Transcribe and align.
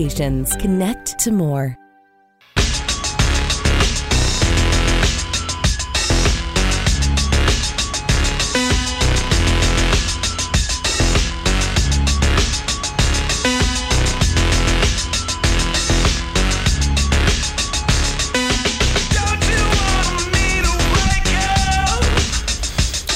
Connect 0.00 1.18
to 1.18 1.30
more. 1.30 1.76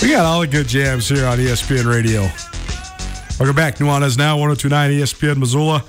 We 0.02 0.10
got 0.10 0.26
all 0.26 0.40
the 0.40 0.46
good 0.46 0.68
jams 0.68 1.08
here 1.08 1.24
on 1.24 1.38
ESPN 1.38 1.90
Radio. 1.90 2.28
Welcome 3.40 3.56
back. 3.56 3.76
Nuanez 3.76 4.18
Now, 4.18 4.36
1029 4.36 4.90
ESPN 4.90 5.38
Missoula. 5.38 5.82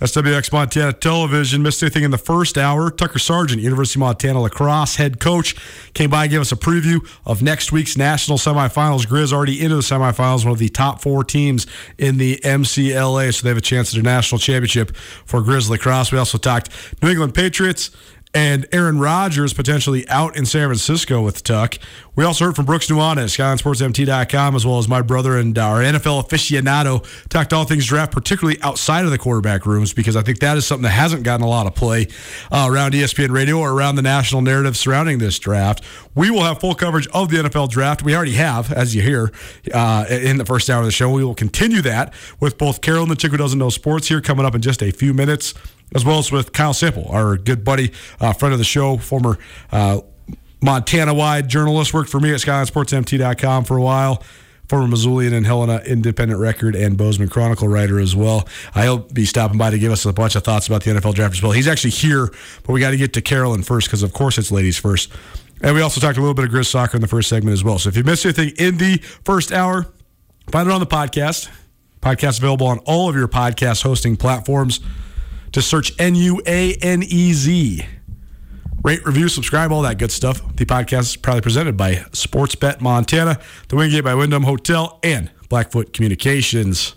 SWX 0.00 0.52
Montana 0.52 0.92
Television. 0.92 1.62
Missed 1.62 1.82
anything 1.82 2.02
in 2.04 2.10
the 2.10 2.18
first 2.18 2.58
hour. 2.58 2.90
Tucker 2.90 3.18
Sargent, 3.18 3.62
University 3.62 3.98
of 3.98 4.00
Montana 4.00 4.42
lacrosse 4.42 4.96
head 4.96 5.20
coach, 5.20 5.56
came 5.94 6.10
by 6.10 6.24
and 6.24 6.30
gave 6.30 6.40
us 6.40 6.52
a 6.52 6.56
preview 6.56 7.00
of 7.24 7.42
next 7.42 7.72
week's 7.72 7.96
national 7.96 8.36
semifinals. 8.36 9.06
Grizz 9.06 9.32
already 9.32 9.62
into 9.62 9.76
the 9.76 9.82
semifinals, 9.82 10.44
one 10.44 10.52
of 10.52 10.58
the 10.58 10.68
top 10.68 11.00
four 11.00 11.24
teams 11.24 11.66
in 11.96 12.18
the 12.18 12.36
MCLA, 12.44 13.34
so 13.34 13.42
they 13.42 13.48
have 13.48 13.56
a 13.56 13.62
chance 13.62 13.94
at 13.94 14.00
a 14.00 14.02
national 14.02 14.38
championship 14.38 14.94
for 14.96 15.40
Grizz 15.40 15.70
lacrosse. 15.70 16.12
We 16.12 16.18
also 16.18 16.36
talked 16.36 16.68
New 17.02 17.08
England 17.08 17.34
Patriots 17.34 17.90
and 18.36 18.66
Aaron 18.70 18.98
Rodgers 18.98 19.54
potentially 19.54 20.06
out 20.10 20.36
in 20.36 20.44
San 20.44 20.68
Francisco 20.68 21.22
with 21.22 21.42
Tuck. 21.42 21.78
We 22.16 22.24
also 22.24 22.44
heard 22.44 22.54
from 22.54 22.66
Brooks 22.66 22.86
Nuanez, 22.86 23.34
SkylineSportsMT.com, 23.34 24.54
as 24.54 24.66
well 24.66 24.76
as 24.76 24.86
my 24.86 25.00
brother 25.00 25.38
and 25.38 25.56
our 25.56 25.80
NFL 25.80 26.28
aficionado. 26.28 27.02
Talked 27.30 27.54
all 27.54 27.64
things 27.64 27.86
draft, 27.86 28.12
particularly 28.12 28.60
outside 28.60 29.06
of 29.06 29.10
the 29.10 29.16
quarterback 29.16 29.64
rooms, 29.64 29.94
because 29.94 30.16
I 30.16 30.22
think 30.22 30.40
that 30.40 30.58
is 30.58 30.66
something 30.66 30.82
that 30.82 30.90
hasn't 30.90 31.22
gotten 31.22 31.46
a 31.46 31.48
lot 31.48 31.66
of 31.66 31.74
play 31.74 32.08
uh, 32.52 32.68
around 32.70 32.92
ESPN 32.92 33.30
Radio 33.30 33.58
or 33.58 33.72
around 33.72 33.96
the 33.96 34.02
national 34.02 34.42
narrative 34.42 34.76
surrounding 34.76 35.16
this 35.16 35.38
draft. 35.38 35.82
We 36.14 36.30
will 36.30 36.42
have 36.42 36.60
full 36.60 36.74
coverage 36.74 37.08
of 37.14 37.30
the 37.30 37.38
NFL 37.38 37.70
draft. 37.70 38.02
We 38.02 38.14
already 38.14 38.34
have, 38.34 38.70
as 38.70 38.94
you 38.94 39.00
hear, 39.00 39.32
uh, 39.72 40.04
in 40.10 40.36
the 40.36 40.44
first 40.44 40.68
hour 40.68 40.80
of 40.80 40.86
the 40.86 40.92
show. 40.92 41.10
We 41.10 41.24
will 41.24 41.34
continue 41.34 41.80
that 41.82 42.12
with 42.38 42.58
both 42.58 42.82
Carol 42.82 43.02
and 43.02 43.10
the 43.10 43.16
chick 43.16 43.30
who 43.30 43.38
doesn't 43.38 43.58
know 43.58 43.70
sports, 43.70 44.08
here 44.08 44.20
coming 44.20 44.44
up 44.44 44.54
in 44.54 44.60
just 44.60 44.82
a 44.82 44.90
few 44.90 45.14
minutes 45.14 45.54
as 45.94 46.04
well 46.04 46.18
as 46.18 46.32
with 46.32 46.52
Kyle 46.52 46.74
Sample, 46.74 47.06
our 47.10 47.36
good 47.36 47.64
buddy, 47.64 47.92
uh, 48.20 48.32
friend 48.32 48.52
of 48.52 48.58
the 48.58 48.64
show, 48.64 48.96
former 48.96 49.38
uh, 49.72 50.00
Montana 50.60 51.14
wide 51.14 51.48
journalist, 51.48 51.94
worked 51.94 52.10
for 52.10 52.20
me 52.20 52.32
at 52.32 52.40
SkylineSportsMT.com 52.40 53.64
for 53.64 53.76
a 53.76 53.82
while. 53.82 54.22
Former 54.68 54.88
Missoulian 54.96 55.32
and 55.32 55.46
Helena 55.46 55.80
Independent 55.86 56.40
Record 56.40 56.74
and 56.74 56.98
Bozeman 56.98 57.28
Chronicle 57.28 57.68
writer 57.68 58.00
as 58.00 58.16
well. 58.16 58.48
Uh, 58.74 58.82
He'll 58.82 58.98
be 58.98 59.24
stopping 59.24 59.58
by 59.58 59.70
to 59.70 59.78
give 59.78 59.92
us 59.92 60.04
a 60.04 60.12
bunch 60.12 60.34
of 60.34 60.42
thoughts 60.42 60.66
about 60.66 60.82
the 60.82 60.90
NFL 60.90 61.14
draft 61.14 61.34
as 61.34 61.42
well. 61.42 61.52
He's 61.52 61.68
actually 61.68 61.90
here, 61.90 62.26
but 62.64 62.72
we 62.72 62.80
got 62.80 62.90
to 62.90 62.96
get 62.96 63.12
to 63.12 63.22
Carolyn 63.22 63.62
first 63.62 63.86
because, 63.86 64.02
of 64.02 64.12
course, 64.12 64.38
it's 64.38 64.50
ladies 64.50 64.76
first. 64.76 65.12
And 65.62 65.74
we 65.74 65.82
also 65.82 66.00
talked 66.00 66.18
a 66.18 66.20
little 66.20 66.34
bit 66.34 66.46
of 66.46 66.50
Grizz 66.50 66.66
soccer 66.66 66.96
in 66.96 67.00
the 67.00 67.06
first 67.06 67.28
segment 67.28 67.52
as 67.52 67.62
well. 67.62 67.78
So 67.78 67.88
if 67.90 67.96
you 67.96 68.02
missed 68.02 68.24
anything 68.24 68.54
in 68.58 68.76
the 68.78 68.98
first 69.24 69.52
hour, 69.52 69.86
find 70.50 70.68
it 70.68 70.72
on 70.72 70.80
the 70.80 70.86
podcast. 70.86 71.48
Podcast 72.02 72.38
available 72.38 72.66
on 72.66 72.78
all 72.80 73.08
of 73.08 73.14
your 73.14 73.28
podcast 73.28 73.84
hosting 73.84 74.16
platforms. 74.16 74.80
Just 75.52 75.68
search 75.68 75.92
N 75.98 76.14
U 76.14 76.40
A 76.46 76.74
N 76.74 77.02
E 77.02 77.32
Z. 77.32 77.86
Rate, 78.82 79.04
review, 79.04 79.28
subscribe, 79.28 79.72
all 79.72 79.82
that 79.82 79.98
good 79.98 80.12
stuff. 80.12 80.40
The 80.54 80.64
podcast 80.64 81.00
is 81.00 81.16
proudly 81.16 81.40
presented 81.40 81.76
by 81.76 81.94
Sportsbet 82.12 82.80
Montana, 82.80 83.40
the 83.68 83.74
Wingate 83.76 84.04
by 84.04 84.14
Wyndham 84.14 84.44
Hotel, 84.44 85.00
and 85.02 85.30
Blackfoot 85.48 85.92
Communications. 85.92 86.94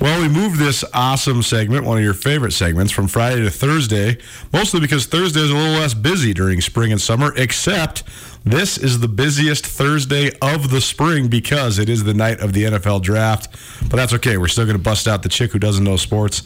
Well, 0.00 0.20
we 0.20 0.28
moved 0.28 0.58
this 0.58 0.84
awesome 0.92 1.42
segment, 1.42 1.86
one 1.86 1.98
of 1.98 2.04
your 2.04 2.14
favorite 2.14 2.52
segments, 2.52 2.92
from 2.92 3.06
Friday 3.06 3.42
to 3.42 3.50
Thursday, 3.50 4.18
mostly 4.52 4.80
because 4.80 5.06
Thursday 5.06 5.40
is 5.40 5.50
a 5.50 5.54
little 5.54 5.74
less 5.74 5.94
busy 5.94 6.34
during 6.34 6.60
spring 6.60 6.90
and 6.90 7.00
summer, 7.00 7.32
except 7.36 8.02
this 8.44 8.76
is 8.76 9.00
the 9.00 9.08
busiest 9.08 9.66
Thursday 9.66 10.30
of 10.42 10.70
the 10.70 10.80
spring 10.80 11.28
because 11.28 11.78
it 11.78 11.88
is 11.88 12.04
the 12.04 12.14
night 12.14 12.40
of 12.40 12.52
the 12.52 12.64
NFL 12.64 13.02
draft. 13.02 13.48
But 13.88 13.96
that's 13.96 14.12
okay. 14.14 14.36
We're 14.36 14.48
still 14.48 14.66
going 14.66 14.76
to 14.76 14.82
bust 14.82 15.08
out 15.08 15.22
the 15.22 15.28
chick 15.30 15.52
who 15.52 15.58
doesn't 15.58 15.82
know 15.82 15.96
sports 15.96 16.42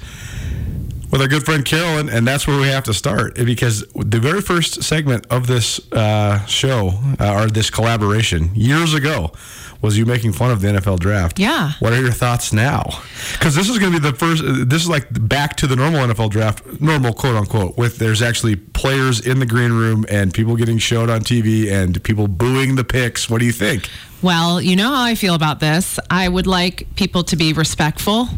with 1.11 1.21
our 1.23 1.29
good 1.29 1.45
friend 1.45 1.65
Carolyn, 1.65 2.09
and 2.09 2.27
that's 2.27 2.47
where 2.47 2.61
we 2.61 2.69
have 2.69 2.85
to 2.85 2.95
start 2.95 3.35
because 3.37 3.85
the 3.95 4.21
very 4.21 4.41
first 4.41 4.83
segment 4.83 5.27
of 5.31 5.47
this 5.47 5.81
uh, 5.93 6.45
show 6.47 6.93
uh, 7.19 7.35
or 7.35 7.47
this 7.47 7.71
collaboration 7.71 8.51
years 8.55 8.95
ago 8.95 9.33
was 9.81 9.97
you 9.97 10.05
making 10.05 10.33
fun 10.33 10.51
of 10.51 10.61
the 10.61 10.69
NFL 10.69 10.99
draft. 10.99 11.39
Yeah. 11.39 11.73
What 11.79 11.93
are 11.93 12.01
your 12.01 12.11
thoughts 12.11 12.53
now? 12.53 12.85
Because 13.33 13.55
this 13.55 13.69
is 13.69 13.79
going 13.79 13.93
to 13.93 14.01
be 14.01 14.11
the 14.11 14.17
first. 14.17 14.43
This 14.69 14.83
is 14.83 14.89
like 14.89 15.07
back 15.29 15.57
to 15.57 15.67
the 15.67 15.77
normal 15.77 16.01
NFL 16.01 16.31
draft, 16.31 16.81
normal 16.81 17.13
quote 17.13 17.37
unquote, 17.37 17.77
with 17.77 17.99
there's 17.99 18.21
actually 18.21 18.57
players 18.57 19.25
in 19.25 19.39
the 19.39 19.47
green 19.47 19.73
room 19.73 20.05
and 20.09 20.35
people 20.35 20.57
getting 20.57 20.79
showed 20.79 21.11
on 21.11 21.21
TV 21.21 21.71
and 21.71 22.03
people 22.03 22.27
booing 22.27 22.75
the 22.75 22.85
picks. 22.85 23.31
What 23.31 23.39
do 23.39 23.47
you 23.47 23.53
think? 23.53 23.89
Well, 24.21 24.61
you 24.61 24.75
know 24.75 24.89
how 24.89 25.05
I 25.05 25.15
feel 25.15 25.35
about 25.35 25.61
this. 25.61 26.01
I 26.11 26.29
would 26.29 26.49
like 26.49 26.87
people 26.97 27.23
to 27.25 27.37
be 27.37 27.53
respectful. 27.53 28.29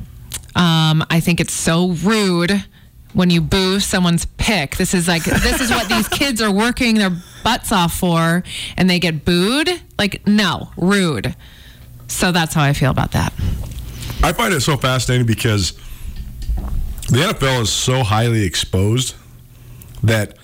Um, 0.54 1.04
I 1.08 1.20
think 1.20 1.40
it's 1.40 1.54
so 1.54 1.92
rude 1.92 2.64
when 3.12 3.30
you 3.30 3.40
boo 3.40 3.80
someone's 3.80 4.26
pick. 4.26 4.76
This 4.76 4.94
is 4.94 5.08
like 5.08 5.24
this 5.24 5.60
is 5.60 5.70
what 5.70 5.88
these 5.88 6.08
kids 6.20 6.42
are 6.42 6.52
working 6.52 6.96
their 6.96 7.16
butts 7.42 7.72
off 7.72 7.94
for, 7.94 8.42
and 8.76 8.88
they 8.88 8.98
get 8.98 9.24
booed. 9.24 9.70
Like, 9.98 10.26
no, 10.26 10.70
rude. 10.76 11.34
So 12.08 12.32
that's 12.32 12.54
how 12.54 12.62
I 12.62 12.72
feel 12.72 12.90
about 12.90 13.12
that. 13.12 13.32
I 14.22 14.32
find 14.32 14.52
it 14.52 14.60
so 14.60 14.76
fascinating 14.76 15.26
because 15.26 15.72
the 17.08 17.18
NFL 17.18 17.62
is 17.62 17.70
so 17.70 18.02
highly 18.02 18.44
exposed 18.44 19.14
that 20.02 20.36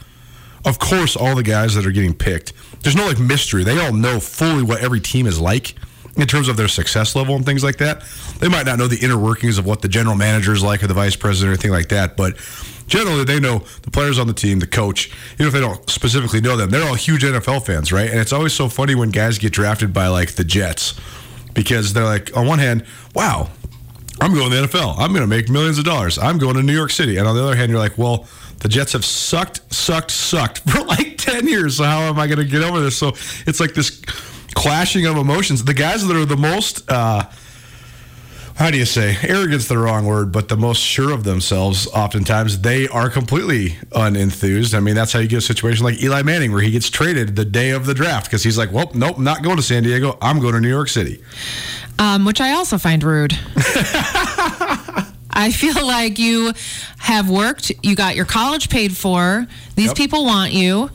of 0.66 0.80
course, 0.80 1.14
all 1.14 1.36
the 1.36 1.44
guys 1.44 1.76
that 1.76 1.86
are 1.86 1.92
getting 1.92 2.12
picked, 2.12 2.52
there's 2.82 2.96
no 2.96 3.06
like 3.06 3.20
mystery. 3.20 3.62
They 3.62 3.78
all 3.78 3.92
know 3.92 4.18
fully 4.18 4.64
what 4.64 4.80
every 4.82 5.00
team 5.00 5.28
is 5.28 5.40
like 5.40 5.76
in 6.16 6.26
terms 6.26 6.48
of 6.48 6.56
their 6.56 6.66
success 6.66 7.14
level 7.14 7.36
and 7.36 7.46
things 7.46 7.62
like 7.62 7.76
that. 7.76 8.02
They 8.40 8.48
might 8.48 8.66
not 8.66 8.76
know 8.76 8.88
the 8.88 8.98
inner 8.98 9.16
workings 9.16 9.58
of 9.58 9.64
what 9.66 9.80
the 9.80 9.88
general 9.88 10.16
manager 10.16 10.52
is 10.52 10.64
like 10.64 10.82
or 10.82 10.88
the 10.88 10.94
vice 10.94 11.14
president 11.14 11.50
or 11.50 11.52
anything 11.52 11.70
like 11.70 11.90
that, 11.90 12.16
but 12.16 12.36
generally 12.86 13.24
they 13.24 13.40
know 13.40 13.58
the 13.82 13.90
players 13.90 14.18
on 14.18 14.26
the 14.26 14.32
team, 14.32 14.58
the 14.58 14.66
coach, 14.66 15.10
even 15.34 15.46
if 15.46 15.52
they 15.52 15.60
don't 15.60 15.88
specifically 15.90 16.40
know 16.40 16.56
them. 16.56 16.70
They're 16.70 16.86
all 16.86 16.94
huge 16.94 17.22
NFL 17.22 17.66
fans, 17.66 17.92
right? 17.92 18.10
And 18.10 18.18
it's 18.18 18.32
always 18.32 18.52
so 18.52 18.68
funny 18.68 18.94
when 18.94 19.10
guys 19.10 19.38
get 19.38 19.52
drafted 19.52 19.92
by 19.92 20.08
like 20.08 20.32
the 20.32 20.44
Jets 20.44 20.98
because 21.54 21.92
they're 21.92 22.04
like, 22.04 22.36
on 22.36 22.46
one 22.46 22.58
hand, 22.58 22.84
wow, 23.14 23.50
I'm 24.20 24.34
going 24.34 24.50
to 24.50 24.56
the 24.56 24.66
NFL. 24.66 24.94
I'm 24.98 25.10
going 25.10 25.22
to 25.22 25.26
make 25.26 25.48
millions 25.48 25.78
of 25.78 25.84
dollars. 25.84 26.18
I'm 26.18 26.38
going 26.38 26.54
to 26.54 26.62
New 26.62 26.74
York 26.74 26.90
City. 26.90 27.16
And 27.16 27.26
on 27.26 27.34
the 27.34 27.42
other 27.42 27.56
hand, 27.56 27.70
you're 27.70 27.80
like, 27.80 27.98
well, 27.98 28.26
the 28.60 28.68
Jets 28.68 28.92
have 28.92 29.04
sucked, 29.04 29.72
sucked, 29.72 30.10
sucked 30.10 30.58
for 30.70 30.82
like 30.84 31.18
10 31.18 31.46
years. 31.48 31.76
So 31.76 31.84
how 31.84 32.00
am 32.00 32.18
I 32.18 32.26
going 32.26 32.38
to 32.38 32.44
get 32.44 32.62
over 32.62 32.80
this? 32.80 32.96
So 32.96 33.08
it's 33.46 33.60
like 33.60 33.74
this 33.74 34.00
clashing 34.54 35.06
of 35.06 35.16
emotions. 35.16 35.64
The 35.64 35.74
guys 35.74 36.06
that 36.06 36.16
are 36.16 36.24
the 36.24 36.36
most, 36.36 36.90
uh, 36.90 37.24
how 38.56 38.70
do 38.70 38.78
you 38.78 38.86
say, 38.86 39.16
arrogance 39.22 39.68
the 39.68 39.76
wrong 39.76 40.06
word, 40.06 40.32
but 40.32 40.48
the 40.48 40.56
most 40.56 40.80
sure 40.80 41.12
of 41.12 41.24
themselves, 41.24 41.86
oftentimes 41.88 42.60
they 42.62 42.88
are 42.88 43.10
completely 43.10 43.70
unenthused. 43.92 44.74
I 44.74 44.80
mean, 44.80 44.94
that's 44.94 45.12
how 45.12 45.18
you 45.18 45.28
get 45.28 45.38
a 45.38 45.42
situation 45.42 45.84
like 45.84 46.02
Eli 46.02 46.22
Manning, 46.22 46.52
where 46.52 46.62
he 46.62 46.70
gets 46.70 46.88
traded 46.88 47.36
the 47.36 47.44
day 47.44 47.70
of 47.70 47.84
the 47.84 47.92
draft 47.94 48.26
because 48.26 48.42
he's 48.42 48.56
like, 48.56 48.72
well, 48.72 48.90
nope, 48.94 49.18
not 49.18 49.42
going 49.42 49.56
to 49.56 49.62
San 49.62 49.82
Diego. 49.82 50.16
I'm 50.22 50.40
going 50.40 50.54
to 50.54 50.60
New 50.60 50.70
York 50.70 50.88
City. 50.88 51.22
Um, 51.98 52.24
which 52.24 52.40
I 52.40 52.52
also 52.52 52.78
find 52.78 53.02
rude. 53.02 53.32
I 55.38 55.52
feel 55.54 55.86
like 55.86 56.18
you 56.18 56.52
have 56.98 57.28
worked, 57.28 57.70
you 57.82 57.94
got 57.94 58.16
your 58.16 58.24
college 58.24 58.70
paid 58.70 58.96
for, 58.96 59.46
these 59.74 59.88
Yep. 59.88 59.96
people 59.96 60.24
want 60.24 60.52
you. 60.52 60.90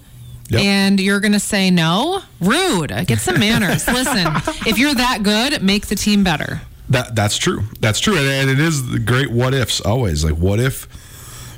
Yep. 0.49 0.61
And 0.61 0.99
you're 0.99 1.19
going 1.21 1.31
to 1.31 1.39
say 1.39 1.69
no? 1.71 2.21
Rude. 2.41 2.91
Get 3.07 3.19
some 3.19 3.39
manners. 3.39 3.87
Listen, 3.87 4.27
if 4.67 4.77
you're 4.77 4.93
that 4.95 5.23
good, 5.23 5.61
make 5.63 5.87
the 5.87 5.95
team 5.95 6.23
better. 6.25 6.59
That 6.91 7.15
that's 7.15 7.37
true. 7.37 7.63
That's 7.79 7.99
true, 7.99 8.17
and, 8.17 8.27
and 8.27 8.49
it 8.49 8.59
is 8.59 8.91
the 8.91 8.99
great 8.99 9.31
what 9.31 9.53
ifs 9.53 9.79
always. 9.79 10.25
Like 10.25 10.35
what 10.35 10.59
if 10.59 10.87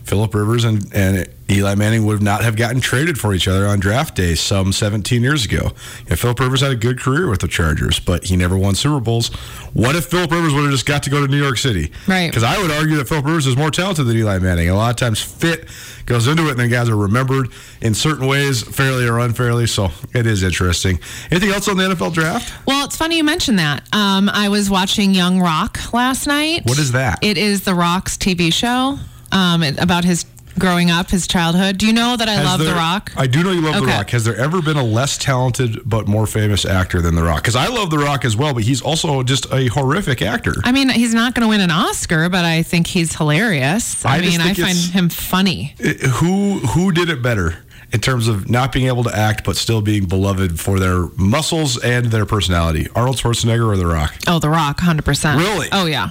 Philip 0.04 0.34
Rivers 0.34 0.64
and, 0.66 0.94
and 0.94 1.28
Eli 1.50 1.76
Manning 1.76 2.06
would 2.06 2.22
not 2.22 2.44
have 2.44 2.56
gotten 2.56 2.82
traded 2.82 3.18
for 3.18 3.34
each 3.34 3.48
other 3.48 3.68
on 3.68 3.80
draft 3.80 4.16
day 4.16 4.36
some 4.36 4.72
17 4.72 5.22
years 5.22 5.46
ago? 5.46 5.72
Yeah, 6.08 6.16
Philip 6.16 6.40
Rivers 6.40 6.62
had 6.62 6.72
a 6.72 6.76
good 6.76 7.00
career 7.00 7.30
with 7.30 7.42
the 7.42 7.48
Chargers, 7.48 8.00
but 8.00 8.26
he 8.26 8.36
never 8.36 8.58
won 8.58 8.76
Super 8.76 9.00
Bowls. 9.00 9.30
What 9.74 9.96
if 9.96 10.06
Philip 10.06 10.32
Rivers 10.32 10.54
would 10.54 10.64
have 10.64 10.72
just 10.72 10.86
got 10.86 11.04
to 11.04 11.10
go 11.10 11.26
to 11.26 11.32
New 11.32 11.42
York 11.42 11.58
City? 11.58 11.92
Right. 12.08 12.28
Because 12.30 12.44
I 12.44 12.62
would 12.62 12.72
argue 12.72 12.98
that 12.98 13.08
Philip 13.08 13.26
Rivers 13.26 13.48
is 13.48 13.56
more 13.56 13.72
talented 13.72 14.08
than 14.08 14.18
Eli 14.18 14.40
Manning. 14.40 14.70
A 14.70 14.76
lot 14.76 14.90
of 14.90 14.96
times, 14.98 15.22
fit 15.22 15.68
goes 16.06 16.28
into 16.28 16.48
it, 16.48 16.52
and 16.52 16.60
then 16.60 16.70
guys 16.70 16.90
are 16.90 16.98
remembered 16.98 17.48
in 17.82 17.94
certain 17.94 18.28
ways, 18.28 18.62
fairly 18.62 19.08
or 19.08 19.20
unfairly. 19.20 19.68
So 19.68 19.90
it 20.14 20.28
is 20.28 20.44
interesting. 20.44 21.00
Anything 21.32 21.52
else 21.52 21.68
on 21.68 21.78
the 21.78 21.84
NFL 21.84 22.14
draft? 22.14 22.54
Well, 22.66 22.86
it's 22.86 22.98
funny 22.98 23.18
you 23.18 23.24
mentioned 23.24 23.60
that. 23.60 23.88
Um, 23.94 24.30
I 24.30 24.50
was 24.50 24.70
watching 24.70 25.14
Young 25.14 25.40
Rock 25.40 25.94
last 25.94 26.28
night. 26.28 26.66
What 26.66 26.78
is 26.78 26.92
that? 26.92 27.20
It 27.22 27.38
is 27.38 27.64
The 27.64 27.74
Rock's 27.74 28.18
TV 28.18 28.52
show 28.52 29.00
um, 29.34 29.64
about 29.80 30.04
his 30.06 30.26
growing 30.60 30.92
up, 30.92 31.10
his 31.10 31.26
childhood. 31.26 31.80
Do 31.80 31.88
you 31.88 31.94
know 31.94 32.16
that 32.16 32.30
I 32.30 32.34
Has 32.34 32.46
love 32.46 32.60
The 32.60 32.74
Rock? 32.74 33.12
I 33.18 33.26
do 33.26 33.42
know 33.44 33.52
you 33.52 33.62
love 33.62 33.74
The 33.74 33.82
Okay. 33.82 33.98
Rock. 33.98 34.10
Has 34.12 34.24
there 34.24 34.36
ever 34.36 34.62
been 34.62 34.78
a 34.78 34.84
less 34.84 35.18
talented 35.18 35.80
but 35.84 36.08
more 36.08 36.28
famous 36.28 36.64
actor 36.64 37.02
than 37.02 37.16
The 37.16 37.24
Rock? 37.24 37.38
Because 37.42 37.56
I 37.56 37.68
love 37.70 37.90
The 37.90 37.98
Rock 37.98 38.24
as 38.24 38.38
well, 38.38 38.54
but 38.54 38.62
he's 38.62 38.80
also 38.80 39.24
just 39.24 39.52
a 39.52 39.66
horrific 39.70 40.22
actor. 40.22 40.54
I 40.64 40.72
mean, 40.72 40.90
he's 40.90 41.14
not 41.16 41.34
going 41.34 41.42
to 41.42 41.50
win 41.50 41.60
an 41.60 41.72
Oscar, 41.72 42.30
but 42.30 42.46
I 42.46 42.62
think 42.62 42.86
he's 42.86 43.16
hilarious. 43.16 44.06
I, 44.06 44.18
I 44.18 44.22
just 44.22 44.32
mean, 44.32 44.42
I 44.42 44.54
think 44.54 44.58
find 44.60 44.78
it's- 44.78 44.90
him 44.92 45.10
funny. 45.10 45.76
Who 46.20 46.60
who 46.60 46.92
did 46.92 47.10
it 47.10 47.24
better 47.24 47.58
in 47.92 48.00
terms 48.02 48.28
of 48.28 48.48
not 48.48 48.72
being 48.72 48.86
able 48.88 49.04
to 49.06 49.16
act 49.18 49.44
but 49.44 49.56
still 49.58 49.82
being 49.82 50.06
beloved 50.06 50.60
for 50.60 50.80
their 50.80 51.08
muscles 51.18 51.80
and 51.84 52.06
their 52.12 52.28
personality? 52.28 52.88
Arnold 52.94 53.18
Schwarzenegger 53.18 53.68
or 53.74 53.76
The 53.78 53.88
Rock? 53.88 54.14
Oh, 54.28 54.38
The 54.38 54.50
Rock, 54.50 54.78
100%. 54.82 55.38
Really? 55.38 55.68
Oh, 55.72 55.88
yeah. 55.88 56.10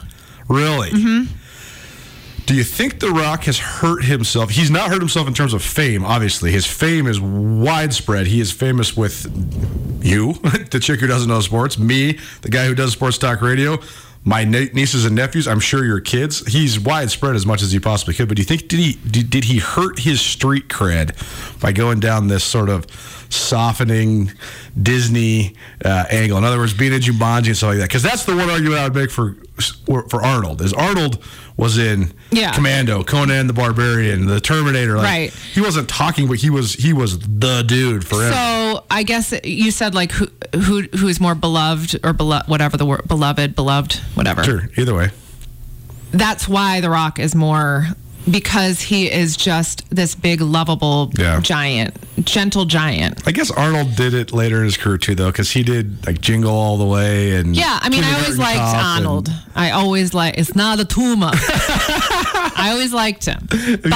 Really? 0.48 0.90
Mm-hmm. 0.90 1.32
Do 2.52 2.58
you 2.58 2.64
think 2.64 3.00
The 3.00 3.08
Rock 3.08 3.44
has 3.44 3.58
hurt 3.58 4.04
himself? 4.04 4.50
He's 4.50 4.70
not 4.70 4.90
hurt 4.90 4.99
himself 4.99 5.26
in 5.26 5.32
terms 5.32 5.54
of 5.54 5.62
fame, 5.62 6.04
obviously. 6.04 6.52
His 6.52 6.66
fame 6.66 7.06
is 7.06 7.19
widespread. 7.19 8.26
He 8.26 8.40
is 8.40 8.52
famous 8.52 8.94
with 8.94 9.25
you, 10.04 10.34
the 10.70 10.78
chick 10.78 11.00
who 11.00 11.06
doesn't 11.06 11.31
know 11.31 11.40
sports, 11.40 11.78
me, 11.78 12.19
the 12.43 12.50
guy 12.50 12.66
who 12.66 12.75
does 12.75 12.93
sports 12.93 13.16
talk 13.16 13.40
radio, 13.40 13.78
my 14.25 14.44
nieces 14.44 15.06
and 15.06 15.16
nephews, 15.16 15.49
I'm 15.49 15.60
sure 15.60 15.82
your 15.82 16.00
kids. 16.00 16.46
He's 16.46 16.78
widespread 16.78 17.37
as 17.37 17.46
much 17.46 17.62
as 17.62 17.72
he 17.72 17.81
possibly 17.81 18.12
could. 18.12 18.28
But 18.28 18.37
do 18.37 18.43
you 18.43 18.46
think 18.46 18.69
did 18.69 18.78
he 18.78 18.98
did, 19.10 19.31
did 19.31 19.44
he 19.44 19.58
hurt 19.58 20.00
his 20.00 20.20
street 20.20 20.69
cred 20.69 21.16
by 21.58 21.72
going 21.72 22.00
down 22.00 22.28
this 22.28 22.44
sort 22.44 22.69
of 22.69 22.87
softening 23.34 24.32
Disney 24.81 25.56
uh, 25.84 26.05
angle? 26.11 26.38
In 26.38 26.44
other 26.44 26.58
words, 26.58 26.75
being 26.75 26.93
in 26.93 27.00
Jumanji 27.00 27.49
and 27.49 27.56
stuff 27.56 27.70
like 27.70 27.79
that. 27.79 27.88
Because 27.88 28.02
that's 28.02 28.25
the 28.25 28.37
one 28.37 28.50
argument 28.50 28.81
I 28.81 28.84
would 28.84 28.94
make 28.94 29.11
for 29.11 29.37
for 30.08 30.23
Arnold. 30.25 30.61
Is 30.62 30.73
Arnold 30.73 31.23
was 31.56 31.76
in 31.79 32.12
Yeah. 32.31 32.52
Commando, 32.52 33.05
Conan 33.05 33.46
the 33.46 33.52
Barbarian, 33.52 34.26
the 34.26 34.40
Terminator. 34.40 34.96
Like, 34.96 35.05
Right. 35.05 35.32
He 35.55 35.61
wasn't 35.61 35.88
talking, 35.88 36.26
but 36.26 36.38
he 36.38 36.49
was 36.50 36.73
he 36.73 36.93
was 36.93 37.19
the 37.19 37.62
dude 37.62 38.06
forever. 38.06 38.32
So 38.32 38.84
I 38.90 39.02
guess 39.02 39.34
you 39.44 39.70
said 39.70 39.94
like 39.94 40.11
who 40.12 40.26
who 40.55 40.82
who 40.96 41.08
is 41.08 41.20
more 41.20 41.34
beloved 41.34 41.94
or 42.05 42.14
belo- 42.14 42.46
whatever 42.49 42.76
the 42.76 42.87
word 42.87 43.06
beloved 43.06 43.55
beloved 43.55 43.94
whatever. 44.14 44.43
sure. 44.44 44.70
Either 44.76 44.94
way. 44.94 45.11
That's 46.12 46.46
why 46.49 46.81
The 46.81 46.90
Rock 46.90 47.19
is 47.19 47.34
more 47.34 47.87
because 48.30 48.80
he 48.80 49.10
is 49.10 49.36
just 49.36 49.88
this 49.94 50.14
big 50.14 50.40
lovable 50.40 51.10
Yeah. 51.19 51.40
giant, 51.40 51.96
gentle 52.24 52.64
giant. 52.64 53.20
I 53.26 53.32
guess 53.32 53.50
Arnold 53.50 53.96
did 53.96 54.14
it 54.14 54.32
later 54.32 54.58
in 54.58 54.64
his 54.64 54.76
career 54.76 54.98
too, 54.98 55.14
though, 55.14 55.30
because 55.30 55.50
he 55.50 55.62
did 55.62 56.06
like 56.06 56.20
Jingle 56.20 56.52
All 56.54 56.76
the 56.76 56.84
Way 56.86 57.32
and 57.36 57.56
Yeah, 57.56 57.78
I 57.82 57.88
mean, 57.88 58.04
I 58.04 58.14
always 58.20 58.38
liked 58.38 58.60
Arnold. 58.60 59.28
I 59.54 59.70
always 59.72 60.14
like. 60.14 60.38
It's 60.38 60.54
not 60.54 60.80
a 60.80 60.84
tumor. 60.84 61.30
I 62.54 62.69
always 62.72 62.92
liked 62.92 63.24
him, 63.24 63.48
Have 63.50 63.60
you, 63.60 63.72
seen, 63.76 63.80
but 63.90 63.92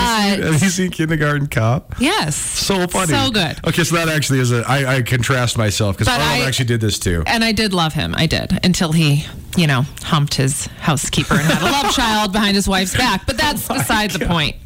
have 0.52 0.62
you 0.62 0.69
seen 0.70 0.90
Kindergarten 0.90 1.46
Cop? 1.46 1.94
yes, 2.00 2.34
So 2.37 2.87
funny, 2.88 3.12
so 3.12 3.31
good. 3.31 3.56
Okay, 3.67 3.84
so 3.84 3.94
that 3.96 4.08
actually 4.08 4.40
is 4.40 4.50
a. 4.52 4.64
I, 4.69 4.96
I 4.96 5.02
contrast 5.02 5.56
myself 5.56 5.96
because 5.99 6.12
Arnold 6.12 6.28
I- 6.28 6.46
actually 6.46 6.64
did 6.67 6.81
this 6.81 6.99
too. 6.99 7.23
And 7.26 7.44
I 7.44 7.52
did 7.52 7.73
love 7.73 7.93
him. 7.93 8.14
I 8.17 8.26
did 8.26 8.58
until 8.64 8.93
he, 8.93 9.25
you 9.56 9.67
know, 9.67 9.82
humped 10.02 10.34
his 10.34 10.67
housekeeper 10.81 11.34
and 11.34 11.43
had 11.43 11.62
a 11.62 11.64
love 11.84 11.93
child 11.94 12.32
behind 12.32 12.56
his 12.56 12.67
wife's 12.69 12.96
back. 12.96 13.26
But 13.26 13.37
that's 13.37 13.70
oh 13.70 13.75
beside 13.75 14.12
the 14.21 14.27
point. 14.27 14.57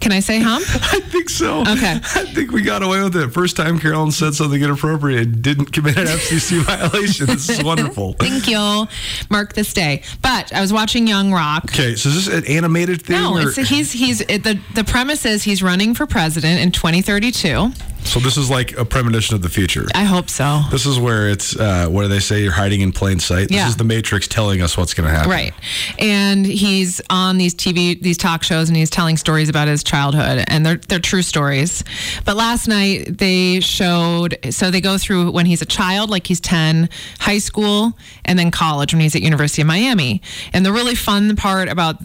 Can 0.00 0.12
I 0.12 0.20
say 0.20 0.38
hump? 0.38 0.64
I 0.74 1.00
think 1.00 1.28
so. 1.28 1.62
Okay. 1.62 1.94
I 1.96 2.24
think 2.32 2.52
we 2.52 2.62
got 2.62 2.82
away 2.84 3.02
with 3.02 3.16
it. 3.16 3.30
First 3.30 3.56
time 3.56 3.80
Carolyn 3.80 4.12
said 4.12 4.32
something 4.34 4.62
inappropriate 4.62 5.22
and 5.26 5.42
didn't 5.42 5.72
commit 5.72 5.98
an 5.98 6.06
FCC 6.06 6.60
violation. 6.64 7.26
This 7.26 7.48
is 7.48 7.64
wonderful. 7.64 8.12
Thank 8.12 8.48
you. 8.48 8.86
Mark 9.28 9.54
this 9.54 9.74
day. 9.74 10.02
But 10.22 10.52
I 10.54 10.60
was 10.60 10.72
watching 10.72 11.08
Young 11.08 11.32
Rock. 11.32 11.64
Okay, 11.64 11.96
so 11.96 12.10
is 12.10 12.26
this 12.26 12.34
an 12.34 12.46
animated 12.46 13.02
thing? 13.02 13.20
No, 13.20 13.34
or- 13.34 13.48
it's, 13.48 13.56
he's 13.56 13.90
he's 13.92 14.20
it, 14.22 14.44
the 14.44 14.60
the 14.74 14.84
premise 14.84 15.26
is 15.26 15.42
he's 15.42 15.62
running 15.64 15.94
for 15.94 16.06
president 16.06 16.60
in 16.60 16.70
2032. 16.70 17.72
So 18.08 18.20
this 18.20 18.36
is 18.36 18.50
like 18.50 18.76
a 18.76 18.84
premonition 18.84 19.34
of 19.36 19.42
the 19.42 19.48
future. 19.48 19.86
I 19.94 20.04
hope 20.04 20.28
so. 20.30 20.62
This 20.70 20.86
is 20.86 20.98
where 20.98 21.28
it's 21.28 21.54
uh, 21.58 21.86
what 21.88 22.02
do 22.02 22.08
they 22.08 22.18
say? 22.20 22.42
You're 22.42 22.52
hiding 22.52 22.80
in 22.80 22.92
plain 22.92 23.20
sight. 23.20 23.48
This 23.48 23.56
Yeah. 23.56 23.68
is 23.68 23.76
the 23.76 23.84
Matrix 23.84 24.26
telling 24.26 24.62
us 24.62 24.76
what's 24.76 24.94
going 24.94 25.08
to 25.08 25.14
happen. 25.14 25.30
Right. 25.30 25.52
And 25.98 26.46
he's 26.46 27.00
on 27.10 27.38
these 27.38 27.54
TV, 27.54 28.00
these 28.00 28.16
talk 28.18 28.42
shows, 28.42 28.68
and 28.68 28.76
he's 28.76 28.90
telling 28.90 29.16
stories 29.16 29.48
about 29.48 29.68
his 29.68 29.84
childhood, 29.84 30.44
and 30.48 30.64
they're 30.64 30.76
they're 30.88 30.98
true 30.98 31.22
stories. 31.22 31.84
But 32.24 32.36
last 32.36 32.66
night 32.68 33.18
they 33.18 33.60
showed, 33.60 34.38
so 34.50 34.70
they 34.70 34.80
go 34.80 34.98
through 34.98 35.30
when 35.32 35.46
he's 35.46 35.62
a 35.62 35.66
child, 35.66 36.10
like 36.10 36.26
he's 36.26 36.40
ten, 36.40 36.88
high 37.20 37.38
school, 37.38 37.96
and 38.24 38.38
then 38.38 38.50
college 38.50 38.92
when 38.94 39.00
he's 39.00 39.14
at 39.14 39.22
University 39.22 39.62
of 39.62 39.68
Miami. 39.68 40.22
And 40.52 40.64
the 40.64 40.72
really 40.72 40.94
fun 40.94 41.36
part 41.36 41.68
about 41.68 41.96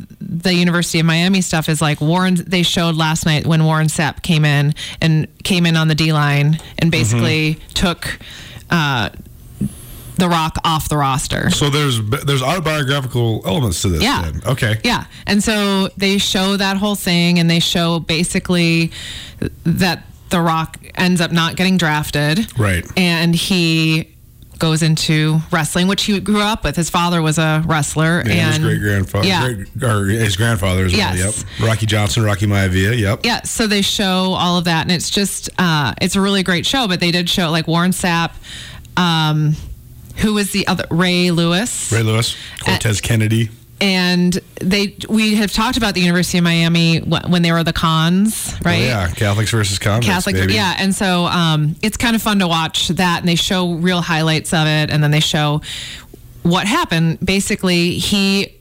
the 0.42 0.54
University 0.54 1.00
of 1.00 1.06
Miami 1.06 1.42
stuff 1.42 1.70
is 1.70 1.82
like 1.82 2.02
Warren. 2.02 2.36
They 2.36 2.64
showed 2.64 2.96
last 2.96 3.26
night 3.26 3.46
when 3.46 3.64
Warren 3.64 3.88
Sapp 3.88 4.22
came 4.24 4.46
in 4.46 4.74
and 5.00 5.28
came 5.44 5.66
in 5.66 5.76
on 5.78 5.88
the 5.88 5.96
D 5.96 6.12
line 6.12 6.60
and 6.80 6.92
basically 6.92 7.60
took. 7.74 8.20
Uh, 8.70 9.10
the 10.16 10.30
Rock 10.30 10.58
off 10.64 10.90
the 10.90 10.98
roster. 10.98 11.50
So 11.50 11.72
there's 11.72 12.00
there's 12.02 12.44
autobiographical 12.44 13.42
elements 13.48 13.82
to 13.82 13.90
this. 13.90 14.04
Yeah. 14.04 14.22
then. 14.22 14.42
Okay. 14.46 14.80
Yeah. 14.84 15.06
And 15.26 15.44
so 15.44 15.90
they 15.98 16.20
show 16.20 16.56
that 16.56 16.78
whole 16.78 16.96
thing 16.96 17.40
and 17.40 17.50
they 17.50 17.60
show 17.60 18.00
basically 18.00 18.92
that 19.64 20.06
The 20.30 20.40
Rock 20.40 20.78
ends 20.96 21.20
up 21.20 21.32
not 21.32 21.56
getting 21.56 21.78
drafted. 21.78 22.58
Right. 22.60 22.86
And 22.96 23.34
he 23.34 24.13
goes 24.64 24.82
into 24.82 25.40
wrestling, 25.52 25.90
which 25.90 26.04
he 26.06 26.18
grew 26.22 26.40
up 26.40 26.64
with. 26.64 26.78
His 26.78 26.90
father 26.90 27.22
was 27.22 27.38
a 27.38 27.62
wrestler. 27.66 28.24
Yeah, 28.26 28.54
and 28.54 28.56
his 28.56 28.60
great 28.60 28.80
grandfather. 28.80 29.28
Yeah. 29.28 29.50
or 29.86 30.06
his 30.06 30.38
grandfather 30.38 30.86
as 30.86 30.94
well. 30.94 31.18
Yes. 31.18 31.44
Yep. 31.60 31.68
Rocky 31.68 31.86
Johnson, 31.86 32.24
Rocky 32.24 32.46
Maivia. 32.46 32.98
Yep. 32.98 33.26
Yeah, 33.26 33.42
so 33.42 33.68
they 33.68 33.82
show 33.82 34.36
all 34.38 34.58
of 34.58 34.64
that, 34.64 34.84
and 34.84 34.92
it's 34.94 35.10
just 35.10 35.50
uh, 35.58 35.94
it's 36.02 36.16
a 36.16 36.22
really 36.22 36.44
great 36.44 36.66
show. 36.66 36.88
But 36.88 37.02
they 37.02 37.12
did 37.12 37.30
show 37.30 37.52
like 37.52 37.68
Warren 37.68 37.92
Sapp, 37.92 38.32
um, 38.96 39.58
who 40.20 40.34
was 40.34 40.54
the 40.54 40.66
other 40.68 40.86
Ray 40.90 41.32
Lewis, 41.32 41.92
Ray 41.92 42.04
Lewis, 42.04 42.38
Cortez 42.62 43.02
Kennedy. 43.02 43.50
And 43.84 44.40
they 44.62 44.96
we 45.10 45.36
have 45.36 45.52
talked 45.52 45.76
about 45.76 45.94
the 45.94 46.00
University 46.00 46.38
of 46.38 46.46
Miami 46.46 47.00
when 47.00 47.42
they 47.42 47.52
were 47.52 47.66
the 47.66 47.74
cons, 47.74 48.56
right? 48.64 48.76
Oh, 48.76 48.86
yeah, 48.86 49.10
Catholics 49.10 49.52
versus 49.52 49.78
convicts. 49.78 50.08
Catholic, 50.08 50.36
baby. 50.36 50.54
yeah, 50.54 50.76
and 50.80 50.96
so 50.96 51.26
um, 51.26 51.76
it's 51.82 51.98
kind 51.98 52.16
of 52.16 52.22
fun 52.22 52.40
to 52.40 52.48
watch 52.48 52.88
that, 52.88 53.20
and 53.20 53.28
they 53.28 53.36
show 53.36 53.74
real 53.74 54.00
highlights 54.00 54.54
of 54.54 54.68
it, 54.68 54.90
and 54.90 55.04
then 55.04 55.12
they 55.12 55.20
show 55.20 55.62
what 56.44 56.66
happened. 56.66 57.20
Basically, 57.20 57.92
he 57.92 58.53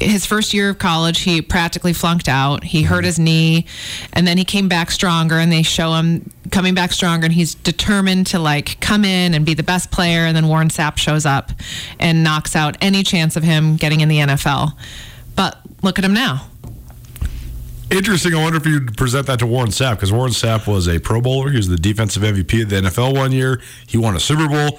his 0.00 0.24
first 0.24 0.54
year 0.54 0.70
of 0.70 0.78
college, 0.78 1.20
he 1.20 1.42
practically 1.42 1.92
flunked 1.92 2.28
out. 2.28 2.64
He 2.64 2.82
hurt 2.82 3.04
his 3.04 3.18
knee, 3.18 3.66
and 4.12 4.26
then 4.26 4.38
he 4.38 4.44
came 4.44 4.68
back 4.68 4.90
stronger. 4.90 5.36
And 5.36 5.52
they 5.52 5.62
show 5.62 5.94
him 5.94 6.30
coming 6.50 6.74
back 6.74 6.92
stronger, 6.92 7.26
and 7.26 7.34
he's 7.34 7.54
determined 7.54 8.26
to 8.28 8.38
like 8.38 8.80
come 8.80 9.04
in 9.04 9.34
and 9.34 9.44
be 9.44 9.54
the 9.54 9.62
best 9.62 9.90
player. 9.90 10.20
And 10.20 10.36
then 10.36 10.48
Warren 10.48 10.68
Sapp 10.68 10.96
shows 10.96 11.26
up 11.26 11.52
and 11.98 12.24
knocks 12.24 12.56
out 12.56 12.76
any 12.80 13.02
chance 13.02 13.36
of 13.36 13.42
him 13.42 13.76
getting 13.76 14.00
in 14.00 14.08
the 14.08 14.18
NFL. 14.18 14.72
But 15.36 15.58
look 15.82 15.98
at 15.98 16.04
him 16.04 16.14
now. 16.14 16.46
Interesting. 17.90 18.34
I 18.34 18.42
wonder 18.42 18.56
if 18.56 18.66
you'd 18.66 18.96
present 18.96 19.26
that 19.26 19.40
to 19.40 19.46
Warren 19.46 19.70
Sapp 19.70 19.96
because 19.96 20.12
Warren 20.12 20.32
Sapp 20.32 20.66
was 20.66 20.86
a 20.86 21.00
Pro 21.00 21.20
Bowler. 21.20 21.50
He 21.50 21.56
was 21.56 21.68
the 21.68 21.76
defensive 21.76 22.22
MVP 22.22 22.62
of 22.62 22.70
the 22.70 22.76
NFL 22.76 23.16
one 23.16 23.32
year. 23.32 23.60
He 23.86 23.98
won 23.98 24.14
a 24.14 24.20
Super 24.20 24.48
Bowl. 24.48 24.78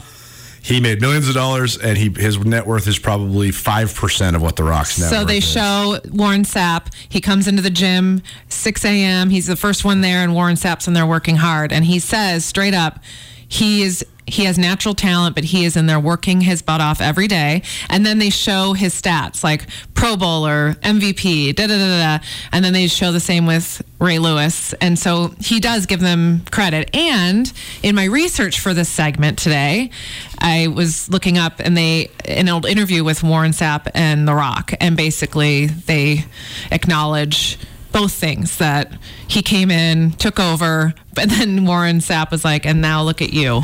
He 0.63 0.79
made 0.79 1.01
millions 1.01 1.27
of 1.27 1.33
dollars, 1.33 1.77
and 1.77 1.97
he 1.97 2.09
his 2.09 2.37
net 2.39 2.67
worth 2.67 2.87
is 2.87 2.99
probably 2.99 3.51
five 3.51 3.93
percent 3.95 4.35
of 4.35 4.41
what 4.41 4.55
the 4.55 4.63
Rock's 4.63 4.99
net 4.99 5.09
So 5.09 5.25
they 5.25 5.39
is. 5.39 5.43
show 5.43 5.99
Warren 6.11 6.43
Sapp. 6.43 6.93
He 7.09 7.19
comes 7.19 7.47
into 7.47 7.61
the 7.63 7.71
gym 7.71 8.21
6 8.49 8.85
a.m. 8.85 9.29
He's 9.31 9.47
the 9.47 9.55
first 9.55 9.83
one 9.83 10.01
there, 10.01 10.23
and 10.23 10.35
Warren 10.35 10.55
Sapp's 10.55 10.87
in 10.87 10.93
there 10.93 11.05
working 11.07 11.37
hard. 11.37 11.71
And 11.73 11.85
he 11.85 11.97
says 11.99 12.45
straight 12.45 12.75
up, 12.75 12.99
he 13.47 13.81
is 13.81 14.05
he 14.31 14.45
has 14.45 14.57
natural 14.57 14.95
talent, 14.95 15.35
but 15.35 15.43
he 15.43 15.65
is 15.65 15.75
in 15.75 15.85
there 15.85 15.99
working 15.99 16.41
his 16.41 16.61
butt 16.61 16.81
off 16.81 17.01
every 17.01 17.27
day. 17.27 17.61
And 17.89 18.05
then 18.05 18.17
they 18.17 18.29
show 18.29 18.73
his 18.73 18.99
stats 18.99 19.43
like 19.43 19.67
Pro 19.93 20.15
Bowler, 20.15 20.75
MVP, 20.81 21.55
da 21.55 21.67
da 21.67 21.77
da 21.77 22.17
da. 22.17 22.25
And 22.51 22.63
then 22.63 22.73
they 22.73 22.87
show 22.87 23.11
the 23.11 23.19
same 23.19 23.45
with 23.45 23.81
Ray 23.99 24.19
Lewis. 24.19 24.73
And 24.73 24.97
so 24.97 25.33
he 25.39 25.59
does 25.59 25.85
give 25.85 25.99
them 25.99 26.43
credit. 26.51 26.95
And 26.95 27.51
in 27.83 27.95
my 27.95 28.05
research 28.05 28.59
for 28.59 28.73
this 28.73 28.89
segment 28.89 29.37
today, 29.37 29.91
I 30.39 30.67
was 30.67 31.09
looking 31.09 31.37
up 31.37 31.59
and 31.59 31.77
they 31.77 32.09
an 32.25 32.49
old 32.49 32.65
interview 32.65 33.03
with 33.03 33.23
Warren 33.23 33.51
Sapp 33.51 33.89
and 33.93 34.27
The 34.27 34.33
Rock, 34.33 34.73
and 34.79 34.97
basically 34.97 35.67
they 35.67 36.25
acknowledge 36.71 37.59
both 37.91 38.13
things 38.13 38.57
that 38.57 38.91
he 39.27 39.41
came 39.41 39.69
in, 39.69 40.11
took 40.11 40.39
over, 40.39 40.93
but 41.13 41.29
then 41.29 41.65
Warren 41.65 41.97
Sapp 41.97 42.31
was 42.31 42.45
like, 42.45 42.65
and 42.65 42.81
now 42.81 43.03
look 43.03 43.21
at 43.21 43.33
you. 43.33 43.63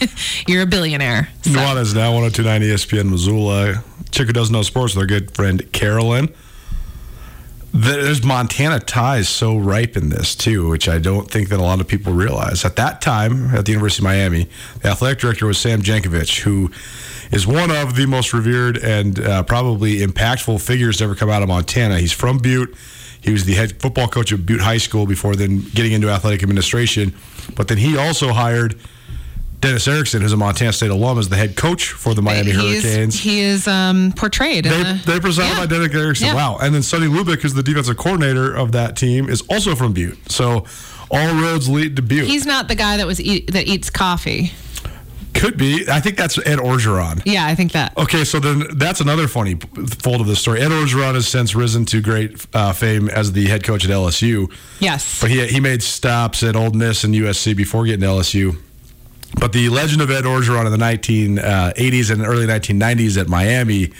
You're 0.46 0.62
a 0.62 0.66
billionaire. 0.66 1.28
So- 1.42 1.50
Nuanez 1.50 1.94
now 1.94 2.12
1029 2.12 2.62
ESPN 2.62 3.10
Missoula. 3.10 3.84
Chick 4.10 4.26
who 4.28 4.32
doesn't 4.32 4.52
know 4.52 4.62
sports 4.62 4.94
with 4.94 5.02
our 5.02 5.06
good 5.06 5.32
friend 5.34 5.70
Carolyn. 5.72 6.32
There's 7.72 8.24
Montana 8.24 8.80
ties 8.80 9.28
so 9.28 9.58
ripe 9.58 9.96
in 9.98 10.08
this 10.08 10.34
too, 10.34 10.68
which 10.70 10.88
I 10.88 10.98
don't 10.98 11.30
think 11.30 11.50
that 11.50 11.58
a 11.58 11.62
lot 11.62 11.80
of 11.80 11.86
people 11.86 12.14
realize. 12.14 12.64
At 12.64 12.76
that 12.76 13.02
time, 13.02 13.54
at 13.54 13.66
the 13.66 13.72
University 13.72 14.00
of 14.00 14.04
Miami, 14.04 14.48
the 14.80 14.88
athletic 14.88 15.18
director 15.18 15.46
was 15.46 15.58
Sam 15.58 15.82
Jankovich, 15.82 16.40
who 16.40 16.70
is 17.30 17.46
one 17.46 17.70
of 17.70 17.94
the 17.96 18.06
most 18.06 18.32
revered 18.32 18.78
and 18.78 19.20
uh, 19.20 19.42
probably 19.42 19.98
impactful 19.98 20.62
figures 20.62 20.98
to 20.98 21.04
ever 21.04 21.14
come 21.14 21.28
out 21.28 21.42
of 21.42 21.48
Montana. 21.48 21.98
He's 21.98 22.12
from 22.12 22.38
Butte. 22.38 22.74
He 23.20 23.32
was 23.32 23.44
the 23.44 23.54
head 23.54 23.78
football 23.82 24.08
coach 24.08 24.32
at 24.32 24.46
Butte 24.46 24.60
High 24.62 24.78
School 24.78 25.04
before 25.04 25.36
then 25.36 25.60
getting 25.74 25.92
into 25.92 26.08
athletic 26.08 26.42
administration. 26.42 27.14
But 27.56 27.68
then 27.68 27.76
he 27.76 27.98
also 27.98 28.32
hired 28.32 28.78
Dennis 29.60 29.88
Erickson, 29.88 30.20
who's 30.22 30.32
a 30.32 30.36
Montana 30.36 30.72
State 30.72 30.90
alum, 30.90 31.18
is 31.18 31.28
the 31.28 31.36
head 31.36 31.56
coach 31.56 31.88
for 31.88 32.14
the 32.14 32.22
Miami 32.22 32.50
Hurricanes. 32.52 33.18
he 33.18 33.40
is 33.40 33.66
um, 33.66 34.12
portrayed. 34.16 34.64
They, 34.64 34.82
the- 34.82 35.02
they 35.06 35.18
presided 35.20 35.54
Yeah. 35.54 35.60
by 35.60 35.66
Dennis 35.66 35.94
Erickson. 35.94 36.26
Yeah. 36.28 36.34
Wow. 36.34 36.58
And 36.60 36.74
then 36.74 36.82
Sonny 36.82 37.06
Lubick, 37.06 37.40
who's 37.40 37.54
the 37.54 37.62
defensive 37.62 37.96
coordinator 37.96 38.54
of 38.54 38.72
that 38.72 38.96
team, 38.96 39.28
is 39.28 39.42
also 39.48 39.74
from 39.74 39.92
Butte. 39.92 40.18
So 40.30 40.66
all 41.10 41.34
roads 41.34 41.68
lead 41.68 41.96
to 41.96 42.02
Butte. 42.02 42.26
He's 42.26 42.46
not 42.46 42.68
the 42.68 42.74
guy 42.74 42.96
that 42.98 43.06
was 43.06 43.20
eat, 43.20 43.52
that 43.52 43.66
eats 43.66 43.90
coffee. 43.90 44.52
Could 45.34 45.58
be. 45.58 45.84
I 45.90 46.00
think 46.00 46.16
that's 46.16 46.38
Ed 46.38 46.58
Orgeron. 46.58 47.20
Yeah, 47.26 47.44
I 47.46 47.54
think 47.54 47.72
that. 47.72 47.96
Okay, 47.98 48.24
so 48.24 48.40
then 48.40 48.64
that's 48.78 49.00
another 49.02 49.28
funny 49.28 49.54
fold 50.00 50.22
of 50.22 50.26
the 50.26 50.34
story. 50.36 50.60
Ed 50.62 50.70
Orgeron 50.70 51.12
has 51.14 51.28
since 51.28 51.54
risen 51.54 51.84
to 51.86 52.00
great 52.00 52.46
uh, 52.54 52.72
fame 52.72 53.10
as 53.10 53.32
the 53.32 53.46
head 53.46 53.62
coach 53.62 53.84
at 53.84 53.90
LSU. 53.90 54.50
Yes. 54.80 55.20
But 55.20 55.28
he, 55.30 55.46
he 55.46 55.60
made 55.60 55.82
stops 55.82 56.42
at 56.42 56.56
Ole 56.56 56.70
Miss 56.70 57.04
and 57.04 57.14
USC 57.14 57.54
before 57.54 57.84
getting 57.84 58.00
to 58.00 58.06
LSU. 58.06 58.56
But 59.34 59.52
the 59.52 59.68
legend 59.68 60.00
of 60.02 60.10
Ed 60.10 60.24
Orgeron 60.24 60.66
in 60.66 60.72
the 60.72 60.78
1980s 60.78 62.10
uh, 62.10 62.12
and 62.14 62.22
early 62.22 62.46
1990s 62.46 63.20
at 63.20 63.28
Miami, 63.28 63.92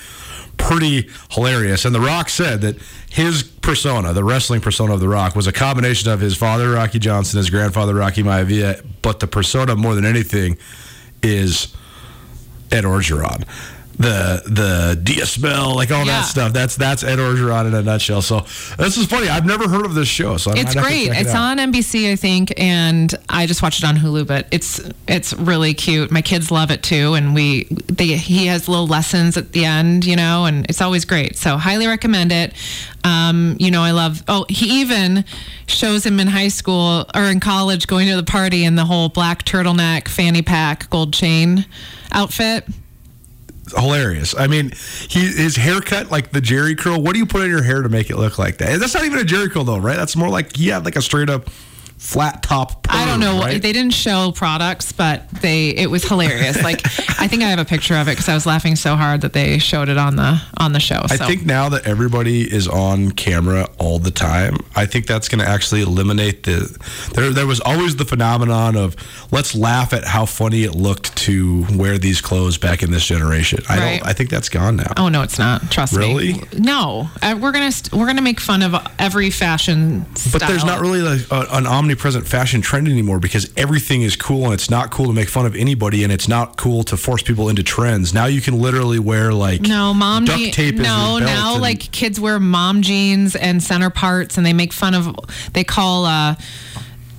pretty 0.57 1.09
hilarious. 1.31 1.85
And 1.85 1.95
The 1.95 2.01
Rock 2.01 2.29
said 2.29 2.61
that 2.63 2.77
his 3.11 3.43
persona, 3.43 4.13
the 4.13 4.25
wrestling 4.25 4.61
persona 4.61 4.95
of 4.95 5.01
The 5.01 5.09
Rock, 5.09 5.37
was 5.37 5.47
a 5.47 5.53
combination 5.53 6.11
of 6.11 6.21
his 6.21 6.37
father, 6.37 6.71
Rocky 6.71 6.99
Johnson, 6.99 7.39
his 7.39 7.51
grandfather, 7.51 7.95
Rocky 7.95 8.23
Maivia, 8.23 8.85
but 9.03 9.21
the 9.21 9.27
persona 9.27 9.77
more 9.77 9.95
than 9.95 10.05
anything 10.05 10.59
is 11.23 11.75
Ed 12.71 12.85
Orgeron. 12.85 13.45
The 13.99 14.43
the 14.45 15.01
Dia 15.03 15.25
Bell, 15.41 15.75
like 15.75 15.91
all 15.91 16.05
Yeah. 16.05 16.21
that 16.21 16.27
stuff. 16.27 16.53
That's 16.53 16.77
that's 16.77 17.03
Ed 17.03 17.19
Orgeron 17.19 17.67
in 17.69 17.75
a 17.75 17.83
nutshell. 17.83 18.21
So 18.21 18.41
this 18.79 18.99
is 18.99 19.07
funny. 19.07 19.29
I've 19.29 19.47
never 19.47 19.69
heard 19.69 19.87
of 19.87 19.95
this 19.95 20.07
show, 20.09 20.37
so 20.37 20.51
I 20.53 20.59
It's 20.59 20.75
great. 20.75 21.09
it 21.09 21.17
It's 21.17 21.31
out. 21.31 21.59
on 21.59 21.73
NBC, 21.73 22.13
I 22.13 22.17
think, 22.17 22.53
and 22.59 23.15
I 23.31 23.47
just 23.47 23.63
watched 23.63 23.83
it 23.83 23.87
on 23.87 23.97
Hulu. 23.97 24.27
But 24.27 24.49
it's 24.51 24.81
it's 25.09 25.33
really 25.33 25.73
cute. 25.73 26.11
My 26.11 26.21
kids 26.21 26.51
love 26.51 26.71
it 26.71 26.83
too, 26.83 27.15
and 27.15 27.35
we 27.35 27.69
they 27.87 28.09
he 28.19 28.47
has 28.49 28.69
little 28.69 28.87
lessons 28.87 29.39
at 29.39 29.53
the 29.53 29.65
end, 29.65 30.05
you 30.05 30.15
know, 30.17 30.45
and 30.45 30.67
it's 30.69 30.83
always 30.83 31.07
great. 31.07 31.39
So 31.39 31.57
highly 31.57 31.87
recommend 31.87 32.33
it. 32.33 32.53
Um, 33.03 33.57
you 33.59 33.71
know, 33.71 33.81
I 33.83 33.93
love. 33.93 34.23
Oh, 34.29 34.45
he 34.51 34.81
even 34.83 35.25
shows 35.69 36.05
him 36.05 36.21
in 36.21 36.27
high 36.27 36.49
school 36.49 37.07
or 37.15 37.23
in 37.25 37.41
college 37.41 37.87
going 37.87 38.09
to 38.09 38.17
the 38.17 38.23
party 38.25 38.65
in 38.65 38.75
the 38.77 38.85
whole 38.85 39.09
black 39.09 39.45
turtleneck, 39.45 40.07
fanny 40.09 40.43
pack, 40.43 40.91
gold 40.91 41.15
chain 41.15 41.65
outfit. 42.13 42.67
Hilarious. 43.75 44.35
I 44.37 44.47
mean, 44.47 44.73
he 45.09 45.21
his 45.27 45.57
haircut 45.57 46.11
like 46.11 46.31
the 46.31 46.41
Jheri 46.41 46.79
curl. 46.79 47.03
What 47.03 47.15
do 47.15 47.19
you 47.19 47.27
put 47.27 47.43
in 47.43 47.51
your 47.51 47.63
hair 47.63 47.83
to 47.83 47.89
make 47.89 48.11
it 48.11 48.17
look 48.17 48.39
like 48.39 48.59
that? 48.59 48.79
That's 48.79 48.95
not 48.95 49.05
even 49.05 49.19
a 49.19 49.25
Jheri 49.25 49.51
curl 49.51 49.65
though, 49.65 49.79
right? 49.79 49.97
That's 49.97 50.15
more 50.15 50.29
like 50.29 50.55
he 50.55 50.69
had 50.69 50.85
like 50.85 50.97
a 50.97 51.03
straight 51.03 51.29
up 51.29 51.51
flat 51.99 52.43
top. 52.43 52.83
Perm, 52.85 52.97
I 52.97 53.05
don't 53.07 53.21
know. 53.21 53.41
Right? 53.41 53.61
They 53.61 53.73
didn't 53.73 53.95
show 53.95 54.33
products, 54.35 54.93
but 54.93 55.29
they 55.31 55.71
it 55.71 55.91
was 55.91 56.05
hilarious. 56.05 56.63
like 56.63 56.81
I 57.21 57.29
think 57.29 57.43
I 57.43 57.47
have 57.49 57.59
a 57.59 57.65
picture 57.65 57.95
of 57.95 58.09
it 58.09 58.13
because 58.13 58.29
I 58.29 58.35
was 58.35 58.47
laughing 58.47 58.77
so 58.77 58.97
hard 58.97 59.23
that 59.23 59.33
they 59.33 59.59
showed 59.59 59.89
it 59.89 59.99
on 59.99 60.17
the 60.17 60.41
on 60.59 60.73
the 60.73 60.81
show. 60.81 61.01
I 61.05 61.17
so. 61.17 61.27
think 61.27 61.45
now 61.47 61.69
that 61.71 61.87
everybody 61.87 62.43
is 62.43 62.69
on 62.69 63.13
camera 63.13 63.69
all 63.79 63.99
the 63.99 64.11
time, 64.11 64.57
I 64.75 64.87
think 64.87 65.07
that's 65.07 65.29
going 65.29 65.43
to 65.45 65.49
actually 65.49 65.83
eliminate 65.83 66.43
the. 66.45 66.77
There, 67.15 67.31
there 67.31 67.47
was 67.47 67.61
always 67.61 67.97
the 67.97 68.05
phenomenon 68.05 68.77
of 68.77 68.97
let's 69.33 69.55
laugh 69.55 69.93
at 69.93 70.05
how 70.05 70.27
funny 70.27 70.65
it 70.65 70.75
looked 70.75 71.17
to 71.19 71.67
wear 71.73 71.99
these 71.99 72.21
clothes 72.21 72.59
back 72.59 72.83
in 72.83 72.91
this 72.91 73.05
generation. 73.07 73.61
I 73.69 73.77
Right. 73.79 73.99
don't. 74.01 74.09
I 74.09 74.13
think 74.13 74.31
that's 74.31 74.49
gone 74.49 74.77
now. 74.77 74.93
Oh 74.97 75.09
no, 75.09 75.23
it's 75.23 75.39
not. 75.39 75.71
Trust 75.71 75.95
Really? 75.97 76.33
me. 76.35 76.41
Really? 76.41 76.61
No, 76.61 77.09
uh, 77.23 77.37
we're 77.41 77.53
gonna 77.53 77.73
st- 77.73 77.93
we're 77.93 78.07
gonna 78.07 78.23
make 78.23 78.41
fun 78.41 78.63
of 78.63 78.75
every 78.99 79.31
fashion. 79.31 80.05
But 80.33 80.43
there's 80.47 80.65
not 80.65 80.81
really 80.81 81.01
like 81.03 81.21
a, 81.31 81.47
an 81.57 81.67
omnipresent 81.87 82.27
fashion 82.27 82.61
trend 82.61 82.89
anymore 82.89 83.21
because 83.21 83.49
everything 83.57 84.03
is 84.03 84.17
cool 84.17 84.45
and 84.47 84.53
it's 84.55 84.69
not 84.69 84.91
cool 84.91 85.07
to 85.07 85.13
make 85.13 85.29
fun 85.29 85.47
of 85.47 85.55
anybody 85.55 86.03
and 86.03 86.13
it's 86.13 86.27
not 86.27 86.57
cool 86.57 86.83
to 86.83 86.97
force 86.97 87.23
people 87.23 87.49
into 87.49 87.63
trends. 87.63 88.13
Now 88.13 88.27
you 88.27 88.41
can 88.41 88.59
literally 88.59 88.99
wear 88.99 89.33
like 89.33 89.61
No, 89.61 89.95
mom 89.95 90.25
duct 90.25 90.39
je- 90.39 90.51
tape. 90.51 90.75
No, 90.75 91.19
now 91.19 91.53
and- 91.55 91.63
like 91.63 91.93
kids 91.93 92.19
wear 92.19 92.41
mom 92.41 92.83
jeans 92.83 93.37
and 93.37 93.63
center 93.63 93.89
parts, 93.91 94.37
and 94.37 94.45
they 94.45 94.53
make 94.53 94.73
fun 94.73 94.95
of. 94.95 95.15
They 95.53 95.63
call 95.63 96.07
uh, 96.07 96.35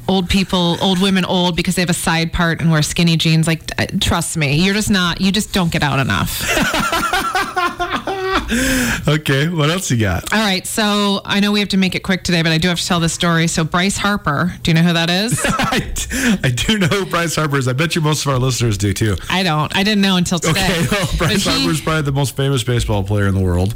old 0.08 0.30
people, 0.30 0.78
old 0.82 1.02
women, 1.02 1.26
old 1.26 1.56
because 1.56 1.76
they 1.76 1.82
have 1.82 1.90
a 1.90 1.94
side 1.94 2.34
part 2.34 2.62
and 2.62 2.72
wear 2.72 2.82
skinny 2.82 3.18
jeans. 3.18 3.48
Like, 3.48 3.62
uh, 3.80 3.88
trust 4.00 4.38
me, 4.38 4.56
you're 4.56 4.74
just 4.74 4.90
not. 4.90 5.22
You 5.22 5.32
just 5.32 5.54
don't 5.54 5.72
get 5.72 5.84
out 5.84 6.00
enough. 6.00 6.42
okay, 9.08 9.50
what 9.50 9.70
else 9.70 9.92
you 9.92 9.98
got? 9.98 10.32
All 10.34 10.40
right, 10.40 10.66
so 10.66 11.22
I 11.26 11.40
know 11.40 11.52
we 11.52 11.60
have 11.60 11.70
to 11.70 11.78
make 11.78 11.96
it 11.96 12.04
quick 12.04 12.24
today, 12.24 12.42
but 12.42 12.52
I 12.52 12.58
do 12.58 12.70
have 12.70 12.80
to 12.80 12.86
tell 12.86 13.00
this 13.00 13.14
story. 13.14 13.48
So 13.48 13.64
Bryce 13.64 13.98
Harper, 13.98 14.54
do 14.64 14.72
you 14.72 14.76
know 14.76 14.84
who 14.84 14.94
that 14.94 15.10
is? 15.10 15.40
I, 15.46 15.94
I 16.44 16.50
do 16.50 16.80
know 16.80 16.88
who 16.88 17.06
Bryce 17.06 17.36
Harper 17.36 17.58
is. 17.58 17.68
I 17.68 17.74
bet 17.74 17.96
you 17.96 18.02
most 18.02 18.26
of 18.26 18.32
our 18.32 18.40
listeners 18.40 18.78
do 18.78 18.94
too. 18.94 19.18
I 19.30 19.44
don't. 19.44 19.76
I 19.76 19.84
didn't 19.84 20.02
know 20.02 20.16
until 20.18 20.40
today. 20.40 20.62
Okay, 20.62 20.88
well, 20.92 21.10
Bryce 21.18 21.46
Harper 21.46 21.72
is 21.72 21.82
probably 21.82 22.04
the 22.04 22.12
most 22.12 22.36
famous 22.36 22.64
baseball 22.64 23.04
player 23.04 23.28
in 23.28 23.36
the 23.36 23.44
world. 23.44 23.76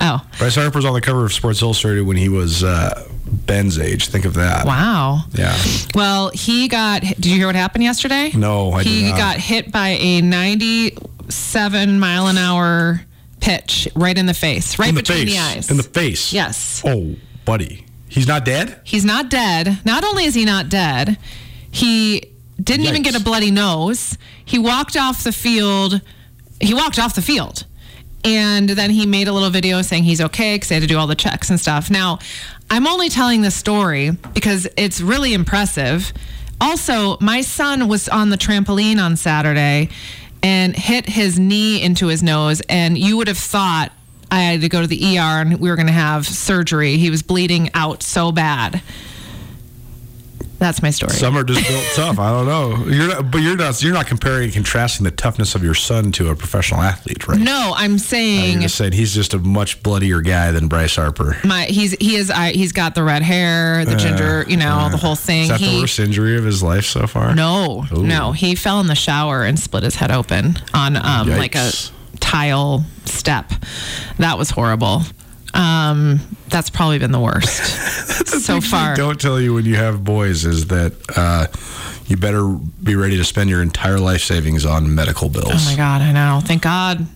Oh, 0.00 0.24
Bryce 0.38 0.54
Harper's 0.54 0.84
on 0.84 0.94
the 0.94 1.00
cover 1.00 1.24
of 1.24 1.32
Sports 1.32 1.60
Illustrated 1.62 2.02
when 2.06 2.16
he 2.16 2.28
was 2.28 2.62
uh, 2.62 3.08
Ben's 3.26 3.78
age. 3.78 4.08
Think 4.08 4.24
of 4.24 4.34
that. 4.34 4.64
wow. 4.66 5.20
Yeah. 5.32 5.56
Well, 5.94 6.30
he 6.30 6.68
got. 6.68 7.02
Did 7.02 7.26
you 7.26 7.36
hear 7.36 7.46
what 7.46 7.56
happened 7.56 7.84
yesterday? 7.84 8.30
No, 8.34 8.72
I 8.72 8.82
did 8.84 8.90
He 8.90 9.10
got 9.10 9.38
hit 9.38 9.72
by 9.72 9.88
a 10.00 10.20
97 10.20 11.98
mile 12.00 12.26
an 12.28 12.38
hour 12.38 13.00
pitch 13.40 13.88
right 13.94 14.16
in 14.16 14.26
the 14.26 14.34
face, 14.34 14.78
right 14.78 14.88
In 14.88 14.94
the 14.94 15.02
between 15.02 15.26
face. 15.26 15.34
the 15.34 15.40
eyes. 15.40 15.70
In 15.70 15.76
the 15.76 15.82
face. 15.82 16.32
Yes. 16.32 16.82
Oh, 16.84 17.14
buddy. 17.44 17.84
He's 18.08 18.26
not 18.26 18.44
dead? 18.44 18.80
He's 18.84 19.04
not 19.04 19.28
dead. 19.28 19.80
Not 19.84 20.02
only 20.04 20.24
is 20.24 20.34
he 20.34 20.44
not 20.44 20.68
dead, 20.68 21.18
he 21.70 22.32
didn't 22.62 22.86
even 22.86 23.02
get 23.02 23.14
a 23.14 23.22
bloody 23.22 23.50
nose. 23.50 24.16
He 24.44 24.58
walked 24.58 24.96
off 24.96 25.22
the 25.24 25.32
field. 25.32 26.00
He 26.60 26.72
walked 26.74 26.98
off 26.98 27.14
the 27.14 27.22
field. 27.22 27.64
And 28.24 28.68
then 28.68 28.90
he 28.90 29.06
made 29.06 29.28
a 29.28 29.32
little 29.32 29.50
video 29.50 29.80
saying 29.82 30.04
he's 30.04 30.20
okay 30.20 30.56
because 30.56 30.68
they 30.68 30.74
had 30.74 30.82
to 30.82 30.88
do 30.88 30.98
all 30.98 31.06
the 31.06 31.14
checks 31.14 31.50
and 31.50 31.58
stuff. 31.58 31.90
Now, 31.90 32.18
I'm 32.70 32.86
only 32.86 33.08
telling 33.08 33.42
this 33.42 33.54
story 33.54 34.10
because 34.34 34.68
it's 34.76 35.00
really 35.00 35.32
impressive. 35.34 36.12
Also, 36.60 37.16
my 37.20 37.40
son 37.40 37.88
was 37.88 38.08
on 38.08 38.30
the 38.30 38.36
trampoline 38.36 39.02
on 39.02 39.16
Saturday 39.16 39.88
and 40.42 40.74
hit 40.76 41.06
his 41.06 41.38
knee 41.38 41.82
into 41.82 42.08
his 42.08 42.22
nose. 42.22 42.60
And 42.68 42.98
you 42.98 43.16
would 43.16 43.28
have 43.28 43.38
thought 43.38 43.92
I 44.30 44.40
had 44.40 44.60
to 44.60 44.68
go 44.68 44.80
to 44.80 44.86
the 44.86 45.18
ER 45.18 45.40
and 45.40 45.58
we 45.60 45.70
were 45.70 45.76
going 45.76 45.86
to 45.86 45.92
have 45.92 46.26
surgery. 46.26 46.96
He 46.98 47.10
was 47.10 47.22
bleeding 47.22 47.70
out 47.74 48.02
so 48.02 48.32
bad. 48.32 48.82
That's 50.58 50.82
my 50.82 50.90
story. 50.90 51.12
Some 51.12 51.36
are 51.36 51.44
just 51.44 51.66
built 51.68 51.84
tough. 51.94 52.18
I 52.18 52.30
don't 52.30 52.46
know. 52.46 52.92
You're 52.92 53.08
not, 53.08 53.30
but 53.30 53.38
you're 53.42 53.56
not. 53.56 53.80
You're 53.82 53.92
not 53.92 54.06
comparing 54.06 54.44
and 54.44 54.52
contrasting 54.52 55.04
the 55.04 55.10
toughness 55.10 55.54
of 55.54 55.62
your 55.62 55.74
son 55.74 56.10
to 56.12 56.30
a 56.30 56.34
professional 56.34 56.80
athlete, 56.80 57.26
right? 57.28 57.38
no, 57.38 57.72
I'm 57.76 57.98
saying 57.98 58.60
just 58.60 58.74
saying 58.74 58.92
he's 58.92 59.14
just 59.14 59.34
a 59.34 59.38
much 59.38 59.82
bloodier 59.82 60.20
guy 60.20 60.50
than 60.50 60.66
Bryce 60.68 60.96
Harper. 60.96 61.36
my 61.44 61.64
he's 61.64 61.92
he 61.92 62.16
is 62.16 62.30
I, 62.30 62.50
he's 62.50 62.72
got 62.72 62.94
the 62.94 63.04
red 63.04 63.22
hair, 63.22 63.84
the 63.84 63.94
ginger, 63.96 64.44
you 64.48 64.56
know, 64.56 64.88
the 64.90 64.96
whole 64.96 65.14
thing. 65.16 65.42
Is 65.42 65.48
that 65.50 65.60
he 65.60 65.76
the 65.76 65.80
worst 65.82 65.98
injury 66.00 66.36
of 66.36 66.44
his 66.44 66.62
life 66.62 66.84
so 66.84 67.06
far? 67.06 67.34
no, 67.34 67.84
Ooh. 67.92 68.02
no, 68.02 68.32
he 68.32 68.54
fell 68.54 68.80
in 68.80 68.88
the 68.88 68.94
shower 68.96 69.44
and 69.44 69.58
split 69.58 69.84
his 69.84 69.94
head 69.94 70.10
open 70.10 70.58
on 70.74 70.96
um 70.96 71.28
like 71.28 71.54
a 71.54 71.70
tile 72.20 72.84
step. 73.04 73.52
That 74.18 74.38
was 74.38 74.50
horrible. 74.50 75.02
Um, 75.54 76.20
that's 76.48 76.70
probably 76.70 76.98
been 76.98 77.12
the 77.12 77.20
worst 77.20 77.48
so 78.44 78.60
far. 78.60 78.94
Don't 78.94 79.20
tell 79.20 79.40
you 79.40 79.54
when 79.54 79.64
you 79.64 79.76
have 79.76 80.04
boys 80.04 80.44
is 80.44 80.66
that 80.68 80.92
uh, 81.16 81.46
you 82.06 82.16
better 82.16 82.46
be 82.82 82.94
ready 82.96 83.16
to 83.16 83.24
spend 83.24 83.48
your 83.50 83.62
entire 83.62 83.98
life 83.98 84.22
savings 84.22 84.64
on 84.66 84.94
medical 84.94 85.28
bills. 85.28 85.46
Oh 85.52 85.64
my 85.70 85.76
god, 85.76 86.02
I 86.02 86.12
know. 86.12 86.40
Thank 86.44 86.62
God, 86.62 87.06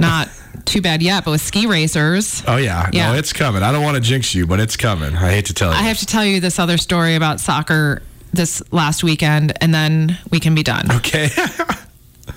not 0.00 0.28
too 0.64 0.80
bad 0.80 1.02
yet. 1.02 1.24
But 1.24 1.32
with 1.32 1.40
ski 1.40 1.66
racers, 1.66 2.42
Oh 2.46 2.56
yeah, 2.56 2.88
Yeah. 2.92 3.12
no, 3.12 3.18
it's 3.18 3.32
coming. 3.32 3.62
I 3.62 3.70
don't 3.72 3.82
want 3.84 3.96
to 3.96 4.00
jinx 4.02 4.34
you, 4.34 4.46
but 4.46 4.60
it's 4.60 4.76
coming. 4.76 5.14
I 5.14 5.30
hate 5.30 5.46
to 5.46 5.54
tell 5.54 5.70
you. 5.70 5.76
I 5.78 5.82
have 5.82 5.98
to 5.98 6.06
tell 6.06 6.24
you 6.24 6.40
this 6.40 6.58
other 6.58 6.78
story 6.78 7.14
about 7.14 7.38
soccer 7.40 8.02
this 8.32 8.62
last 8.72 9.02
weekend, 9.04 9.52
and 9.62 9.72
then 9.74 10.18
we 10.30 10.40
can 10.40 10.54
be 10.54 10.62
done. 10.62 10.90
okay. 10.92 11.28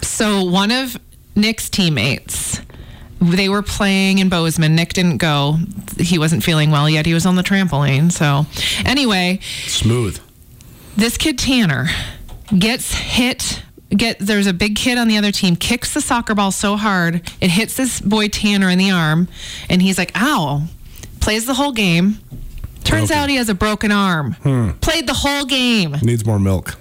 So 0.01 0.43
one 0.45 0.71
of 0.71 0.97
Nick's 1.35 1.69
teammates, 1.69 2.59
they 3.21 3.47
were 3.49 3.61
playing 3.61 4.17
in 4.19 4.29
Bozeman. 4.29 4.75
Nick 4.75 4.93
didn't 4.93 5.17
go; 5.17 5.57
he 5.97 6.17
wasn't 6.17 6.43
feeling 6.43 6.71
well 6.71 6.89
yet. 6.89 7.05
He 7.05 7.13
was 7.13 7.25
on 7.25 7.35
the 7.35 7.43
trampoline. 7.43 8.11
So 8.11 8.45
anyway, 8.85 9.39
Smooth. 9.67 10.19
this 10.97 11.17
kid 11.17 11.37
Tanner 11.37 11.87
gets 12.57 12.93
hit. 12.93 13.63
Get 13.95 14.19
there's 14.19 14.47
a 14.47 14.53
big 14.53 14.77
kid 14.77 14.97
on 14.97 15.09
the 15.09 15.17
other 15.17 15.33
team 15.33 15.57
kicks 15.57 15.93
the 15.93 15.99
soccer 15.99 16.33
ball 16.33 16.51
so 16.53 16.77
hard 16.77 17.29
it 17.41 17.49
hits 17.51 17.75
this 17.75 17.99
boy 17.99 18.29
Tanner 18.29 18.69
in 18.69 18.77
the 18.77 18.89
arm, 18.91 19.27
and 19.69 19.81
he's 19.81 19.97
like, 19.97 20.11
"Ow!" 20.15 20.63
Plays 21.19 21.45
the 21.45 21.53
whole 21.53 21.73
game. 21.73 22.17
Turns 22.83 23.09
Broken. 23.09 23.17
out 23.23 23.29
he 23.29 23.35
has 23.35 23.49
a 23.49 23.53
broken 23.53 23.91
arm. 23.91 24.33
Hmm. 24.43 24.71
Played 24.79 25.07
the 25.07 25.13
whole 25.13 25.45
game. 25.45 25.97
Needs 26.01 26.25
more 26.25 26.39
milk. 26.39 26.77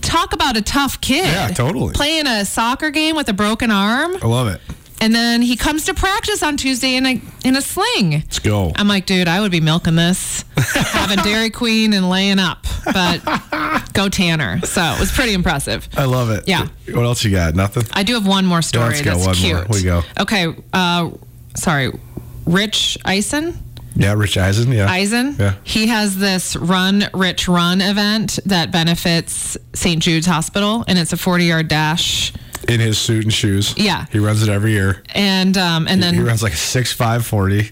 Talk 0.00 0.32
about 0.32 0.56
a 0.56 0.62
tough 0.62 1.00
kid. 1.00 1.26
Yeah, 1.26 1.48
totally. 1.48 1.94
Playing 1.94 2.26
a 2.26 2.44
soccer 2.44 2.90
game 2.90 3.16
with 3.16 3.28
a 3.28 3.32
broken 3.32 3.70
arm. 3.70 4.16
I 4.22 4.26
love 4.26 4.48
it. 4.48 4.60
And 5.02 5.14
then 5.14 5.40
he 5.40 5.56
comes 5.56 5.86
to 5.86 5.94
practice 5.94 6.42
on 6.42 6.58
Tuesday 6.58 6.94
in 6.94 7.06
a 7.06 7.20
in 7.42 7.56
a 7.56 7.62
sling. 7.62 8.10
Let's 8.10 8.38
go. 8.38 8.72
I'm 8.76 8.86
like, 8.86 9.06
dude, 9.06 9.28
I 9.28 9.40
would 9.40 9.50
be 9.50 9.60
milking 9.60 9.96
this, 9.96 10.44
having 10.56 11.24
Dairy 11.24 11.48
Queen 11.48 11.94
and 11.94 12.10
laying 12.10 12.38
up, 12.38 12.66
but 12.84 13.22
go 13.94 14.10
Tanner. 14.10 14.60
So 14.66 14.82
it 14.82 15.00
was 15.00 15.10
pretty 15.10 15.32
impressive. 15.32 15.88
I 15.96 16.04
love 16.04 16.28
it. 16.30 16.44
Yeah. 16.46 16.68
What 16.88 17.04
else 17.04 17.24
you 17.24 17.30
got? 17.30 17.54
Nothing. 17.54 17.84
I 17.92 18.02
do 18.02 18.12
have 18.14 18.26
one 18.26 18.44
more 18.44 18.60
story 18.60 18.88
let's 18.88 19.00
go, 19.00 19.14
that's 19.14 19.26
one 19.26 19.34
cute. 19.36 19.54
more. 19.54 19.66
We 19.70 19.82
go. 19.82 20.02
Okay, 20.20 20.54
uh, 20.74 21.10
sorry, 21.56 21.92
Rich 22.44 22.98
Eisen. 23.04 23.56
Yeah, 23.96 24.14
Rich 24.14 24.38
Eisen. 24.38 24.72
Yeah. 24.72 24.90
Eisen. 24.90 25.36
Yeah. 25.38 25.54
He 25.64 25.88
has 25.88 26.16
this 26.16 26.56
Run 26.56 27.04
Rich 27.12 27.48
Run 27.48 27.80
event 27.80 28.38
that 28.46 28.70
benefits 28.70 29.56
St. 29.74 30.02
Jude's 30.02 30.26
Hospital, 30.26 30.84
and 30.88 30.98
it's 30.98 31.12
a 31.12 31.16
40 31.16 31.44
yard 31.44 31.68
dash. 31.68 32.32
In 32.68 32.78
his 32.78 32.98
suit 32.98 33.24
and 33.24 33.32
shoes. 33.32 33.74
Yeah. 33.76 34.06
He 34.12 34.18
runs 34.18 34.42
it 34.42 34.48
every 34.48 34.72
year. 34.72 35.02
And 35.14 35.56
um, 35.56 35.88
and 35.88 36.02
then 36.02 36.14
he 36.14 36.20
runs 36.20 36.42
like 36.42 36.52
a 36.52 36.56
six 36.56 36.92
five 36.92 37.26
forty. 37.26 37.70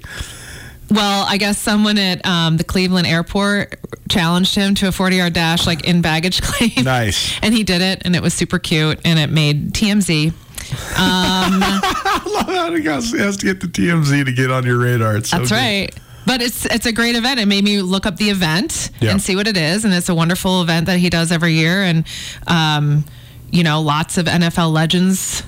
Well, 0.90 1.26
I 1.28 1.36
guess 1.36 1.58
someone 1.58 1.98
at 1.98 2.24
um, 2.26 2.56
the 2.56 2.64
Cleveland 2.64 3.06
airport 3.06 3.78
challenged 4.08 4.54
him 4.54 4.74
to 4.76 4.88
a 4.88 4.92
40 4.92 5.16
yard 5.16 5.32
dash, 5.34 5.66
like 5.66 5.86
in 5.86 6.00
baggage 6.00 6.40
claim. 6.42 6.84
Nice. 6.84 7.38
And 7.42 7.52
he 7.54 7.62
did 7.62 7.82
it, 7.82 8.02
and 8.06 8.16
it 8.16 8.22
was 8.22 8.32
super 8.32 8.58
cute, 8.58 8.98
and 9.04 9.18
it 9.18 9.28
made 9.30 9.74
TMZ. 9.74 10.32
I 10.96 12.22
love 12.26 12.46
how 12.46 12.74
he 12.74 12.82
has 12.84 13.10
he 13.12 13.18
has 13.18 13.36
to 13.38 13.46
get 13.46 13.60
the 13.60 13.66
TMZ 13.66 14.24
to 14.24 14.32
get 14.32 14.50
on 14.50 14.64
your 14.64 14.78
radar. 14.78 15.22
So 15.22 15.38
That's 15.38 15.50
good. 15.50 15.56
right. 15.56 15.94
But 16.28 16.42
it's 16.42 16.64
it's 16.66 16.86
a 16.86 16.92
great 16.92 17.16
event. 17.16 17.40
It 17.40 17.46
made 17.46 17.64
me 17.64 17.80
look 17.82 18.04
up 18.06 18.16
the 18.18 18.28
event 18.30 18.90
Yeah. 19.00 19.10
and 19.12 19.20
see 19.22 19.34
what 19.34 19.48
it 19.48 19.56
is, 19.56 19.84
and 19.84 19.92
it's 19.94 20.08
a 20.10 20.14
wonderful 20.14 20.62
event 20.62 20.86
that 20.86 20.98
he 20.98 21.08
does 21.10 21.32
every 21.32 21.54
year, 21.54 21.82
and 21.82 22.04
um, 22.46 23.04
you 23.50 23.62
know, 23.64 23.80
lots 23.80 24.18
of 24.18 24.26
NFL 24.26 24.70
legends 24.72 25.42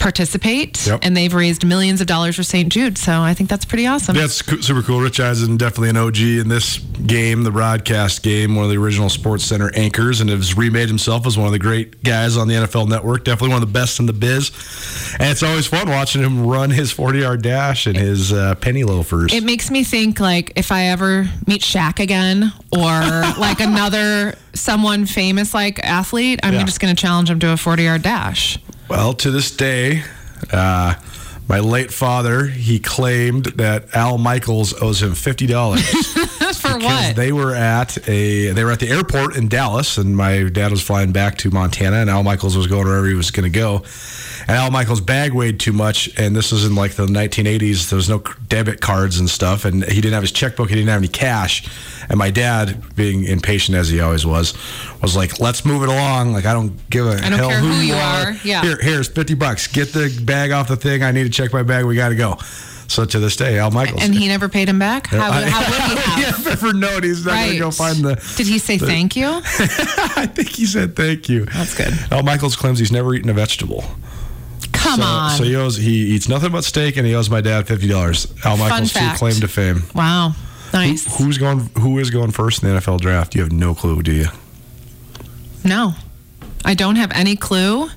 participate, 0.00 0.84
Yep. 0.86 1.00
and 1.02 1.16
they've 1.16 1.32
raised 1.32 1.64
millions 1.64 2.00
of 2.00 2.06
dollars 2.06 2.36
for 2.36 2.42
St. 2.42 2.68
Jude. 2.72 2.98
So 2.98 3.20
I 3.20 3.34
think 3.34 3.48
that's 3.48 3.64
pretty 3.64 3.86
awesome. 3.86 4.16
That's 4.16 4.42
co- 4.42 4.60
super 4.60 4.82
cool. 4.82 5.00
Rich 5.00 5.20
Eisen, 5.20 5.56
definitely 5.56 5.90
an 5.90 5.96
OG 5.96 6.18
in 6.40 6.48
this 6.48 6.78
game, 6.78 7.44
the 7.44 7.50
broadcast 7.50 8.22
game, 8.22 8.56
one 8.56 8.64
of 8.64 8.70
the 8.70 8.76
original 8.78 9.08
Sports 9.08 9.44
Center 9.44 9.70
anchors, 9.74 10.20
and 10.20 10.28
has 10.30 10.56
remade 10.56 10.88
himself 10.88 11.26
as 11.26 11.36
one 11.38 11.46
of 11.46 11.52
the 11.52 11.58
great 11.58 12.02
guys 12.02 12.36
on 12.36 12.48
the 12.48 12.54
NFL 12.54 12.88
Network. 12.88 13.24
Definitely 13.24 13.50
one 13.54 13.62
of 13.62 13.68
the 13.68 13.72
best 13.72 14.00
in 14.00 14.06
the 14.06 14.12
biz. 14.12 14.50
And 15.20 15.30
it's 15.30 15.42
always 15.42 15.66
fun 15.66 15.88
watching 15.88 16.22
him 16.22 16.46
run 16.46 16.70
his 16.70 16.90
40 16.90 17.18
yard 17.20 17.42
dash 17.42 17.86
and 17.86 17.96
his 17.96 18.32
uh, 18.32 18.54
penny 18.56 18.84
loafers. 18.84 19.32
It 19.32 19.44
makes 19.44 19.70
me 19.70 19.84
think 19.84 20.18
like 20.18 20.52
if 20.56 20.72
I 20.72 20.84
ever 20.86 21.28
meet 21.46 21.62
Shaq 21.62 22.00
again 22.00 22.52
or 22.72 22.80
like 23.38 23.60
another 23.60 24.34
someone 24.54 25.06
famous 25.06 25.54
like 25.54 25.78
athlete, 25.84 26.40
I'm 26.42 26.54
Yeah. 26.54 26.64
just 26.64 26.80
going 26.80 26.94
to 26.94 27.00
challenge 27.00 27.30
him 27.30 27.38
to 27.40 27.52
a 27.52 27.56
40 27.56 27.82
yard 27.84 28.02
dash. 28.02 28.58
Well, 28.90 29.14
to 29.14 29.30
this 29.30 29.52
day, 29.52 30.02
uh, 30.52 30.96
my 31.48 31.60
late 31.60 31.92
father, 31.92 32.46
he 32.46 32.80
claimed 32.80 33.44
that 33.54 33.94
Al 33.94 34.18
Michaels 34.18 34.74
owes 34.82 35.00
him 35.00 35.14
fifty 35.14 35.46
dollars 35.46 35.88
For 36.60 36.74
because 36.76 36.82
what? 36.82 37.16
they 37.16 37.30
were 37.32 37.54
at 37.54 37.96
a 38.08 38.50
they 38.50 38.64
were 38.64 38.72
at 38.72 38.80
the 38.80 38.88
airport 38.88 39.36
in 39.36 39.48
Dallas, 39.48 39.96
and 39.96 40.16
my 40.16 40.48
dad 40.48 40.72
was 40.72 40.82
flying 40.82 41.12
back 41.12 41.38
to 41.38 41.50
Montana, 41.50 41.98
and 41.98 42.10
Al 42.10 42.24
Michaels 42.24 42.56
was 42.56 42.66
going 42.66 42.84
wherever 42.84 43.06
he 43.06 43.14
was 43.14 43.30
going 43.30 43.50
to 43.50 43.56
go. 43.56 43.84
And 44.48 44.56
Al 44.56 44.72
Michaels' 44.72 45.00
bag 45.00 45.32
weighed 45.32 45.60
too 45.60 45.72
much, 45.72 46.10
and 46.18 46.34
this 46.34 46.50
was 46.50 46.64
in 46.64 46.74
like 46.74 46.92
the 46.92 47.06
1980s. 47.06 47.90
There 47.90 47.96
was 47.96 48.08
no 48.08 48.22
debit 48.48 48.80
cards 48.80 49.20
and 49.20 49.30
stuff, 49.30 49.64
and 49.64 49.84
he 49.84 50.00
didn't 50.00 50.14
have 50.14 50.24
his 50.24 50.32
checkbook. 50.32 50.68
He 50.68 50.74
didn't 50.74 50.88
have 50.88 51.00
any 51.00 51.08
cash. 51.08 51.68
And 52.10 52.18
my 52.18 52.30
dad, 52.30 52.94
being 52.96 53.24
impatient 53.24 53.78
as 53.78 53.88
he 53.88 54.00
always 54.00 54.26
was, 54.26 54.52
was 55.00 55.14
like, 55.16 55.38
"Let's 55.40 55.64
move 55.64 55.84
it 55.84 55.88
along. 55.88 56.32
Like 56.32 56.44
I 56.44 56.52
don't 56.52 56.72
give 56.90 57.06
a 57.06 57.10
I 57.12 57.30
don't 57.30 57.38
hell 57.38 57.48
care 57.50 57.60
who, 57.60 57.68
who 57.68 57.80
you 57.80 57.94
are. 57.94 58.26
are. 58.26 58.32
Yeah. 58.44 58.62
Here, 58.62 58.78
here's 58.82 59.06
50 59.08 59.34
bucks. 59.34 59.68
Get 59.68 59.92
the 59.92 60.20
bag 60.24 60.50
off 60.50 60.66
the 60.68 60.76
thing. 60.76 61.02
I 61.04 61.12
need 61.12 61.22
to 61.24 61.30
check 61.30 61.52
my 61.52 61.62
bag. 61.62 61.84
We 61.86 61.94
got 61.94 62.08
to 62.10 62.16
go. 62.16 62.36
So 62.88 63.04
to 63.04 63.20
this 63.20 63.36
day, 63.36 63.60
Al 63.60 63.70
Michaels. 63.70 64.02
and 64.02 64.12
he 64.12 64.26
never 64.26 64.48
paid 64.48 64.68
him 64.68 64.80
back? 64.80 65.06
How, 65.06 65.30
I- 65.30 65.42
how 65.48 65.60
would 65.60 65.80
he 65.80 65.96
have? 66.10 66.18
yeah, 66.18 66.28
if 66.30 66.46
ever 66.48 66.72
known 66.72 67.04
he's 67.04 67.24
not 67.24 67.36
going 67.36 67.52
to 67.52 67.58
go 67.60 67.70
find 67.70 67.98
the. 67.98 68.16
Did 68.36 68.48
he 68.48 68.58
say 68.58 68.76
thank 68.78 69.14
you? 69.14 69.28
I 69.44 70.26
think 70.26 70.48
he 70.48 70.66
said 70.66 70.96
thank 70.96 71.28
you. 71.28 71.44
That's 71.44 71.76
good. 71.76 71.94
Al 72.10 72.24
Michaels 72.24 72.56
claims 72.56 72.80
he's 72.80 72.90
never 72.90 73.14
eaten 73.14 73.30
a 73.30 73.34
vegetable. 73.34 73.84
Come 74.72 74.98
so, 75.00 75.06
on. 75.06 75.30
So 75.38 75.44
he 75.44 75.54
owes 75.54 75.76
he 75.76 75.92
eats 76.16 76.28
nothing 76.28 76.50
but 76.50 76.64
steak, 76.64 76.96
and 76.96 77.06
he 77.06 77.14
owes 77.14 77.30
my 77.30 77.40
dad 77.40 77.68
fifty 77.68 77.86
dollars. 77.86 78.26
Al 78.44 78.56
Michaels' 78.56 78.92
true 78.92 79.08
claim 79.14 79.34
to 79.34 79.46
fame. 79.46 79.82
wow. 79.94 80.34
Nice. 80.72 81.18
Who's 81.18 81.38
going? 81.38 81.70
Who 81.78 81.98
is 81.98 82.10
going 82.10 82.30
first 82.30 82.62
in 82.62 82.72
the 82.72 82.80
NFL 82.80 83.00
draft? 83.00 83.34
You 83.34 83.42
have 83.42 83.52
no 83.52 83.74
clue, 83.74 84.02
do 84.02 84.12
you? 84.12 84.26
No, 85.64 85.94
I 86.64 86.74
don't 86.74 86.96
have 86.96 87.12
any 87.12 87.36
clue. 87.36 87.88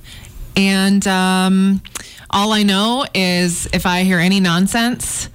And 0.56 1.06
um, 1.08 1.82
all 2.30 2.52
I 2.52 2.64
know 2.64 3.06
is 3.14 3.68
if 3.74 3.86
I 3.86 4.04
hear 4.04 4.20
any 4.20 4.40
nonsense, 4.40 5.30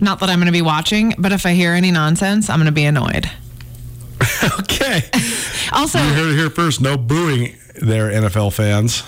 not 0.00 0.20
that 0.20 0.28
I'm 0.28 0.38
going 0.38 0.46
to 0.46 0.52
be 0.52 0.62
watching, 0.62 1.14
but 1.18 1.32
if 1.32 1.44
I 1.46 1.52
hear 1.52 1.72
any 1.72 1.90
nonsense, 1.90 2.48
I'm 2.48 2.58
going 2.58 2.66
to 2.66 2.72
be 2.72 2.84
annoyed. 2.84 3.30
okay. 4.60 5.02
Also, 5.72 5.98
You 5.98 6.14
heard 6.14 6.32
it 6.32 6.36
here 6.36 6.50
first. 6.50 6.80
No 6.80 6.96
booing 6.96 7.56
there, 7.80 8.10
NFL 8.10 8.52
fans. 8.52 9.02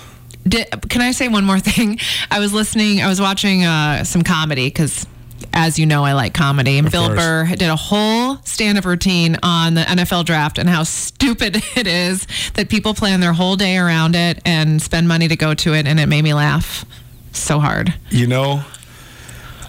Did, 0.47 0.67
can 0.89 1.01
I 1.01 1.11
say 1.11 1.27
one 1.27 1.45
more 1.45 1.59
thing? 1.59 1.99
I 2.29 2.39
was 2.39 2.53
listening, 2.53 3.01
I 3.01 3.07
was 3.07 3.21
watching 3.21 3.63
uh, 3.63 4.03
some 4.03 4.23
comedy 4.23 4.67
because, 4.67 5.05
as 5.53 5.79
you 5.79 5.85
know, 5.85 6.03
I 6.03 6.13
like 6.13 6.33
comedy. 6.33 6.77
And 6.77 6.91
Bill 6.91 7.07
course. 7.07 7.19
Burr 7.19 7.45
did 7.55 7.69
a 7.69 7.75
whole 7.75 8.37
stand 8.43 8.77
up 8.77 8.85
routine 8.85 9.37
on 9.43 9.73
the 9.73 9.81
NFL 9.81 10.25
draft 10.25 10.57
and 10.57 10.69
how 10.69 10.83
stupid 10.83 11.61
it 11.75 11.87
is 11.87 12.27
that 12.53 12.69
people 12.69 12.93
plan 12.93 13.19
their 13.19 13.33
whole 13.33 13.55
day 13.55 13.77
around 13.77 14.15
it 14.15 14.39
and 14.45 14.81
spend 14.81 15.07
money 15.07 15.27
to 15.27 15.35
go 15.35 15.53
to 15.53 15.73
it. 15.73 15.87
And 15.87 15.99
it 15.99 16.07
made 16.07 16.23
me 16.23 16.33
laugh 16.33 16.85
so 17.31 17.59
hard. 17.59 17.93
You 18.09 18.27
know, 18.27 18.63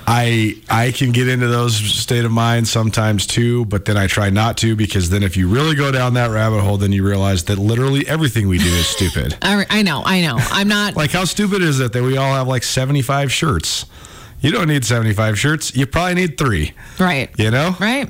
I 0.07 0.57
I 0.69 0.91
can 0.93 1.13
get 1.13 1.29
into 1.29 1.47
those 1.47 1.77
state 1.77 2.25
of 2.25 2.33
mind 2.33 2.67
sometimes 2.67 3.27
too, 3.27 3.65
but 3.67 3.85
then 3.85 3.97
I 3.97 4.07
try 4.07 4.31
not 4.31 4.57
to 4.59 4.75
because 4.75 5.11
then 5.11 5.23
if 5.23 5.37
you 5.37 5.49
really 5.49 5.77
go 5.77 5.93
down 5.93 6.15
that 6.15 6.31
rabbit 6.31 6.61
hole, 6.61 6.77
then 6.77 6.93
you 6.93 7.07
realize 7.07 7.45
that 7.45 7.59
literally 7.59 8.07
everything 8.09 8.49
we 8.49 8.59
do 8.59 8.65
is 8.65 8.87
stupid. 8.87 9.37
I, 9.43 9.65
I 9.71 9.83
know, 9.83 10.03
I 10.05 10.21
know. 10.23 10.37
I'm 10.39 10.69
not. 10.69 10.97
like 10.97 11.13
how 11.13 11.25
stupid 11.25 11.63
is 11.63 11.81
it 11.81 11.93
that 11.93 12.03
we 12.03 12.17
all 12.17 12.35
have 12.35 12.49
like 12.49 12.63
75 12.65 13.31
shirts? 13.33 13.87
You 14.43 14.51
don't 14.51 14.69
need 14.69 14.85
75 14.85 15.39
shirts. 15.39 15.75
You 15.75 15.87
probably 15.87 16.15
need 16.15 16.37
three. 16.37 16.73
right. 16.99 17.31
You 17.39 17.51
know? 17.51 17.77
Right. 17.81 18.09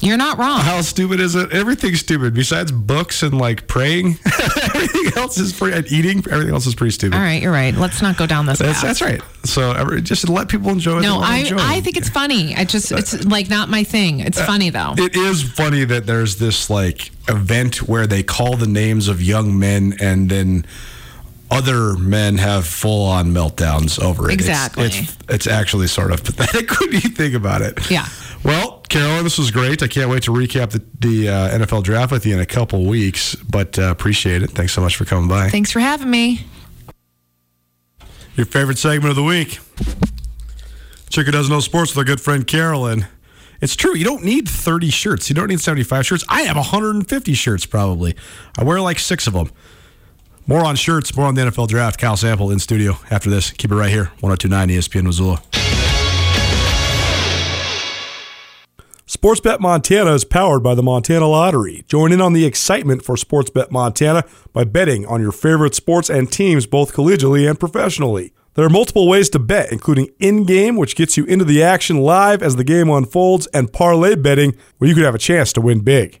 You're 0.00 0.16
not 0.16 0.38
wrong. 0.38 0.60
How 0.60 0.80
stupid 0.80 1.20
is 1.20 1.34
it? 1.34 1.52
Everything's 1.52 2.00
stupid 2.00 2.32
besides 2.32 2.72
books 2.72 3.22
and 3.22 3.36
like 3.38 3.66
praying. 3.66 4.18
everything 4.74 5.12
else 5.16 5.36
is 5.36 5.52
pretty, 5.52 5.76
and 5.76 5.92
eating. 5.92 6.18
Everything 6.30 6.54
else 6.54 6.66
is 6.66 6.74
pretty 6.74 6.92
stupid. 6.92 7.16
All 7.16 7.22
right, 7.22 7.42
you're 7.42 7.52
right. 7.52 7.74
Let's 7.74 8.00
not 8.00 8.16
go 8.16 8.26
down 8.26 8.46
this 8.46 8.60
That's, 8.60 8.80
path. 8.80 8.82
that's 8.82 9.02
right. 9.02 9.20
So 9.44 9.72
every, 9.72 10.00
just 10.00 10.28
let 10.28 10.48
people 10.48 10.70
enjoy 10.70 11.00
No, 11.00 11.18
I 11.20 11.38
enjoy. 11.38 11.56
I 11.58 11.80
think 11.80 11.96
it's 11.96 12.08
funny. 12.08 12.54
I 12.54 12.64
just 12.64 12.92
uh, 12.92 12.96
it's 12.96 13.24
like 13.24 13.50
not 13.50 13.68
my 13.68 13.84
thing. 13.84 14.20
It's 14.20 14.38
uh, 14.38 14.46
funny 14.46 14.70
though. 14.70 14.94
It 14.96 15.16
is 15.16 15.42
funny 15.42 15.84
that 15.84 16.06
there's 16.06 16.36
this 16.36 16.70
like 16.70 17.10
event 17.28 17.82
where 17.88 18.06
they 18.06 18.22
call 18.22 18.56
the 18.56 18.68
names 18.68 19.08
of 19.08 19.20
young 19.20 19.58
men 19.58 19.94
and 20.00 20.30
then 20.30 20.64
other 21.50 21.96
men 21.96 22.38
have 22.38 22.66
full 22.66 23.06
on 23.06 23.32
meltdowns 23.32 24.02
over 24.02 24.30
it. 24.30 24.34
Exactly. 24.34 24.84
It's, 24.84 25.16
it's, 25.28 25.46
actually 25.46 25.88
sort 25.88 26.12
of 26.12 26.22
pathetic 26.22 26.70
when 26.80 26.92
you 26.92 27.00
think 27.00 27.34
about 27.34 27.62
it. 27.62 27.90
Yeah. 27.90 28.06
Well, 28.44 28.80
Carolyn, 28.88 29.24
this 29.24 29.36
was 29.36 29.50
great. 29.50 29.82
I 29.82 29.88
can't 29.88 30.10
wait 30.10 30.22
to 30.24 30.30
recap 30.30 30.70
the, 30.70 30.82
the 30.98 31.28
uh, 31.28 31.58
NFL 31.58 31.82
draft 31.82 32.12
with 32.12 32.24
you 32.24 32.34
in 32.34 32.40
a 32.40 32.46
couple 32.46 32.84
weeks, 32.86 33.34
but 33.34 33.78
uh, 33.78 33.90
appreciate 33.90 34.42
it. 34.42 34.50
Thanks 34.50 34.72
so 34.72 34.80
much 34.80 34.96
for 34.96 35.04
coming 35.04 35.28
by. 35.28 35.48
Thanks 35.48 35.72
for 35.72 35.80
having 35.80 36.10
me. 36.10 36.46
Your 38.36 38.46
favorite 38.46 38.78
segment 38.78 39.10
of 39.10 39.16
the 39.16 39.22
week. 39.22 39.58
Chica 41.10 41.32
doesn't 41.32 41.52
know 41.52 41.60
sports 41.60 41.90
with 41.90 41.98
our 41.98 42.04
good 42.04 42.20
friend 42.20 42.46
Carolyn. 42.46 43.06
It's 43.60 43.76
true. 43.76 43.94
You 43.94 44.04
don't 44.04 44.24
need 44.24 44.48
30 44.48 44.90
shirts. 44.90 45.28
You 45.28 45.34
don't 45.34 45.48
need 45.48 45.60
75 45.60 46.06
shirts. 46.06 46.24
I 46.28 46.42
have 46.42 46.56
150 46.56 47.34
shirts 47.34 47.66
probably. 47.66 48.14
I 48.56 48.64
wear 48.64 48.80
like 48.80 48.98
six 48.98 49.26
of 49.26 49.34
them. 49.34 49.50
More 50.46 50.64
on 50.64 50.76
shirts, 50.76 51.16
more 51.16 51.26
on 51.26 51.34
the 51.34 51.42
NFL 51.42 51.68
draft. 51.68 52.00
Kyle 52.00 52.16
Sample 52.16 52.50
in 52.50 52.58
studio 52.58 52.98
after 53.10 53.30
this. 53.30 53.50
Keep 53.50 53.72
it 53.72 53.76
right 53.76 53.90
here. 53.90 54.06
1029 54.20 54.68
ESPN 54.68 55.04
Missoula. 55.04 55.42
Sportsbet 59.06 59.58
Montana 59.58 60.14
is 60.14 60.24
powered 60.24 60.62
by 60.62 60.74
the 60.76 60.84
Montana 60.84 61.26
Lottery. 61.26 61.84
Join 61.88 62.12
in 62.12 62.20
on 62.20 62.32
the 62.32 62.44
excitement 62.44 63.04
for 63.04 63.16
Sportsbet 63.16 63.72
Montana 63.72 64.22
by 64.52 64.62
betting 64.62 65.04
on 65.04 65.20
your 65.20 65.32
favorite 65.32 65.74
sports 65.74 66.08
and 66.08 66.30
teams 66.30 66.64
both 66.64 66.94
collegially 66.94 67.48
and 67.48 67.58
professionally. 67.58 68.32
There 68.54 68.64
are 68.64 68.70
multiple 68.70 69.08
ways 69.08 69.28
to 69.30 69.40
bet, 69.40 69.72
including 69.72 70.10
in 70.20 70.44
game, 70.44 70.76
which 70.76 70.94
gets 70.94 71.16
you 71.16 71.24
into 71.24 71.44
the 71.44 71.60
action 71.62 71.98
live 71.98 72.40
as 72.40 72.54
the 72.54 72.64
game 72.64 72.88
unfolds, 72.88 73.46
and 73.48 73.72
parlay 73.72 74.14
betting, 74.14 74.56
where 74.78 74.88
you 74.88 74.94
could 74.94 75.04
have 75.04 75.14
a 75.14 75.18
chance 75.18 75.52
to 75.54 75.60
win 75.60 75.80
big. 75.80 76.20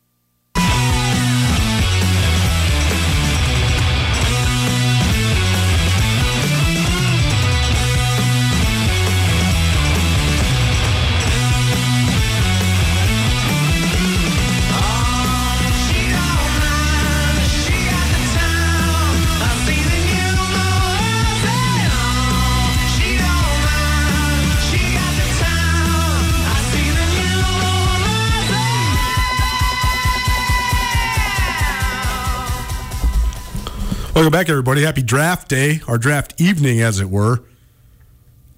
Welcome 34.13 34.33
back, 34.33 34.49
everybody. 34.49 34.83
Happy 34.83 35.01
draft 35.01 35.47
day, 35.47 35.79
or 35.87 35.97
draft 35.97 36.39
evening, 36.39 36.81
as 36.81 36.99
it 36.99 37.09
were. 37.09 37.45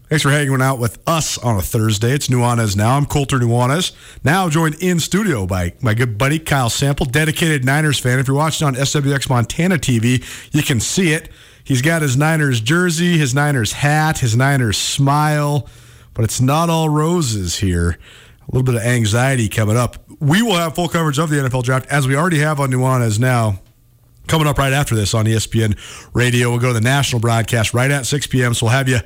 Thanks 0.10 0.24
for 0.24 0.32
hanging 0.32 0.64
out 0.64 0.80
with 0.80 0.98
us 1.08 1.38
on 1.38 1.58
a 1.58 1.62
Thursday. 1.62 2.12
It's 2.12 2.28
Nuanez 2.28 2.76
now. 2.76 2.98
I'm 2.98 3.06
Colter 3.06 3.38
Nuanez. 3.38 3.92
Now 4.24 4.50
joined 4.50 4.74
in 4.82 5.00
studio 5.00 5.46
by 5.46 5.74
my 5.80 5.94
good 5.94 6.18
buddy 6.18 6.40
Kyle 6.40 6.72
Sample, 6.72 7.06
dedicated 7.06 7.64
Niners 7.64 8.00
fan. 8.00 8.18
If 8.18 8.28
you're 8.28 8.36
watching 8.36 8.66
on 8.66 8.74
SWX 8.74 9.30
Montana 9.30 9.78
TV, 9.78 10.24
you 10.56 10.64
can 10.64 10.80
see 10.80 11.14
it. 11.14 11.30
He's 11.64 11.84
got 11.84 12.02
his 12.02 12.18
Niners 12.18 12.60
jersey, 12.60 13.20
his 13.20 13.36
Niners 13.36 13.74
hat, 13.74 14.18
his 14.18 14.36
Niners 14.36 14.80
smile, 14.80 15.70
but 16.16 16.26
it's 16.26 16.42
not 16.42 16.72
all 16.72 16.90
roses 16.90 17.58
here. 17.58 18.00
A 18.42 18.52
little 18.52 18.64
bit 18.64 18.74
of 18.74 18.82
anxiety 18.82 19.50
coming 19.50 19.78
up. 19.78 19.98
We 20.20 20.42
will 20.42 20.56
have 20.56 20.74
full 20.74 20.90
coverage 20.90 21.20
of 21.20 21.30
the 21.30 21.36
NFL 21.36 21.62
draft 21.62 21.86
as 21.90 22.08
we 22.08 22.16
already 22.16 22.40
have 22.40 22.60
on 22.60 22.72
Nuanez 22.72 23.20
now. 23.20 23.60
Coming 24.28 24.48
up 24.48 24.58
right 24.58 24.74
after 24.74 24.96
this 24.96 25.14
on 25.14 25.26
ESPN 25.26 25.78
Radio, 26.14 26.50
we'll 26.50 26.60
go 26.60 26.70
to 26.70 26.74
the 26.74 26.82
national 26.82 27.20
broadcast 27.20 27.74
right 27.74 27.92
at 27.92 28.06
6 28.06 28.28
p.m. 28.28 28.54
So 28.54 28.66
we'll 28.66 28.74
have 28.74 28.88
you 28.88 29.00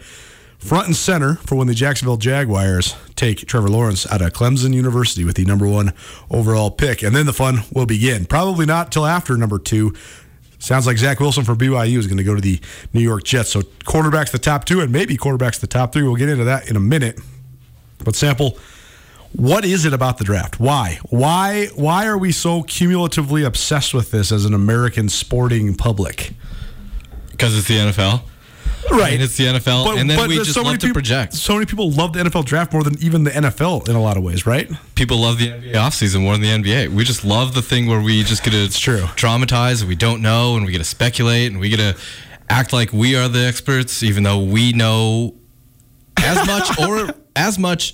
front 0.59 0.87
and 0.87 0.95
center 0.95 1.35
for 1.35 1.55
when 1.55 1.67
the 1.67 1.73
Jacksonville 1.73 2.17
Jaguars 2.17 2.95
take 3.15 3.45
Trevor 3.47 3.69
Lawrence 3.69 4.09
out 4.11 4.21
of 4.21 4.33
Clemson 4.33 4.73
University 4.73 5.23
with 5.23 5.35
the 5.35 5.45
number 5.45 5.67
one 5.67 5.93
overall 6.29 6.71
pick. 6.71 7.03
And 7.03 7.15
then 7.15 7.25
the 7.25 7.33
fun 7.33 7.59
will 7.73 7.85
begin. 7.85 8.25
Probably 8.25 8.65
not 8.65 8.91
till 8.91 9.05
after 9.05 9.35
number 9.37 9.59
two. 9.59 9.93
Sounds 10.59 10.87
like 10.87 10.97
Zach 10.97 11.19
Wilson 11.19 11.43
from 11.43 11.57
BYU 11.57 11.97
is 11.97 12.07
going 12.07 12.17
to 12.17 12.23
go 12.23 12.33
to 12.33 12.41
the 12.41 12.59
New 12.93 13.01
York 13.01 13.23
Jets. 13.23 13.49
So 13.51 13.61
quarterbacks 13.61 14.31
the 14.31 14.39
top 14.39 14.65
two 14.65 14.81
and 14.81 14.91
maybe 14.91 15.15
quarterbacks 15.15 15.59
the 15.59 15.67
top 15.67 15.93
three. 15.93 16.03
We'll 16.03 16.15
get 16.15 16.29
into 16.29 16.45
that 16.45 16.69
in 16.69 16.75
a 16.75 16.79
minute. 16.79 17.19
But 18.03 18.15
sample, 18.15 18.57
what 19.33 19.65
is 19.65 19.85
it 19.85 19.93
about 19.93 20.17
the 20.17 20.23
draft? 20.23 20.59
Why? 20.59 20.99
Why 21.09 21.67
why 21.75 22.07
are 22.07 22.17
we 22.17 22.31
so 22.31 22.63
cumulatively 22.63 23.43
obsessed 23.43 23.93
with 23.93 24.11
this 24.11 24.31
as 24.31 24.45
an 24.45 24.53
American 24.53 25.09
sporting 25.09 25.75
public? 25.75 26.33
Because 27.31 27.57
it's 27.57 27.67
the 27.67 27.75
NFL. 27.75 28.21
I 28.89 29.11
mean, 29.11 29.21
it's 29.21 29.35
the 29.35 29.45
NFL, 29.45 29.97
and 29.97 30.09
then 30.09 30.29
we 30.29 30.35
just 30.37 30.55
love 30.55 30.73
to 30.73 30.79
people, 30.79 30.93
project. 30.93 31.33
So 31.33 31.53
many 31.53 31.65
people 31.65 31.91
love 31.91 32.13
the 32.13 32.19
NFL 32.19 32.45
draft 32.45 32.73
more 32.73 32.83
than 32.83 32.97
even 33.01 33.23
the 33.25 33.31
NFL 33.31 33.89
in 33.89 33.95
a 33.95 34.01
lot 34.01 34.17
of 34.17 34.23
ways, 34.23 34.45
right? 34.45 34.69
People 34.95 35.17
love 35.17 35.39
the 35.39 35.49
NBA 35.49 35.73
offseason 35.73 36.21
more 36.21 36.37
than 36.37 36.41
the 36.41 36.69
NBA. 36.69 36.89
We 36.89 37.03
just 37.03 37.25
love 37.25 37.53
the 37.53 37.61
thing 37.61 37.87
where 37.87 37.99
we 37.99 38.23
just 38.23 38.43
get 38.43 38.51
to 38.51 38.69
true. 38.69 39.01
traumatize 39.01 39.81
and 39.81 39.89
we 39.89 39.95
don't 39.95 40.21
know 40.21 40.55
and 40.55 40.65
we 40.65 40.71
get 40.71 40.77
to 40.77 40.83
speculate 40.83 41.51
and 41.51 41.59
we 41.59 41.69
get 41.69 41.77
to 41.77 41.97
act 42.49 42.71
like 42.71 42.93
we 42.93 43.15
are 43.15 43.27
the 43.27 43.45
experts, 43.45 44.03
even 44.03 44.23
though 44.23 44.39
we 44.39 44.71
know 44.71 45.35
as 46.17 46.47
much 46.47 46.79
or 46.79 47.13
as 47.35 47.59
much 47.59 47.93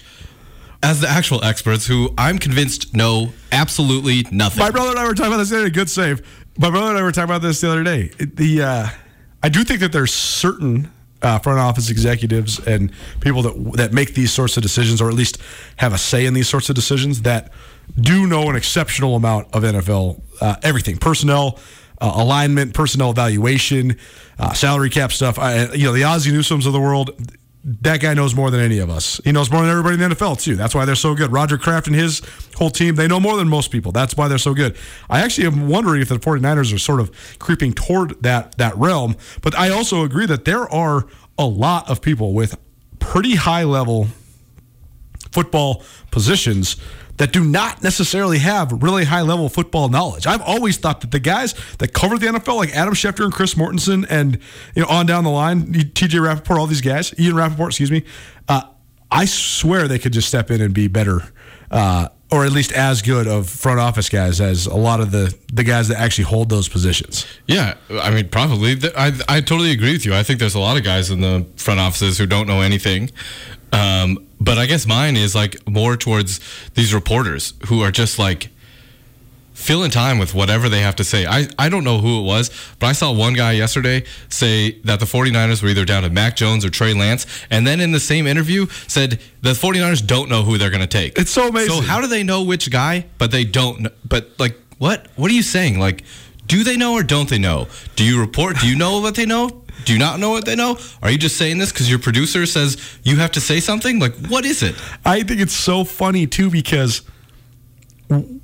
as 0.84 1.00
the 1.00 1.08
actual 1.10 1.44
experts 1.44 1.88
who 1.88 2.14
I'm 2.18 2.38
convinced 2.38 2.94
know 2.94 3.34
absolutely 3.52 4.28
nothing. 4.32 4.60
My 4.60 4.70
brother 4.70 4.92
and 4.92 5.00
I 5.00 5.08
were 5.08 5.16
talking 5.16 5.32
about 5.32 5.38
this 5.38 5.50
the 5.50 5.58
other 5.58 5.70
day. 5.70 5.74
Good 5.74 5.90
save. 5.90 6.22
My 6.58 6.70
brother 6.70 6.90
and 6.90 6.98
I 6.98 7.02
were 7.02 7.12
talking 7.12 7.30
about 7.30 7.42
this 7.42 7.62
the 7.62 7.72
other 7.72 7.84
day. 7.84 8.12
The 8.20 8.62
uh, 8.62 8.88
I 9.42 9.50
do 9.50 9.64
think 9.64 9.80
that 9.80 9.92
there's 9.92 10.14
certain 10.14 10.92
uh, 11.22 11.40
front 11.40 11.60
office 11.60 11.90
executives 11.90 12.60
and 12.60 12.92
people 13.22 13.42
that 13.44 13.78
that 13.78 13.94
make 13.94 14.14
these 14.14 14.32
sorts 14.32 14.58
of 14.58 14.64
decisions, 14.64 15.02
or 15.02 15.08
at 15.08 15.16
least 15.16 15.38
have 15.78 15.94
a 15.94 15.98
say 15.98 16.26
in 16.26 16.34
these 16.34 16.50
sorts 16.50 16.70
of 16.70 16.76
decisions, 16.76 17.22
that 17.22 17.52
do 18.00 18.28
know 18.28 18.50
an 18.50 18.56
exceptional 18.56 19.16
amount 19.16 19.48
of 19.54 19.64
NFL 19.64 20.22
uh, 20.42 20.58
everything, 20.62 20.98
personnel. 20.98 21.60
Uh, 22.02 22.12
alignment, 22.16 22.74
personnel 22.74 23.12
evaluation, 23.12 23.96
uh, 24.38 24.52
salary 24.52 24.90
cap 24.90 25.10
stuff. 25.14 25.40
I, 25.40 25.72
you 25.72 25.86
know, 25.86 25.94
the 25.94 26.04
Ozzie 26.04 26.32
Newsomes 26.32 26.68
of 26.68 26.74
the 26.74 26.80
world. 26.82 27.12
That 27.66 28.02
guy 28.02 28.14
knows 28.14 28.36
more 28.36 28.52
than 28.52 28.60
any 28.60 28.80
of 28.80 28.90
us. 28.90 29.22
He 29.24 29.32
knows 29.32 29.50
more 29.50 29.62
than 29.62 29.70
everybody 29.70 29.96
in 29.96 30.10
the 30.10 30.16
NFL 30.16 30.42
too. 30.42 30.56
That's 30.58 30.76
why 30.76 30.84
they're 30.84 30.96
so 30.96 31.16
good. 31.16 31.32
Roger 31.32 31.58
Kraft 31.58 31.88
and 31.88 31.96
his 31.96 32.22
whole 32.56 32.70
team, 32.70 32.96
they 32.96 33.08
know 33.08 33.22
more 33.22 33.38
than 33.38 33.48
most 33.48 33.72
people. 33.72 33.94
That's 33.94 34.18
why 34.18 34.28
they're 34.28 34.38
so 34.38 34.54
good. 34.54 34.76
I 35.10 35.22
actually 35.22 35.48
am 35.48 35.70
wondering 35.70 36.02
if 36.02 36.10
the 36.10 36.20
49ers 36.20 36.74
are 36.74 36.78
sort 36.78 37.00
of 37.00 37.12
creeping 37.40 37.74
toward 37.74 38.22
that 38.22 38.58
that 38.58 38.76
realm. 38.78 39.16
But 39.42 39.58
I 39.58 39.70
also 39.70 40.04
agree 40.04 40.26
that 40.26 40.44
there 40.44 40.68
are 40.70 41.08
a 41.38 41.46
lot 41.46 41.90
of 41.90 42.02
people 42.02 42.34
with 42.34 42.58
pretty 43.00 43.36
high 43.36 43.64
level 43.64 44.08
football 45.32 45.84
positions 46.12 46.76
that 47.18 47.32
do 47.32 47.44
not 47.44 47.84
necessarily 47.84 48.40
have 48.40 48.72
really 48.84 49.06
high 49.06 49.22
level 49.22 49.50
football 49.50 49.90
knowledge. 49.90 50.26
I've 50.26 50.42
always 50.42 50.78
thought 50.78 51.02
that 51.02 51.12
the 51.12 51.20
guys 51.20 51.54
that 51.78 51.94
cover 51.94 52.18
the 52.18 52.28
NFL, 52.28 52.58
like 52.58 52.76
Adam 52.76 52.94
Schefter 52.94 53.24
and 53.24 53.34
Chris 53.34 53.54
Mortensen, 53.54 54.06
and 54.10 54.40
you 54.76 54.82
know 54.82 54.88
on 54.90 55.06
down 55.06 55.24
the 55.24 55.30
line, 55.30 55.66
TJ 55.68 56.24
Rapoport, 56.24 56.60
all 56.60 56.68
these 56.68 56.82
guys, 56.82 57.14
Ian 57.20 57.36
Rapoport, 57.36 57.72
excuse 57.72 57.92
me. 57.92 58.04
Uh, 58.48 58.64
I 59.12 59.26
swear 59.26 59.88
they 59.88 60.00
could 60.00 60.14
just 60.14 60.28
step 60.28 60.50
in 60.50 60.60
and 60.60 60.74
be 60.74 60.88
better, 60.88 61.22
uh, 61.70 62.10
or 62.32 62.46
at 62.46 62.52
least 62.52 62.72
as 62.72 63.04
good 63.04 63.28
of 63.28 63.48
front 63.48 63.80
office 63.80 64.10
guys 64.10 64.42
as 64.42 64.66
a 64.66 64.76
lot 64.76 65.00
of 65.00 65.12
the 65.12 65.36
the 65.54 65.64
guys 65.64 65.90
that 65.90 66.00
actually 66.00 66.24
hold 66.24 66.50
those 66.50 66.68
positions. 66.68 67.28
Yeah, 67.46 67.76
I 67.92 68.10
mean, 68.10 68.30
probably. 68.30 68.76
I 68.98 69.14
I 69.30 69.42
totally 69.42 69.72
agree 69.72 69.94
with 69.94 70.06
you. 70.06 70.16
I 70.16 70.24
think 70.24 70.40
there's 70.40 70.56
a 70.56 70.60
lot 70.60 70.78
of 70.78 70.84
guys 70.84 71.12
in 71.12 71.22
the 71.22 71.46
front 71.58 71.80
offices 71.80 72.18
who 72.18 72.26
don't 72.26 72.48
know 72.48 72.62
anything. 72.62 73.12
Um, 73.74 74.28
but 74.40 74.58
I 74.58 74.66
guess 74.66 74.86
mine 74.86 75.16
is 75.16 75.34
like 75.36 75.68
more 75.68 75.98
towards 75.98 76.40
these 76.76 76.94
reporters 76.94 77.54
who 77.68 77.82
are 77.82 77.92
just 77.92 78.20
like 78.20 78.50
filling 79.54 79.92
time 79.92 80.18
with 80.18 80.34
whatever 80.34 80.68
they 80.68 80.82
have 80.82 80.96
to 80.98 81.04
say. 81.04 81.26
I, 81.26 81.48
I 81.58 81.70
don't 81.70 81.84
know 81.84 82.00
who 82.00 82.20
it 82.20 82.24
was, 82.24 82.52
but 82.80 82.88
I 82.88 82.92
saw 82.92 83.12
one 83.12 83.34
guy 83.34 83.54
yesterday 83.54 84.04
say 84.30 84.80
that 84.82 85.00
the 85.00 85.06
49ers 85.06 85.64
were 85.64 85.70
either 85.70 85.86
down 85.86 86.04
to 86.04 86.10
Mac 86.10 86.36
Jones 86.36 86.66
or 86.66 86.70
Trey 86.70 86.94
Lance, 86.94 87.26
and 87.50 87.66
then 87.66 87.80
in 87.80 87.92
the 87.92 88.00
same 88.00 88.28
interview 88.28 88.68
said 88.88 89.22
the 89.42 89.52
49ers 89.52 90.06
don't 90.06 90.30
know 90.30 90.44
who 90.44 90.58
they're 90.58 90.72
going 90.72 90.82
to 90.82 90.88
take. 90.88 91.18
It's 91.18 91.32
so 91.32 91.48
amazing. 91.48 91.76
So 91.76 91.82
how 91.82 92.02
do 92.02 92.08
they 92.08 92.24
know 92.24 92.44
which 92.44 92.70
guy, 92.70 93.06
but 93.18 93.32
they 93.32 93.46
don't 93.46 93.82
know, 93.82 93.90
but 94.08 94.32
like 94.40 94.58
what? 94.78 95.08
What 95.16 95.32
are 95.32 95.36
you 95.36 95.44
saying? 95.44 95.80
Like 95.80 96.04
do 96.48 96.64
they 96.64 96.78
know 96.78 96.94
or 96.94 97.04
don't 97.04 97.30
they 97.30 97.38
know? 97.40 97.68
Do 97.96 98.04
you 98.04 98.20
report? 98.20 98.60
Do 98.60 98.68
you 98.68 98.76
know 98.76 99.00
what 99.00 99.16
they 99.16 99.26
know? 99.26 99.63
Do 99.86 99.94
you 99.94 100.00
not 100.00 100.20
know 100.20 100.30
what 100.32 100.46
they 100.46 100.56
know? 100.56 100.78
Are 101.02 101.12
you 101.12 101.18
just 101.18 101.38
saying 101.38 101.58
this 101.58 101.72
because 101.72 101.90
your 101.90 102.00
producer 102.00 102.46
says 102.46 102.78
you 103.04 103.18
have 103.18 103.32
to 103.32 103.42
say 103.42 103.60
something? 103.60 104.00
Like, 104.00 104.16
what 104.28 104.46
is 104.46 104.64
it? 104.64 104.76
I 105.06 105.24
think 105.24 105.42
it's 105.42 105.54
so 105.54 105.84
funny 105.84 106.28
too 106.28 106.50
because 106.50 107.02
when 108.08 108.42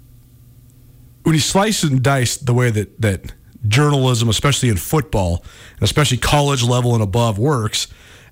you 1.25 1.39
slice 1.39 1.83
and 1.83 2.01
dice 2.01 2.37
the 2.37 2.53
way 2.53 2.71
that 2.71 3.01
that 3.01 3.33
journalism, 3.67 4.29
especially 4.29 4.69
in 4.69 4.77
football, 4.77 5.43
and 5.73 5.83
especially 5.83 6.17
college 6.17 6.63
level 6.63 6.93
and 6.93 7.03
above, 7.03 7.37
works, 7.37 7.87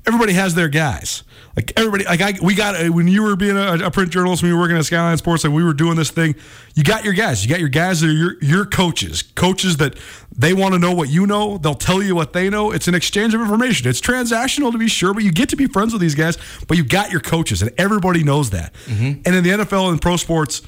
everybody 0.07 0.33
has 0.33 0.55
their 0.55 0.69
guys. 0.69 1.23
Like 1.55 1.73
everybody, 1.75 2.05
like 2.05 2.21
I, 2.21 2.33
we 2.41 2.55
got 2.55 2.89
when 2.89 3.07
you 3.07 3.23
were 3.23 3.35
being 3.35 3.57
a, 3.57 3.73
a, 3.85 3.91
print 3.91 4.11
journalist, 4.11 4.43
when 4.43 4.49
you 4.49 4.55
were 4.55 4.61
working 4.61 4.77
at 4.77 4.85
Skyline 4.85 5.17
Sports, 5.17 5.43
and 5.43 5.53
we 5.53 5.63
were 5.63 5.73
doing 5.73 5.95
this 5.95 6.11
thing. 6.11 6.35
You 6.75 6.83
got 6.83 7.03
your 7.03 7.13
guys. 7.13 7.43
You 7.43 7.49
got 7.49 7.59
your 7.59 7.69
guys 7.69 8.01
that 8.01 8.09
are 8.09 8.13
your 8.13 8.35
your 8.41 8.65
coaches, 8.65 9.23
coaches 9.23 9.77
that 9.77 9.97
they 10.37 10.53
want 10.53 10.73
to 10.75 10.79
know 10.79 10.93
what 10.93 11.09
you 11.09 11.25
know. 11.25 11.57
They'll 11.57 11.73
tell 11.73 12.01
you 12.01 12.13
what 12.13 12.33
they 12.33 12.49
know. 12.49 12.71
It's 12.71 12.87
an 12.87 12.93
exchange 12.93 13.33
of 13.33 13.41
information. 13.41 13.87
It's 13.87 13.99
transactional 13.99 14.71
to 14.71 14.77
be 14.77 14.87
sure, 14.87 15.13
but 15.13 15.23
you 15.23 15.31
get 15.31 15.49
to 15.49 15.55
be 15.55 15.65
friends 15.65 15.93
with 15.93 16.01
these 16.01 16.15
guys. 16.15 16.37
But 16.67 16.77
you 16.77 16.85
got 16.85 17.11
your 17.11 17.21
coaches, 17.21 17.63
and 17.63 17.71
everybody 17.77 18.23
knows 18.23 18.51
that. 18.51 18.73
Mm-hmm. 18.85 19.21
And 19.25 19.35
in 19.35 19.43
the 19.43 19.49
NFL 19.49 19.91
and 19.91 19.99
pro 20.01 20.15
sports 20.17 20.61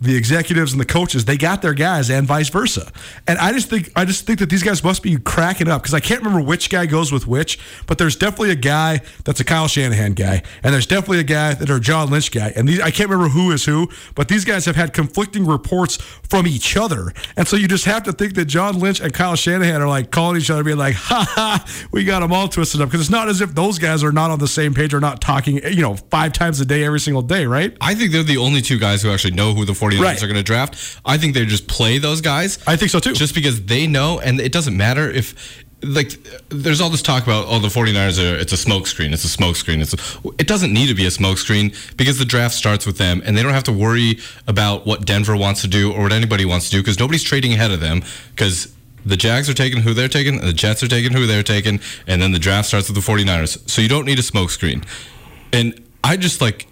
the 0.00 0.16
executives 0.16 0.72
and 0.72 0.80
the 0.80 0.86
coaches 0.86 1.24
they 1.24 1.36
got 1.36 1.62
their 1.62 1.74
guys 1.74 2.10
and 2.10 2.26
vice 2.26 2.48
versa. 2.48 2.90
And 3.26 3.38
i 3.38 3.52
just 3.52 3.70
think 3.70 3.90
i 3.96 4.04
just 4.04 4.26
think 4.26 4.38
that 4.40 4.50
these 4.50 4.62
guys 4.62 4.84
must 4.84 5.02
be 5.02 5.16
cracking 5.16 5.68
up 5.68 5.82
because 5.82 5.94
i 5.94 6.00
can't 6.00 6.20
remember 6.20 6.44
which 6.44 6.70
guy 6.70 6.86
goes 6.86 7.10
with 7.10 7.26
which 7.26 7.58
but 7.86 7.98
there's 7.98 8.16
definitely 8.16 8.50
a 8.50 8.56
guy 8.56 9.00
that's 9.24 9.40
a 9.40 9.44
kyle 9.44 9.68
shanahan 9.68 10.12
guy 10.12 10.42
and 10.62 10.74
there's 10.74 10.86
definitely 10.86 11.20
a 11.20 11.24
guy 11.24 11.54
that 11.54 11.70
are 11.70 11.78
john 11.78 12.10
lynch 12.10 12.30
guy 12.30 12.52
and 12.56 12.68
these, 12.68 12.80
i 12.80 12.90
can't 12.90 13.08
remember 13.08 13.30
who 13.30 13.50
is 13.52 13.64
who 13.64 13.88
but 14.14 14.28
these 14.28 14.44
guys 14.44 14.66
have 14.66 14.76
had 14.76 14.92
conflicting 14.92 15.46
reports 15.46 15.96
from 16.28 16.46
each 16.46 16.76
other. 16.76 17.12
And 17.36 17.46
so 17.46 17.56
you 17.56 17.68
just 17.68 17.84
have 17.84 18.02
to 18.04 18.12
think 18.12 18.34
that 18.34 18.46
john 18.46 18.78
lynch 18.78 19.00
and 19.00 19.12
kyle 19.12 19.36
shanahan 19.36 19.80
are 19.80 19.88
like 19.88 20.10
calling 20.10 20.40
each 20.40 20.50
other 20.50 20.62
being 20.62 20.76
like 20.76 20.94
ha 20.94 21.24
ha 21.28 21.88
we 21.90 22.04
got 22.04 22.20
them 22.20 22.32
all 22.32 22.48
twisted 22.48 22.80
up 22.80 22.88
because 22.88 23.00
it's 23.00 23.10
not 23.10 23.28
as 23.28 23.40
if 23.40 23.54
those 23.54 23.78
guys 23.78 24.04
are 24.04 24.12
not 24.12 24.30
on 24.30 24.38
the 24.38 24.48
same 24.48 24.74
page 24.74 24.92
or 24.92 25.00
not 25.00 25.20
talking 25.20 25.56
you 25.72 25.82
know 25.82 25.96
five 25.96 26.32
times 26.32 26.60
a 26.60 26.66
day 26.66 26.84
every 26.84 27.00
single 27.00 27.22
day 27.22 27.46
right? 27.46 27.76
I 27.80 27.94
think 27.94 28.12
they're 28.12 28.22
the 28.22 28.36
only 28.36 28.60
two 28.60 28.78
guys 28.78 29.02
who 29.02 29.10
actually 29.10 29.34
know 29.34 29.54
who 29.54 29.64
the 29.64 29.74
49ers 29.90 30.00
right. 30.00 30.22
are 30.22 30.26
going 30.26 30.36
to 30.36 30.42
draft. 30.42 31.00
I 31.04 31.18
think 31.18 31.34
they 31.34 31.44
just 31.44 31.68
play 31.68 31.98
those 31.98 32.20
guys. 32.20 32.58
I 32.66 32.76
think 32.76 32.90
so 32.90 33.00
too. 33.00 33.12
Just 33.12 33.34
because 33.34 33.64
they 33.64 33.86
know, 33.86 34.20
and 34.20 34.40
it 34.40 34.52
doesn't 34.52 34.76
matter 34.76 35.10
if 35.10 35.64
like 35.82 36.12
there's 36.48 36.80
all 36.80 36.88
this 36.88 37.02
talk 37.02 37.22
about 37.22 37.46
oh 37.48 37.58
the 37.58 37.68
49ers 37.68 38.18
are 38.18 38.36
it's 38.36 38.52
a 38.52 38.56
smokescreen 38.56 39.12
it's 39.12 39.24
a 39.24 39.38
smokescreen 39.38 39.82
it's 39.82 39.92
a, 39.92 40.28
it 40.38 40.46
doesn't 40.46 40.72
need 40.72 40.88
to 40.88 40.94
be 40.94 41.04
a 41.04 41.10
smokescreen 41.10 41.96
because 41.98 42.18
the 42.18 42.24
draft 42.24 42.54
starts 42.54 42.86
with 42.86 42.96
them 42.96 43.22
and 43.24 43.36
they 43.36 43.42
don't 43.42 43.52
have 43.52 43.64
to 43.64 43.72
worry 43.72 44.18
about 44.46 44.86
what 44.86 45.04
Denver 45.04 45.36
wants 45.36 45.60
to 45.60 45.68
do 45.68 45.92
or 45.92 46.04
what 46.04 46.12
anybody 46.12 46.46
wants 46.46 46.70
to 46.70 46.76
do 46.76 46.82
because 46.82 46.98
nobody's 46.98 47.22
trading 47.22 47.52
ahead 47.52 47.70
of 47.70 47.80
them 47.80 48.02
because 48.30 48.74
the 49.04 49.16
Jags 49.16 49.50
are 49.50 49.54
taking 49.54 49.82
who 49.82 49.92
they're 49.92 50.08
taking 50.08 50.40
the 50.40 50.52
Jets 50.52 50.82
are 50.82 50.88
taking 50.88 51.12
who 51.12 51.26
they're 51.26 51.42
taking 51.42 51.78
and 52.06 52.22
then 52.22 52.32
the 52.32 52.38
draft 52.38 52.68
starts 52.68 52.88
with 52.88 52.96
the 52.96 53.12
49ers 53.12 53.68
so 53.68 53.82
you 53.82 53.88
don't 53.88 54.06
need 54.06 54.18
a 54.18 54.22
smokescreen 54.22 54.82
and 55.52 55.78
I 56.02 56.16
just 56.16 56.40
like 56.40 56.66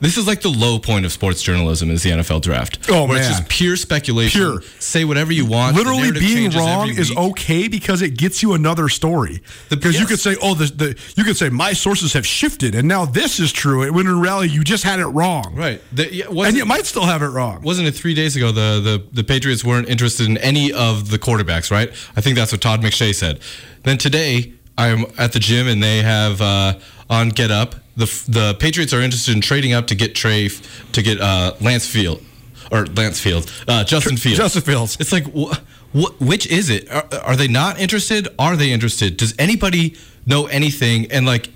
this 0.00 0.16
is 0.16 0.26
like 0.26 0.40
the 0.40 0.50
low 0.50 0.78
point 0.78 1.04
of 1.04 1.12
sports 1.12 1.42
journalism 1.42 1.90
is 1.90 2.02
the 2.02 2.10
NFL 2.10 2.42
draft. 2.42 2.90
Oh 2.90 3.04
where 3.04 3.14
man, 3.14 3.18
it's 3.18 3.28
just 3.28 3.48
pure 3.48 3.76
speculation. 3.76 4.40
Pure. 4.40 4.62
Say 4.78 5.04
whatever 5.04 5.32
you 5.32 5.46
want. 5.46 5.76
Literally 5.76 6.12
being 6.12 6.50
wrong 6.50 6.88
is 6.88 7.14
okay 7.16 7.68
because 7.68 8.02
it 8.02 8.16
gets 8.16 8.42
you 8.42 8.54
another 8.54 8.88
story. 8.88 9.42
Because 9.68 9.94
yes. 9.94 10.00
you 10.00 10.06
could 10.06 10.20
say, 10.20 10.36
oh, 10.42 10.54
the, 10.54 10.66
the 10.66 11.00
you 11.16 11.24
could 11.24 11.36
say 11.36 11.48
my 11.48 11.72
sources 11.72 12.12
have 12.14 12.26
shifted 12.26 12.74
and 12.74 12.88
now 12.88 13.04
this 13.04 13.38
is 13.38 13.52
true. 13.52 13.92
When 13.92 14.06
in 14.06 14.18
reality 14.20 14.52
you 14.52 14.64
just 14.64 14.84
had 14.84 15.00
it 15.00 15.06
wrong. 15.06 15.54
Right. 15.54 15.82
The, 15.92 16.12
yeah, 16.12 16.26
and 16.28 16.56
you 16.56 16.64
might 16.64 16.86
still 16.86 17.06
have 17.06 17.22
it 17.22 17.28
wrong. 17.28 17.62
Wasn't 17.62 17.86
it 17.86 17.92
three 17.92 18.14
days 18.14 18.36
ago 18.36 18.52
the, 18.52 18.80
the 18.80 19.06
the 19.12 19.24
Patriots 19.24 19.64
weren't 19.64 19.88
interested 19.88 20.26
in 20.26 20.38
any 20.38 20.72
of 20.72 21.10
the 21.10 21.18
quarterbacks? 21.18 21.70
Right. 21.70 21.90
I 22.16 22.20
think 22.20 22.36
that's 22.36 22.52
what 22.52 22.60
Todd 22.60 22.80
McShay 22.80 23.14
said. 23.14 23.40
Then 23.82 23.98
today 23.98 24.54
I'm 24.80 25.04
at 25.18 25.32
the 25.32 25.38
gym 25.38 25.68
and 25.68 25.82
they 25.82 26.02
have 26.02 26.40
uh, 26.40 26.78
on 27.10 27.28
Get 27.28 27.50
Up 27.50 27.74
the 28.00 28.24
the 28.28 28.54
Patriots 28.58 28.92
are 28.92 29.00
interested 29.00 29.34
in 29.34 29.40
trading 29.40 29.72
up 29.72 29.86
to 29.88 29.94
get 29.94 30.14
Trey 30.14 30.48
to 30.92 31.02
get 31.02 31.20
uh, 31.20 31.54
Lance 31.60 31.86
Field 31.86 32.22
or 32.72 32.86
Lance 32.86 33.20
Field, 33.20 33.52
uh, 33.68 33.84
Justin 33.84 34.16
Fields. 34.16 34.38
Justin 34.38 34.62
Fields. 34.62 34.96
It's 35.00 35.12
like 35.12 35.24
wh- 35.34 35.56
wh- 35.92 36.20
which 36.20 36.46
is 36.46 36.70
it? 36.70 36.90
Are, 36.90 37.06
are, 37.22 37.36
they 37.36 37.48
not 37.48 37.80
interested? 37.80 38.28
Are 38.38 38.56
they 38.56 38.70
interested? 38.70 39.16
Does 39.16 39.34
anybody 39.38 39.96
know 40.24 40.46
anything? 40.46 41.10
And 41.10 41.26
like, 41.26 41.50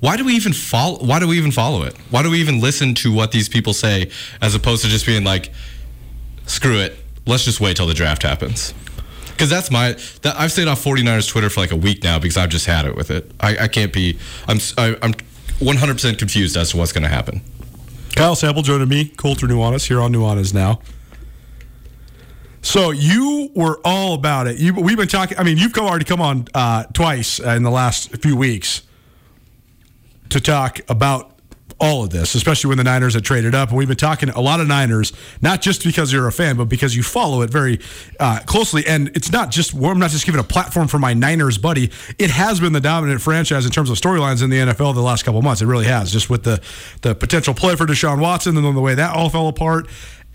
why 0.00 0.16
do 0.16 0.24
we 0.24 0.34
even 0.34 0.52
follow? 0.52 0.98
Why 1.04 1.18
do 1.18 1.26
we 1.26 1.36
even 1.36 1.50
follow 1.50 1.82
it? 1.82 1.96
Why 2.10 2.22
do 2.22 2.30
we 2.30 2.40
even 2.40 2.60
listen 2.60 2.94
to 2.96 3.12
what 3.12 3.32
these 3.32 3.48
people 3.48 3.72
say 3.72 4.10
as 4.40 4.54
opposed 4.54 4.84
to 4.84 4.88
just 4.88 5.04
being 5.04 5.24
like, 5.24 5.50
screw 6.46 6.78
it, 6.78 6.96
let's 7.26 7.44
just 7.44 7.60
wait 7.60 7.76
till 7.76 7.86
the 7.86 7.94
draft 7.94 8.22
happens. 8.22 8.72
Because 9.36 9.50
that's 9.50 9.70
my 9.70 9.92
that 10.22 10.34
I've 10.38 10.50
stayed 10.50 10.66
off 10.66 10.82
49ers 10.82 11.28
Twitter 11.28 11.50
for 11.50 11.60
like 11.60 11.70
a 11.70 11.76
week 11.76 12.02
now 12.02 12.18
because 12.18 12.38
I've 12.38 12.48
just 12.48 12.64
had 12.64 12.86
it 12.86 12.96
with 12.96 13.10
it. 13.10 13.30
I, 13.38 13.64
I 13.64 13.68
can't 13.68 13.92
be. 13.92 14.18
I'm 14.48 14.58
I, 14.78 14.88
am 14.88 14.96
i 15.02 15.06
am 15.06 15.12
100% 15.58 16.18
confused 16.18 16.56
as 16.56 16.70
to 16.70 16.78
what's 16.78 16.92
going 16.92 17.02
to 17.02 17.08
happen. 17.08 17.42
Kyle 18.14 18.34
Sample 18.34 18.62
joining 18.62 18.88
me, 18.88 19.08
Colter 19.08 19.46
Nuanez, 19.46 19.86
here 19.86 20.00
on 20.00 20.12
Nuanez 20.12 20.54
Now. 20.54 20.80
So 22.62 22.90
you 22.90 23.50
were 23.54 23.78
all 23.84 24.14
about 24.14 24.46
it. 24.46 24.58
You, 24.58 24.74
we've 24.74 24.96
been 24.96 25.06
talking. 25.06 25.38
I 25.38 25.44
mean, 25.44 25.58
you've 25.58 25.72
come, 25.72 25.86
already 25.86 26.06
come 26.06 26.20
on 26.20 26.48
uh, 26.54 26.84
twice 26.94 27.38
in 27.38 27.62
the 27.62 27.70
last 27.70 28.16
few 28.16 28.36
weeks 28.36 28.82
to 30.30 30.40
talk 30.40 30.80
about 30.88 31.35
all 31.78 32.04
of 32.04 32.10
this, 32.10 32.34
especially 32.34 32.68
when 32.68 32.78
the 32.78 32.84
Niners 32.84 33.14
had 33.14 33.24
traded 33.24 33.54
up. 33.54 33.68
And 33.68 33.78
we've 33.78 33.88
been 33.88 33.96
talking 33.96 34.30
a 34.30 34.40
lot 34.40 34.60
of 34.60 34.66
Niners, 34.66 35.12
not 35.42 35.60
just 35.60 35.84
because 35.84 36.12
you're 36.12 36.26
a 36.26 36.32
fan, 36.32 36.56
but 36.56 36.66
because 36.66 36.96
you 36.96 37.02
follow 37.02 37.42
it 37.42 37.50
very 37.50 37.80
uh, 38.18 38.40
closely. 38.46 38.86
And 38.86 39.08
it's 39.14 39.30
not 39.30 39.50
just, 39.50 39.74
I'm 39.74 39.98
not 39.98 40.10
just 40.10 40.24
giving 40.24 40.40
a 40.40 40.44
platform 40.44 40.88
for 40.88 40.98
my 40.98 41.12
Niners 41.12 41.58
buddy. 41.58 41.90
It 42.18 42.30
has 42.30 42.60
been 42.60 42.72
the 42.72 42.80
dominant 42.80 43.20
franchise 43.20 43.66
in 43.66 43.72
terms 43.72 43.90
of 43.90 43.98
storylines 43.98 44.42
in 44.42 44.50
the 44.50 44.58
NFL 44.58 44.94
the 44.94 45.02
last 45.02 45.24
couple 45.24 45.42
months. 45.42 45.60
It 45.60 45.66
really 45.66 45.86
has, 45.86 46.10
just 46.10 46.30
with 46.30 46.44
the, 46.44 46.62
the 47.02 47.14
potential 47.14 47.52
play 47.52 47.76
for 47.76 47.84
Deshaun 47.84 48.20
Watson 48.20 48.56
and 48.56 48.64
then 48.64 48.74
the 48.74 48.80
way 48.80 48.94
that 48.94 49.14
all 49.14 49.28
fell 49.28 49.48
apart 49.48 49.86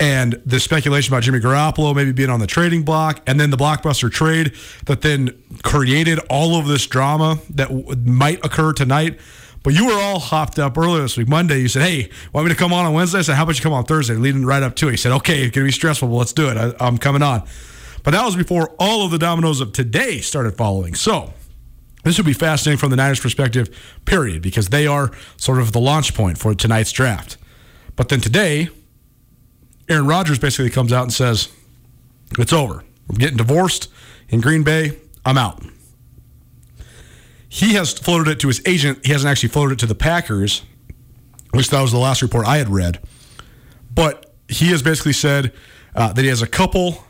and 0.02 0.40
the 0.44 0.58
speculation 0.58 1.12
about 1.14 1.22
Jimmy 1.22 1.38
Garoppolo 1.38 1.94
maybe 1.94 2.10
being 2.10 2.28
on 2.30 2.40
the 2.40 2.46
trading 2.46 2.82
block, 2.82 3.22
and 3.26 3.38
then 3.38 3.50
the 3.50 3.56
blockbuster 3.56 4.10
trade 4.10 4.52
that 4.86 5.00
then 5.00 5.30
created 5.62 6.18
all 6.28 6.56
of 6.56 6.66
this 6.66 6.86
drama 6.88 7.38
that 7.50 7.68
w- 7.68 7.96
might 8.04 8.44
occur 8.44 8.72
tonight. 8.72 9.20
But 9.62 9.74
you 9.74 9.86
were 9.86 9.94
all 9.94 10.18
hopped 10.18 10.58
up 10.58 10.76
earlier 10.76 11.02
this 11.02 11.16
week. 11.16 11.28
Monday, 11.28 11.60
you 11.60 11.68
said, 11.68 11.82
"Hey, 11.82 12.10
want 12.32 12.46
me 12.46 12.52
to 12.52 12.58
come 12.58 12.72
on 12.72 12.84
on 12.84 12.92
Wednesday?" 12.92 13.20
I 13.20 13.22
said, 13.22 13.36
"How 13.36 13.44
about 13.44 13.56
you 13.56 13.62
come 13.62 13.72
on 13.72 13.84
Thursday?" 13.84 14.14
Leading 14.14 14.44
right 14.44 14.62
up 14.62 14.74
to 14.76 14.88
it, 14.88 14.92
he 14.92 14.96
said, 14.96 15.12
"Okay, 15.12 15.42
it's 15.42 15.54
gonna 15.54 15.66
be 15.66 15.72
stressful, 15.72 16.08
but 16.08 16.14
let's 16.14 16.32
do 16.32 16.48
it. 16.48 16.56
I, 16.56 16.74
I'm 16.84 16.98
coming 16.98 17.22
on." 17.22 17.42
But 18.02 18.10
that 18.12 18.24
was 18.24 18.34
before 18.34 18.70
all 18.78 19.04
of 19.04 19.12
the 19.12 19.18
dominoes 19.18 19.60
of 19.60 19.72
today 19.72 20.20
started 20.20 20.56
following. 20.56 20.94
So 20.94 21.32
this 22.02 22.16
would 22.16 22.26
be 22.26 22.32
fascinating 22.32 22.78
from 22.78 22.90
the 22.90 22.96
Niners' 22.96 23.20
perspective, 23.20 23.68
period, 24.04 24.42
because 24.42 24.68
they 24.68 24.88
are 24.88 25.12
sort 25.36 25.60
of 25.60 25.70
the 25.70 25.80
launch 25.80 26.14
point 26.14 26.38
for 26.38 26.52
tonight's 26.54 26.90
draft. 26.90 27.36
But 27.94 28.08
then 28.08 28.20
today, 28.20 28.70
Aaron 29.88 30.06
Rodgers 30.06 30.40
basically 30.40 30.70
comes 30.70 30.92
out 30.92 31.04
and 31.04 31.12
says, 31.12 31.48
"It's 32.38 32.52
over. 32.52 32.82
I'm 33.08 33.16
getting 33.16 33.36
divorced 33.36 33.88
in 34.28 34.40
Green 34.40 34.64
Bay. 34.64 34.96
I'm 35.24 35.38
out." 35.38 35.62
He 37.54 37.74
has 37.74 37.92
floated 37.92 38.30
it 38.30 38.40
to 38.40 38.48
his 38.48 38.62
agent. 38.64 39.04
He 39.04 39.12
hasn't 39.12 39.30
actually 39.30 39.50
floated 39.50 39.74
it 39.74 39.78
to 39.80 39.86
the 39.86 39.94
Packers, 39.94 40.62
which 41.50 41.68
that 41.68 41.82
was 41.82 41.92
the 41.92 41.98
last 41.98 42.22
report 42.22 42.46
I 42.46 42.56
had 42.56 42.70
read. 42.70 42.98
But 43.94 44.32
he 44.48 44.68
has 44.68 44.82
basically 44.82 45.12
said 45.12 45.52
uh, 45.94 46.14
that 46.14 46.22
he 46.22 46.28
has 46.28 46.40
a 46.40 46.46
couple 46.46 47.04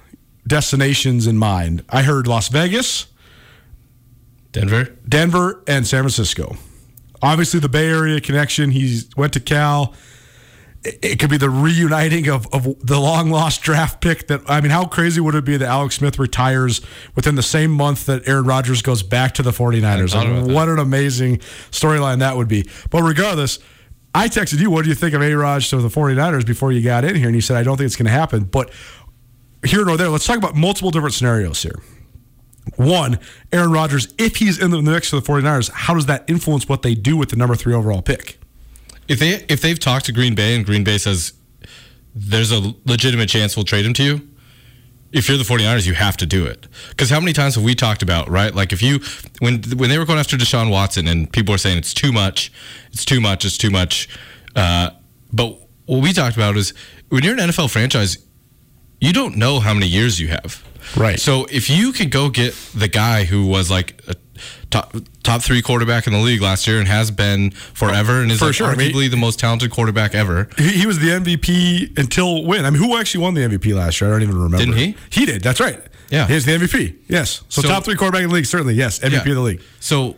destinations 0.45 1.29
in 1.29 1.39
mind. 1.39 1.85
I 1.89 2.03
heard 2.03 2.27
Las 2.27 2.49
Vegas, 2.49 3.07
Denver, 4.51 4.97
Denver, 5.09 5.63
and 5.69 5.87
San 5.87 6.03
Francisco. 6.03 6.57
Obviously, 7.23 7.61
the 7.61 7.69
Bay 7.69 7.89
Area 7.89 8.21
connection. 8.21 8.73
He 8.73 9.03
went 9.17 9.33
to 9.35 9.41
Cal 9.41 9.95
it 10.85 11.21
could 11.21 11.31
be 11.31 11.37
the 11.37 11.51
reuniting 11.51 12.29
of, 12.29 12.47
of 12.53 12.65
the 12.85 12.99
long 12.99 13.31
lost 13.31 13.63
draft 13.63 14.01
pick 14.01 14.27
that 14.27 14.41
I 14.49 14.61
mean 14.61 14.71
how 14.71 14.85
crazy 14.85 15.21
would 15.21 15.35
it 15.35 15.45
be 15.45 15.57
that 15.57 15.69
Alex 15.69 15.97
Smith 15.97 16.19
retires 16.19 16.81
within 17.15 17.37
the 17.37 17.43
same 17.43 17.71
month 17.71 18.07
that 18.07 18.27
Aaron 18.27 18.45
Rodgers 18.45 18.83
goes 18.83 19.03
back 19.03 19.35
to 19.35 19.43
the 19.43 19.53
49ers 19.53 20.15
like, 20.15 20.55
what 20.55 20.69
an 20.69 20.79
amazing 20.79 21.39
storyline 21.71 22.19
that 22.19 22.37
would 22.37 22.49
be 22.49 22.69
but 22.91 23.03
regardless 23.03 23.59
I 24.15 24.29
texted 24.29 24.61
you, 24.61 24.71
what 24.71 24.83
do 24.83 24.91
you 24.91 24.95
think 24.95 25.15
of 25.15 25.23
A 25.23 25.35
Raj 25.35 25.71
to 25.71 25.79
the 25.79 25.89
49ers 25.89 26.47
before 26.47 26.71
you 26.71 26.83
got 26.83 27.05
in 27.05 27.17
here? 27.17 27.29
And 27.29 27.35
you 27.35 27.41
said, 27.41 27.57
I 27.57 27.63
don't 27.63 27.79
think 27.79 27.87
it's 27.87 27.97
going 27.97 28.07
to 28.07 28.13
happen. 28.13 28.45
But 28.45 28.71
here 29.65 29.85
nor 29.85 29.97
there, 29.97 30.09
let's 30.09 30.27
talk 30.27 30.37
about 30.37 30.55
multiple 30.55 30.91
different 30.91 31.15
scenarios 31.15 31.63
here. 31.63 31.81
One, 32.77 33.19
Aaron 33.53 33.73
Rodgers, 33.73 34.13
if 34.19 34.37
he's 34.37 34.59
in 34.59 34.71
the 34.71 34.83
mix 34.83 35.11
for 35.11 35.17
the 35.17 35.23
49ers, 35.23 35.71
how 35.71 35.95
does 35.95 36.07
that 36.07 36.25
influence 36.29 36.69
what 36.69 36.83
they 36.83 36.95
do 36.95 37.17
with 37.17 37.31
the 37.31 37.37
number 37.37 37.55
three 37.55 37.75
overall 37.75 38.03
pick? 38.03 38.39
If 39.13 39.19
they 39.19 39.45
if 39.49 39.61
they've 39.61 39.79
talked 39.79 40.07
to 40.07 40.13
Green 40.13 40.35
Bay 40.35 40.57
and 40.57 40.65
Green 40.65 40.85
Bay 40.85 40.97
says 40.97 41.35
there's 42.15 42.51
a 42.51 42.75
legitimate 42.87 43.29
chance 43.29 43.57
we'll 43.57 43.67
trade 43.67 43.85
him 43.85 43.93
to 43.95 44.03
you, 44.03 44.29
if 45.13 45.29
you're 45.29 45.37
the 45.37 45.45
49ers, 45.45 45.87
you 45.87 45.93
have 45.93 46.17
to 46.17 46.25
do 46.25 46.47
it. 46.47 46.67
Because 46.89 47.11
how 47.11 47.21
many 47.21 47.35
times 47.35 47.55
have 47.57 47.63
we 47.63 47.75
talked 47.75 48.03
about, 48.03 48.31
right? 48.31 48.55
Like 48.55 48.73
if 48.73 48.81
you 48.81 49.01
when 49.41 49.63
when 49.77 49.91
they 49.91 49.99
were 49.99 50.07
going 50.07 50.19
after 50.19 50.39
Deshaun 50.39 50.71
Watson 50.71 51.07
and 51.07 51.31
people 51.31 51.53
were 51.53 51.59
saying 51.59 51.77
it's 51.77 51.93
too 51.93 52.11
much, 52.11 52.51
it's 52.91 53.05
too 53.05 53.21
much, 53.21 53.45
it's 53.45 53.59
too 53.59 53.71
much. 53.71 54.09
Uh, 54.57 54.91
but 55.31 55.59
what 55.85 56.03
we 56.03 56.15
talked 56.15 56.37
about 56.37 56.57
is 56.57 56.73
when 57.11 57.23
you're 57.23 57.35
an 57.35 57.51
NFL 57.51 57.71
franchise, 57.71 58.17
you 58.99 59.13
don't 59.13 59.37
know 59.37 59.61
how 59.61 59.75
many 59.75 59.89
years 59.89 60.21
you 60.21 60.29
have. 60.29 60.65
Right. 60.97 61.21
So 61.21 61.45
if 61.51 61.69
you 61.69 61.93
can 61.93 62.09
go 62.09 62.31
get 62.31 62.55
the 62.75 62.89
guy 62.89 63.25
who 63.25 63.47
was 63.47 63.71
like 63.71 64.01
a 64.09 64.15
top 64.73 64.95
top 65.23 65.43
three 65.43 65.63
quarterback 65.63 66.09
in 66.09 66.13
the 66.13 66.19
league 66.19 66.41
last 66.43 66.67
year 66.67 66.79
and 66.81 66.89
has 66.89 67.11
been 67.13 67.51
forever 67.53 68.21
and 68.23 68.33
is 68.33 68.41
For 68.41 68.47
like 68.47 68.55
sure. 68.55 68.67
I 68.69 68.75
mean- 68.75 68.91
arguably 68.93 69.09
the 69.11 69.17
most 69.17 69.39
talented 69.39 69.71
quarterback 69.71 70.15
ever. 70.17 70.49
He, 70.59 70.69
he 70.81 70.87
was 70.87 70.99
the 70.99 71.09
MVP 71.11 71.97
until 71.97 72.45
when? 72.45 72.65
I 72.67 72.71
mean, 72.71 72.83
who 72.83 72.97
actually 72.99 73.23
won 73.23 73.35
the 73.35 73.43
MVP 73.43 73.75
last 73.75 74.01
year? 74.01 74.11
I 74.11 74.15
don't 74.15 74.23
even 74.23 74.35
remember. 74.37 74.59
Didn't 74.59 74.77
he? 74.77 74.97
He 75.11 75.27
did. 75.27 75.43
That's 75.43 75.61
right. 75.61 75.81
Yeah. 76.11 76.27
He's 76.27 76.45
the 76.45 76.53
MVP. 76.53 76.97
Yes. 77.09 77.43
So, 77.49 77.63
So- 77.63 77.69
top 77.69 77.85
three 77.85 77.95
quarterback 77.95 78.23
in 78.25 78.29
the 78.31 78.35
league, 78.35 78.47
certainly. 78.47 78.75
Yes. 78.75 78.99
MVP 78.99 79.13
Yeah. 79.13 79.19
of 79.21 79.37
the 79.37 79.41
league. 79.41 79.63
So 79.79 80.17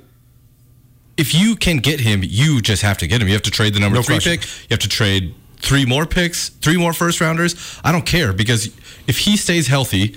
if 1.17 1.35
you 1.35 1.55
can 1.57 1.77
get 1.79 2.01
him, 2.01 2.23
you 2.25 2.61
just 2.61 2.83
have 2.83 2.99
to 2.99 3.07
get 3.07 3.21
him. 3.21 3.29
You 3.29 3.35
have 3.35 3.43
to 3.43 3.51
trade 3.51 3.75
the 3.75 3.81
number 3.81 3.97
No 3.99 4.03
three 4.03 4.17
question. 4.17 4.39
pick. 4.39 4.45
You 4.45 4.67
have 4.71 4.81
to 4.81 4.89
trade 4.89 5.35
three 5.59 5.85
more 5.87 6.07
picks, 6.07 6.49
three 6.49 6.77
more 6.77 6.93
first 6.93 7.21
rounders. 7.21 7.55
I 7.85 7.93
don't 7.93 8.05
care 8.07 8.33
because 8.33 8.71
if 9.07 9.19
he 9.19 9.37
stays 9.37 9.67
healthy, 9.69 10.17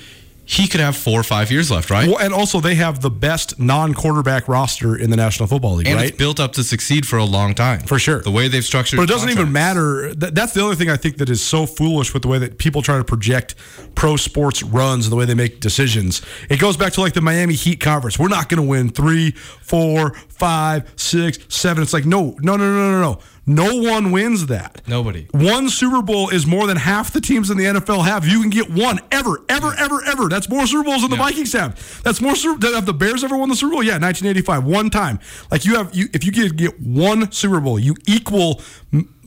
he 0.49 0.65
could 0.65 0.79
have 0.79 0.95
four 0.95 1.19
or 1.19 1.23
five 1.23 1.51
years 1.51 1.69
left, 1.69 1.89
right? 1.89 2.07
Well, 2.07 2.19
and 2.19 2.33
also 2.33 2.61
they 2.61 2.75
have 2.75 3.01
the 3.01 3.09
best 3.09 3.59
non-quarterback 3.59 4.47
roster 4.47 4.95
in 4.95 5.09
the 5.09 5.17
National 5.17 5.45
Football 5.45 5.75
League, 5.75 5.87
and 5.87 5.97
right? 5.97 6.07
it's 6.07 6.17
built 6.17 6.39
up 6.39 6.53
to 6.53 6.63
succeed 6.63 7.05
for 7.05 7.17
a 7.17 7.25
long 7.25 7.53
time. 7.53 7.81
For 7.81 7.99
sure. 7.99 8.21
The 8.21 8.31
way 8.31 8.47
they've 8.47 8.63
structured 8.63 8.95
But 8.95 9.03
it 9.03 9.07
doesn't 9.07 9.29
even 9.29 9.51
matter. 9.51 10.15
That's 10.15 10.53
the 10.53 10.65
other 10.65 10.75
thing 10.75 10.89
I 10.89 10.95
think 10.95 11.17
that 11.17 11.29
is 11.29 11.43
so 11.43 11.65
foolish 11.65 12.13
with 12.13 12.21
the 12.21 12.29
way 12.29 12.39
that 12.39 12.59
people 12.59 12.81
try 12.81 12.97
to 12.97 13.03
project 13.03 13.55
pro 13.93 14.15
sports 14.15 14.63
runs 14.63 15.05
and 15.05 15.11
the 15.11 15.17
way 15.17 15.25
they 15.25 15.35
make 15.35 15.59
decisions. 15.59 16.21
It 16.49 16.61
goes 16.61 16.77
back 16.77 16.93
to 16.93 17.01
like 17.01 17.13
the 17.13 17.21
Miami 17.21 17.55
Heat 17.55 17.81
conference. 17.81 18.17
We're 18.17 18.29
not 18.29 18.47
going 18.47 18.61
to 18.61 18.67
win 18.67 18.89
three, 18.89 19.31
four, 19.31 20.13
five, 20.29 20.89
six, 20.95 21.39
seven. 21.49 21.83
It's 21.83 21.91
like 21.91 22.05
no, 22.05 22.37
no, 22.39 22.55
no, 22.55 22.73
no, 22.73 22.91
no, 22.91 23.01
no. 23.01 23.19
No 23.49 23.77
one 23.81 24.11
wins 24.11 24.47
that. 24.47 24.81
Nobody. 24.87 25.27
One 25.31 25.69
Super 25.69 26.01
Bowl 26.01 26.27
is 26.29 26.45
more 26.45 26.67
than 26.67 26.75
half 26.75 27.13
the 27.13 27.21
teams 27.21 27.49
in 27.49 27.57
the 27.57 27.63
NFL 27.63 28.03
have. 28.05 28.27
You 28.27 28.41
can 28.41 28.49
get 28.49 28.69
one 28.69 28.99
ever, 29.09 29.41
ever, 29.47 29.73
ever, 29.77 30.03
ever. 30.05 30.27
That's 30.27 30.49
more 30.49 30.67
Super 30.67 30.83
Bowls 30.83 31.01
than 31.01 31.11
the 31.11 31.15
Yeah. 31.15 31.23
Vikings 31.23 31.53
have. 31.53 32.01
That's 32.03 32.19
more. 32.19 32.35
Super, 32.35 32.67
have 32.73 32.85
the 32.85 32.93
Bears 32.93 33.23
ever 33.23 33.37
won 33.37 33.47
the 33.47 33.55
Super 33.55 33.71
Bowl? 33.71 33.83
Yeah, 33.83 33.97
1985, 33.97 34.65
one 34.65 34.89
time. 34.89 35.19
Like 35.49 35.63
you 35.63 35.75
have, 35.77 35.95
you 35.95 36.09
if 36.13 36.25
you 36.25 36.31
get 36.33 36.57
get 36.57 36.79
one 36.81 37.31
Super 37.31 37.61
Bowl, 37.61 37.79
you 37.79 37.95
equal 38.05 38.61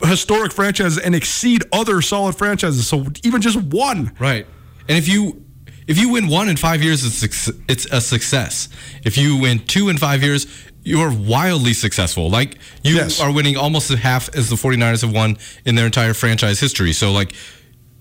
historic 0.04 0.52
franchises 0.52 0.98
and 0.98 1.14
exceed 1.14 1.62
other 1.72 2.02
solid 2.02 2.34
franchises. 2.36 2.86
So 2.86 3.06
even 3.24 3.40
just 3.40 3.56
one, 3.60 4.12
Right. 4.18 4.46
And 4.88 4.98
if 4.98 5.08
you 5.08 5.44
if 5.86 5.98
you 5.98 6.10
win 6.10 6.28
one 6.28 6.48
in 6.48 6.56
five 6.56 6.82
years, 6.82 7.04
it's 7.22 7.48
it's 7.68 7.86
a 7.86 8.00
success. 8.00 8.68
If 9.04 9.16
you 9.18 9.36
win 9.38 9.60
two 9.66 9.88
in 9.88 9.96
five 9.98 10.22
years, 10.22 10.46
you're 10.82 11.12
wildly 11.12 11.72
successful. 11.74 12.30
Like 12.30 12.56
you 12.82 12.96
Yes. 12.96 13.20
are 13.20 13.30
winning 13.32 13.56
almost 13.56 13.90
half 13.90 14.34
as 14.34 14.48
the 14.48 14.56
49ers 14.56 15.02
have 15.02 15.12
won 15.12 15.36
in 15.64 15.74
their 15.74 15.86
entire 15.86 16.14
franchise 16.14 16.58
history. 16.60 16.92
So 16.92 17.12
like 17.12 17.32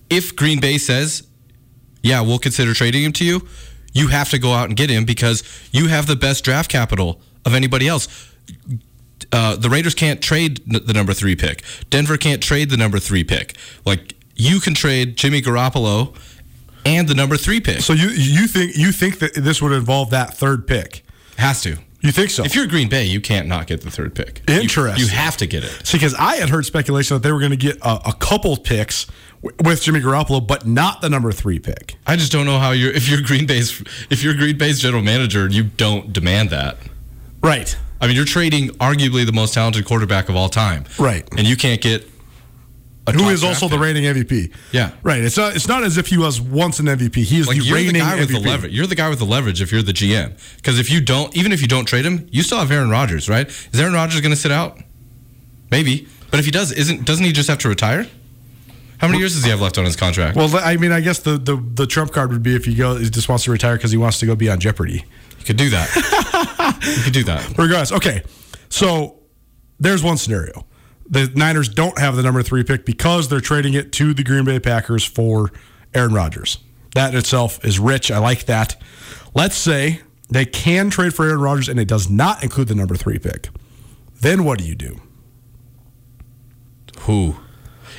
if 0.09 0.35
Green 0.35 0.59
Bay 0.59 0.77
says, 0.77 1.23
"Yeah, 2.01 2.21
we'll 2.21 2.39
consider 2.39 2.73
trading 2.73 3.03
him 3.03 3.11
to 3.13 3.25
you," 3.25 3.47
you 3.93 4.07
have 4.07 4.29
to 4.29 4.39
go 4.39 4.53
out 4.53 4.69
and 4.69 4.77
get 4.77 4.89
him 4.89 5.03
because 5.05 5.43
you 5.71 5.87
have 5.87 6.07
the 6.07 6.15
best 6.15 6.43
draft 6.43 6.69
capital 6.71 7.21
of 7.45 7.53
anybody 7.53 7.87
else. 7.87 8.07
Uh, 9.31 9.55
the 9.55 9.69
Raiders 9.69 9.93
can't 9.93 10.21
trade 10.21 10.61
the 10.65 10.93
number 10.93 11.13
three 11.13 11.35
pick. 11.35 11.63
Denver 11.89 12.17
can't 12.17 12.41
trade 12.41 12.69
the 12.69 12.77
number 12.77 12.99
three 12.99 13.23
pick. 13.23 13.55
Like 13.85 14.15
you 14.35 14.59
can 14.59 14.73
trade 14.73 15.17
Jimmy 15.17 15.41
Garoppolo 15.41 16.15
and 16.85 17.07
the 17.07 17.13
number 17.13 17.35
three 17.37 17.59
pick. 17.59 17.81
So 17.81 17.93
you 17.93 18.09
you 18.09 18.47
think 18.47 18.75
you 18.77 18.91
think 18.91 19.19
that 19.19 19.35
this 19.35 19.61
would 19.61 19.73
involve 19.73 20.09
that 20.11 20.37
third 20.37 20.65
pick? 20.65 21.03
has 21.37 21.61
to. 21.61 21.77
You 22.01 22.12
think 22.12 22.29
so? 22.29 22.43
If 22.43 22.55
you're 22.55 22.67
Green 22.67 22.88
Bay, 22.88 23.03
you 23.05 23.19
can't 23.19 23.47
not 23.47 23.67
get 23.67 23.81
the 23.81 23.91
third 23.91 24.15
pick. 24.15 24.41
Interesting. 24.47 25.03
You, 25.03 25.09
have 25.09 25.35
to 25.38 25.45
get 25.45 25.65
it. 25.65 25.85
See, 25.85 25.97
because 25.97 26.15
I 26.15 26.35
had 26.35 26.49
heard 26.49 26.65
speculation 26.65 27.15
that 27.15 27.23
they 27.23 27.31
were 27.31 27.39
going 27.39 27.51
to 27.51 27.57
get 27.57 27.77
a, 27.81 28.09
a 28.09 28.13
couple 28.13 28.55
picks 28.55 29.05
w- 29.43 29.55
with 29.65 29.81
Jimmy 29.81 29.99
Garoppolo, 29.99 30.45
but 30.45 30.65
not 30.65 31.01
the 31.01 31.09
number 31.09 31.33
three 31.33 31.59
pick. 31.59 31.95
I 32.07 32.15
just 32.15 32.31
don't 32.31 32.45
know 32.45 32.57
how 32.57 32.71
you're. 32.71 32.91
If 32.91 33.09
you're 33.09 33.21
Green 33.21 33.45
Bay's, 33.45 33.83
if 34.09 34.23
you're 34.23 34.33
Green 34.33 34.57
Bay's 34.57 34.79
general 34.79 35.03
manager, 35.03 35.47
you 35.49 35.63
don't 35.63 36.13
demand 36.13 36.51
that. 36.51 36.77
Right. 37.43 37.75
I 37.99 38.07
mean, 38.07 38.15
you're 38.15 38.25
trading 38.25 38.69
arguably 38.77 39.25
the 39.25 39.33
most 39.33 39.53
talented 39.53 39.85
quarterback 39.85 40.29
of 40.29 40.35
all 40.38 40.47
time. 40.47 40.85
Right. 40.97 41.27
And 41.38 41.45
you 41.45 41.57
can't 41.57 41.81
get 41.81 42.09
Who 43.15 43.29
is 43.29 43.43
also 43.43 43.67
the 43.67 43.75
pick. 43.77 43.83
reigning 43.83 44.03
MVP? 44.03 44.51
Yeah. 44.71 44.91
Right. 45.03 45.21
It's 45.23 45.37
not. 45.37 45.55
It's 45.55 45.67
not 45.67 45.83
as 45.83 45.97
if 45.97 46.07
he 46.07 46.17
was 46.17 46.39
once 46.41 46.79
an 46.79 46.85
MVP. 46.87 47.15
He 47.23 47.39
is 47.39 47.47
Like 47.47 47.57
the 47.57 47.63
you're 47.63 47.77
the 47.77 47.85
reigning 47.85 48.01
guy 48.01 48.15
with 48.19 48.29
MVP. 48.29 48.33
the 48.43 48.49
leverage. 48.49 48.73
You're 48.73 48.87
the 48.87 48.95
guy 48.95 49.09
with 49.09 49.19
the 49.19 49.25
leverage 49.25 49.61
if 49.61 49.71
you're 49.71 49.81
the 49.81 49.93
GM. 49.93 50.39
Because 50.57 50.79
if 50.79 50.89
you 50.91 51.01
don't, 51.01 51.35
even 51.35 51.51
if 51.51 51.61
you 51.61 51.67
don't 51.67 51.85
trade 51.85 52.05
him, 52.05 52.27
you 52.31 52.43
still 52.43 52.59
have 52.59 52.71
Aaron 52.71 52.89
Rodgers, 52.89 53.27
right? 53.29 53.47
Is 53.47 53.79
Aaron 53.79 53.93
Rodgers 53.93 54.19
going 54.21 54.31
to 54.33 54.39
sit 54.39 54.51
out? 54.51 54.77
Maybe, 55.71 56.07
but 56.31 56.39
if 56.39 56.45
he 56.45 56.51
does, 56.51 56.71
isn't 56.71 57.05
doesn't 57.05 57.23
he 57.23 57.31
just 57.31 57.47
have 57.49 57.59
to 57.59 57.69
retire? 57.69 58.07
How 58.97 59.07
many 59.07 59.19
years 59.19 59.33
does 59.33 59.43
he 59.45 59.49
have 59.49 59.61
left 59.61 59.77
on 59.77 59.85
his 59.85 59.95
contract? 59.95 60.35
Well, 60.35 60.53
I 60.57 60.75
mean, 60.75 60.91
I 60.91 60.99
guess 60.99 61.19
the, 61.19 61.37
the, 61.37 61.55
the 61.55 61.87
trump 61.87 62.11
card 62.11 62.31
would 62.33 62.43
be 62.43 62.53
if 62.55 62.65
he 62.65 62.75
go 62.75 62.97
he 62.97 63.09
just 63.09 63.29
wants 63.29 63.45
to 63.45 63.51
retire 63.51 63.75
because 63.77 63.91
he 63.91 63.97
wants 63.97 64.19
to 64.19 64.25
go 64.25 64.35
be 64.35 64.49
on 64.49 64.59
Jeopardy. 64.59 65.05
you 65.39 65.45
could 65.45 65.55
do 65.57 65.69
that. 65.69 66.79
you 66.97 67.03
could 67.03 67.13
do 67.13 67.23
that. 67.23 67.47
Regardless, 67.57 67.91
okay. 67.93 68.23
So 68.69 69.19
there's 69.79 70.03
one 70.03 70.17
scenario. 70.17 70.65
The 71.09 71.31
Niners 71.35 71.69
don't 71.69 71.97
have 71.97 72.15
the 72.15 72.23
number 72.23 72.43
three 72.43 72.63
pick 72.63 72.85
because 72.85 73.29
they're 73.29 73.41
trading 73.41 73.73
it 73.73 73.91
to 73.93 74.13
the 74.13 74.23
Green 74.23 74.45
Bay 74.45 74.59
Packers 74.59 75.03
for 75.03 75.51
Aaron 75.93 76.13
Rodgers. 76.13 76.59
That 76.95 77.13
in 77.13 77.17
itself 77.19 77.63
is 77.65 77.79
rich. 77.79 78.11
I 78.11 78.19
like 78.19 78.45
that. 78.45 78.75
Let's 79.33 79.55
say 79.57 80.01
they 80.29 80.45
can 80.45 80.89
trade 80.89 81.13
for 81.13 81.25
Aaron 81.25 81.41
Rodgers 81.41 81.67
and 81.69 81.79
it 81.79 81.87
does 81.87 82.09
not 82.09 82.43
include 82.43 82.67
the 82.67 82.75
number 82.75 82.95
three 82.95 83.17
pick. 83.19 83.49
Then 84.21 84.43
what 84.43 84.59
do 84.59 84.65
you 84.65 84.75
do? 84.75 84.99
Who? 87.01 87.35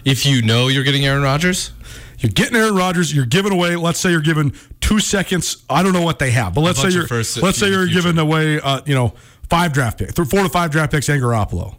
If 0.05 0.25
you 0.27 0.43
know 0.43 0.69
you're 0.69 0.85
getting 0.85 1.05
Aaron 1.05 1.23
Rodgers, 1.23 1.73
You're 2.19 2.33
getting 2.33 2.57
Aaron 2.57 2.75
Rodgers. 2.75 3.15
You're 3.15 3.27
giving 3.27 3.53
away. 3.53 3.77
Let's 3.77 3.99
say 3.99 4.11
you're 4.11 4.21
giving 4.21 4.53
two 4.81 5.01
seconds. 5.01 5.65
I 5.71 5.83
don't 5.83 5.93
know 5.95 6.03
what 6.03 6.19
they 6.19 6.31
have, 6.33 6.55
but 6.55 6.61
let's 6.61 6.81
say 6.81 6.91
you're 6.91 7.07
let's 7.43 7.59
say 7.59 7.71
you're 7.71 7.87
giving 7.87 8.19
away. 8.19 8.61
Uh, 8.61 8.83
you 8.85 8.95
know, 8.95 9.15
five 9.49 9.73
draft 9.73 9.99
picks, 9.99 10.15
four 10.15 10.27
to 10.27 10.49
five 10.51 10.71
draft 10.71 10.93
picks, 10.93 11.09
and 11.09 11.23
Garoppolo, 11.23 11.77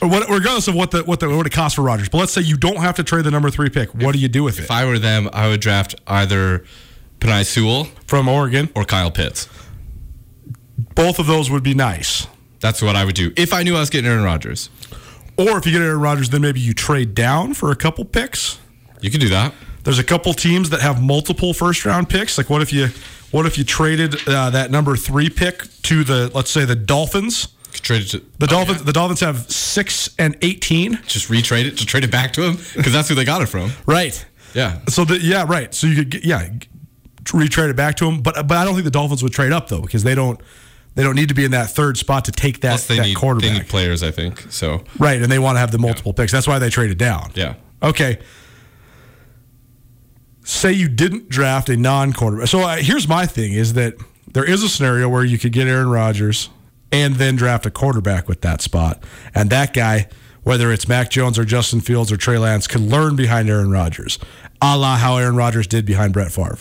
what, 0.00 0.28
regardless 0.28 0.68
of 0.68 0.74
what 0.74 0.90
the 0.90 1.02
what 1.04 1.20
the 1.20 1.28
what 1.28 1.46
it 1.46 1.52
costs 1.52 1.76
for 1.76 1.82
Rodgers. 1.82 2.08
But 2.08 2.18
let's 2.18 2.32
say 2.32 2.40
you 2.42 2.56
don't 2.56 2.76
have 2.76 2.96
to 2.96 3.04
trade 3.04 3.24
the 3.24 3.30
number 3.30 3.50
three 3.50 3.70
pick. 3.70 3.94
What 3.94 4.12
do 4.12 4.18
you 4.18 4.28
do 4.28 4.42
with 4.44 4.58
it 4.58 4.64
if 4.64 4.70
I 4.70 4.84
were 4.84 4.98
them, 4.98 5.28
I 5.32 5.48
would 5.48 5.60
draft 5.60 5.94
either 6.06 6.64
Penei 7.20 7.44
Sewell 7.44 7.84
from 8.06 8.28
Oregon? 8.28 8.70
or 8.74 8.84
Kyle 8.84 9.10
Pitts. 9.10 9.48
Both 10.94 11.18
of 11.18 11.26
those 11.26 11.50
would 11.50 11.62
be 11.62 11.74
nice. 11.74 12.26
That's 12.60 12.82
what 12.82 12.96
I 12.96 13.04
would 13.04 13.14
do 13.14 13.32
if 13.36 13.52
I 13.52 13.62
knew 13.62 13.76
I 13.76 13.80
was 13.80 13.90
getting 13.90 14.10
Aaron 14.10 14.24
Rodgers. 14.24 14.70
Or 15.36 15.56
if 15.56 15.66
you 15.66 15.72
get 15.72 15.82
Aaron 15.82 16.00
Rodgers, 16.00 16.30
then 16.30 16.42
maybe 16.42 16.58
you 16.58 16.74
trade 16.74 17.14
down 17.14 17.54
for 17.54 17.70
a 17.70 17.76
couple 17.76 18.04
picks. 18.04 18.58
You 19.00 19.10
could 19.10 19.20
do 19.20 19.28
that. 19.28 19.54
There's 19.84 20.00
a 20.00 20.04
couple 20.04 20.34
teams 20.34 20.70
that 20.70 20.80
have 20.80 21.00
multiple 21.00 21.54
first 21.54 21.84
round 21.84 22.08
picks. 22.08 22.36
Like 22.36 22.50
what 22.50 22.60
if 22.62 22.72
you 22.72 22.88
what 23.30 23.46
if 23.46 23.56
you 23.56 23.64
traded 23.64 24.16
uh, 24.28 24.50
that 24.50 24.70
number 24.70 24.96
three 24.96 25.30
pick 25.30 25.62
to 25.82 26.02
the 26.04 26.30
let's 26.34 26.50
say 26.50 26.64
the 26.64 26.74
Dolphins? 26.76 27.48
You 27.78 27.82
could 27.82 27.84
trade 27.84 28.02
it 28.02 28.08
to 28.08 28.18
The 28.38 28.44
oh, 28.44 28.46
Dolphins 28.46 28.78
yeah. 28.78 28.84
the 28.84 28.92
Dolphins 28.92 29.20
have 29.20 29.50
six 29.50 30.14
and 30.18 30.36
eighteen. 30.42 31.00
Just 31.06 31.28
retrade 31.28 31.64
it 31.66 31.78
to 31.78 31.86
trade 31.86 32.04
it 32.04 32.10
back 32.10 32.32
to 32.34 32.42
him 32.42 32.56
because 32.76 32.92
that's 32.92 33.08
who 33.08 33.14
they 33.14 33.24
got 33.24 33.42
it 33.42 33.46
from. 33.46 33.72
Right. 33.86 34.24
Yeah. 34.54 34.80
So 34.88 35.04
the 35.04 35.18
yeah 35.18 35.44
right. 35.48 35.74
So 35.74 35.86
you 35.86 35.96
could 35.96 36.10
get, 36.10 36.24
yeah 36.24 36.48
retrade 37.32 37.70
it 37.70 37.76
back 37.76 37.96
to 37.96 38.04
them, 38.06 38.22
but 38.22 38.46
but 38.46 38.56
I 38.56 38.64
don't 38.64 38.74
think 38.74 38.84
the 38.84 38.90
Dolphins 38.90 39.22
would 39.22 39.32
trade 39.32 39.52
up 39.52 39.68
though 39.68 39.80
because 39.80 40.02
they 40.02 40.14
don't 40.14 40.40
they 40.94 41.02
don't 41.02 41.14
need 41.14 41.28
to 41.28 41.34
be 41.34 41.44
in 41.44 41.52
that 41.52 41.70
third 41.70 41.96
spot 41.96 42.24
to 42.24 42.32
take 42.32 42.60
that, 42.60 42.70
Plus, 42.70 42.86
they 42.86 42.96
that 42.96 43.02
need 43.06 43.16
quarterback. 43.16 43.50
they 43.50 43.58
need 43.58 43.68
players. 43.68 44.02
I 44.02 44.10
think 44.10 44.50
so. 44.50 44.84
right, 44.98 45.20
and 45.20 45.30
they 45.30 45.38
want 45.38 45.56
to 45.56 45.60
have 45.60 45.70
the 45.70 45.78
multiple 45.78 46.12
picks. 46.12 46.32
That's 46.32 46.48
why 46.48 46.58
they 46.58 46.70
traded 46.70 46.98
down. 46.98 47.30
Yeah. 47.34 47.54
Okay. 47.82 48.18
Say 50.44 50.72
you 50.72 50.88
didn't 50.88 51.28
draft 51.28 51.68
a 51.68 51.76
non-quarterback. 51.76 52.48
So 52.48 52.60
uh, 52.60 52.76
here's 52.76 53.06
my 53.06 53.26
thing: 53.26 53.52
is 53.52 53.74
that 53.74 53.94
there 54.32 54.44
is 54.44 54.62
a 54.62 54.68
scenario 54.68 55.08
where 55.08 55.24
you 55.24 55.38
could 55.38 55.52
get 55.52 55.68
Aaron 55.68 55.90
Rodgers 55.90 56.48
and 56.90 57.16
then 57.16 57.36
draft 57.36 57.66
a 57.66 57.70
quarterback 57.70 58.28
with 58.28 58.40
that 58.42 58.60
spot, 58.60 59.02
and 59.34 59.50
that 59.50 59.74
guy, 59.74 60.08
whether 60.42 60.72
it's 60.72 60.88
Mac 60.88 61.10
Jones 61.10 61.38
or 61.38 61.44
Justin 61.44 61.80
Fields 61.80 62.10
or 62.10 62.16
Trey 62.16 62.38
Lance, 62.38 62.66
can 62.66 62.88
learn 62.88 63.16
behind 63.16 63.50
Aaron 63.50 63.70
Rodgers, 63.70 64.18
a 64.62 64.76
la 64.76 64.96
how 64.96 65.16
Aaron 65.16 65.36
Rodgers 65.36 65.66
did 65.66 65.84
behind 65.84 66.12
Brett 66.12 66.32
Favre. 66.32 66.58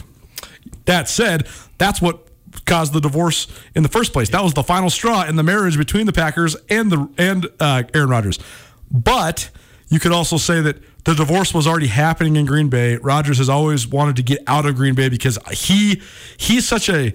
That 0.86 1.08
said, 1.10 1.48
that's 1.78 2.02
what 2.02 2.28
caused 2.66 2.94
the 2.94 3.02
divorce 3.02 3.48
in 3.76 3.84
the 3.84 3.90
first 3.90 4.14
place. 4.14 4.30
That 4.30 4.44
was 4.44 4.54
the 4.54 4.64
final 4.64 4.90
straw 4.90 5.26
in 5.26 5.36
the 5.36 5.44
marriage 5.44 5.78
between 5.78 6.06
the 6.06 6.14
Packers 6.14 6.56
and 6.70 6.92
the 6.92 7.10
and 7.18 7.48
uh, 7.60 7.84
Aaron 7.94 8.10
Rodgers. 8.10 8.40
But 8.92 9.50
you 9.90 10.00
could 10.00 10.12
also 10.12 10.38
say 10.38 10.62
that 10.62 10.78
the 11.06 11.14
divorce 11.14 11.54
was 11.54 11.68
already 11.68 11.88
happening 11.88 12.36
in 12.36 12.46
Green 12.46 12.70
Bay. 12.70 12.98
Rodgers 12.98 13.38
has 13.38 13.50
always 13.50 13.88
wanted 13.88 14.18
to 14.18 14.24
get 14.24 14.40
out 14.48 14.66
of 14.66 14.76
Green 14.76 14.96
Bay 14.96 15.10
because 15.10 15.38
he 15.52 16.02
he's 16.36 16.68
such 16.68 16.90
a 16.90 17.14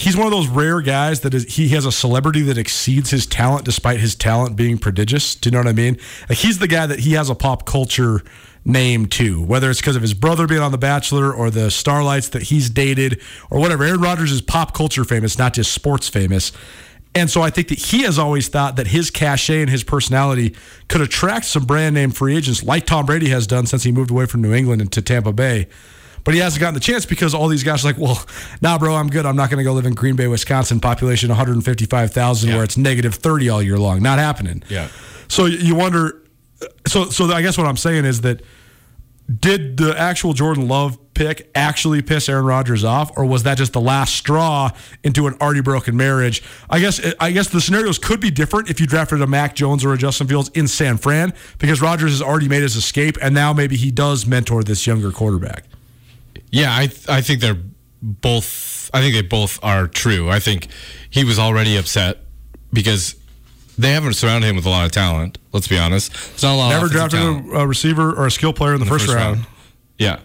he's 0.00 0.16
one 0.16 0.26
of 0.26 0.32
those 0.32 0.48
rare 0.48 0.80
guys 0.80 1.20
that 1.20 1.34
is 1.34 1.44
he 1.56 1.68
has 1.68 1.84
a 1.84 1.92
celebrity 1.92 2.40
that 2.40 2.56
exceeds 2.56 3.10
his 3.10 3.26
talent 3.26 3.66
despite 3.66 4.00
his 4.00 4.14
talent 4.14 4.56
being 4.56 4.78
prodigious. 4.78 5.34
Do 5.34 5.48
you 5.48 5.52
know 5.52 5.58
what 5.58 5.68
I 5.68 5.72
mean? 5.72 5.98
Like 6.28 6.38
he's 6.38 6.58
the 6.58 6.66
guy 6.66 6.86
that 6.86 7.00
he 7.00 7.12
has 7.12 7.28
a 7.28 7.34
pop 7.34 7.66
culture 7.66 8.22
name 8.64 9.04
too, 9.04 9.42
whether 9.42 9.68
it's 9.68 9.80
because 9.80 9.96
of 9.96 10.02
his 10.02 10.14
brother 10.14 10.46
being 10.46 10.62
on 10.62 10.72
The 10.72 10.78
Bachelor 10.78 11.32
or 11.32 11.50
the 11.50 11.70
starlights 11.70 12.30
that 12.30 12.44
he's 12.44 12.70
dated 12.70 13.20
or 13.50 13.60
whatever. 13.60 13.84
Aaron 13.84 14.00
Rodgers 14.00 14.32
is 14.32 14.40
pop 14.40 14.72
culture 14.72 15.04
famous, 15.04 15.36
not 15.38 15.52
just 15.52 15.70
sports 15.70 16.08
famous. 16.08 16.50
And 17.14 17.28
so 17.28 17.42
I 17.42 17.50
think 17.50 17.68
that 17.68 17.78
he 17.78 18.02
has 18.04 18.18
always 18.18 18.48
thought 18.48 18.76
that 18.76 18.86
his 18.86 19.10
cachet 19.10 19.60
and 19.60 19.68
his 19.68 19.84
personality 19.84 20.56
could 20.88 21.02
attract 21.02 21.44
some 21.44 21.66
brand 21.66 21.94
name 21.94 22.10
free 22.10 22.36
agents 22.36 22.62
like 22.62 22.86
Tom 22.86 23.04
Brady 23.04 23.28
has 23.28 23.46
done 23.46 23.66
since 23.66 23.82
he 23.82 23.92
moved 23.92 24.10
away 24.10 24.24
from 24.24 24.40
New 24.40 24.54
England 24.54 24.80
into 24.80 25.02
Tampa 25.02 25.32
Bay. 25.32 25.68
But 26.24 26.34
he 26.34 26.40
hasn't 26.40 26.60
gotten 26.60 26.74
the 26.74 26.80
chance 26.80 27.06
because 27.06 27.34
all 27.34 27.48
these 27.48 27.62
guys 27.64 27.84
are 27.84 27.88
like, 27.88 27.98
well, 27.98 28.24
nah, 28.60 28.78
bro, 28.78 28.94
I'm 28.94 29.08
good. 29.08 29.24
I'm 29.26 29.36
not 29.36 29.50
going 29.50 29.58
to 29.58 29.64
go 29.64 29.72
live 29.72 29.86
in 29.86 29.94
Green 29.94 30.16
Bay, 30.16 30.26
Wisconsin, 30.26 30.80
population 30.80 31.28
155,000, 31.30 32.48
Yeah. 32.48 32.54
where 32.56 32.64
it's 32.64 32.76
negative 32.76 33.14
30 33.14 33.48
all 33.48 33.62
year 33.62 33.78
long. 33.78 34.02
Not 34.02 34.18
happening. 34.18 34.62
Yeah. 34.68 34.88
So 35.28 35.46
you 35.46 35.74
wonder. 35.74 36.22
So 36.86 37.06
so 37.10 37.24
I 37.32 37.40
guess 37.42 37.56
what 37.56 37.66
I'm 37.66 37.76
saying 37.76 38.04
is 38.04 38.20
that 38.22 38.42
did 39.38 39.76
the 39.76 39.96
actual 39.98 40.32
Jordan 40.32 40.66
Love 40.68 40.98
pick 41.14 41.50
actually 41.54 42.02
piss 42.02 42.28
Aaron 42.28 42.44
Rodgers 42.44 42.82
off, 42.82 43.10
or 43.16 43.24
was 43.24 43.44
that 43.44 43.56
just 43.58 43.72
the 43.72 43.80
last 43.80 44.14
straw 44.14 44.70
into 45.04 45.26
an 45.28 45.34
already 45.40 45.60
broken 45.60 45.96
marriage? 45.96 46.42
I 46.68 46.80
guess 46.80 47.00
I 47.20 47.30
guess 47.30 47.48
the 47.48 47.60
scenarios 47.60 47.98
could 47.98 48.20
be 48.20 48.30
different 48.30 48.68
if 48.70 48.80
you 48.80 48.86
drafted 48.86 49.22
a 49.22 49.26
Mac 49.26 49.54
Jones 49.54 49.84
or 49.84 49.92
a 49.94 49.98
Justin 49.98 50.26
Fields 50.26 50.48
in 50.54 50.66
San 50.66 50.96
Fran 50.98 51.32
because 51.58 51.80
Rodgers 51.80 52.10
has 52.10 52.20
already 52.22 52.48
made 52.48 52.62
his 52.62 52.74
escape, 52.76 53.16
and 53.22 53.34
now 53.34 53.52
maybe 53.52 53.76
he 53.76 53.90
does 53.92 54.26
mentor 54.26 54.64
this 54.64 54.86
younger 54.86 55.12
quarterback. 55.12 55.64
Yeah, 56.50 56.70
I 56.70 56.88
I 57.08 57.20
think 57.20 57.40
they're 57.40 57.58
both. 58.02 58.90
I 58.92 59.00
think 59.00 59.14
they 59.14 59.22
both 59.22 59.58
are 59.62 59.86
true. 59.86 60.28
I 60.28 60.40
think 60.40 60.68
he 61.10 61.24
was 61.24 61.38
already 61.38 61.76
upset 61.76 62.18
because 62.72 63.14
they 63.78 63.92
haven't 63.92 64.14
surrounded 64.14 64.48
him 64.48 64.56
with 64.56 64.66
a 64.66 64.70
lot 64.70 64.86
of 64.86 64.92
talent. 64.92 65.38
Let's 65.52 65.68
be 65.68 65.78
honest. 65.78 66.12
It's 66.12 66.42
not 66.42 66.54
a 66.54 66.56
lot. 66.56 66.70
Never 66.70 66.88
drafted 66.88 67.20
a, 67.20 67.60
a 67.60 67.66
receiver 67.66 68.12
or 68.12 68.26
a 68.26 68.30
skill 68.30 68.52
player 68.52 68.74
in 68.74 68.80
the, 68.80 68.86
in 68.86 68.92
the 68.92 68.98
first, 68.98 69.14
round. 69.14 69.46
Yeah, 69.98 70.20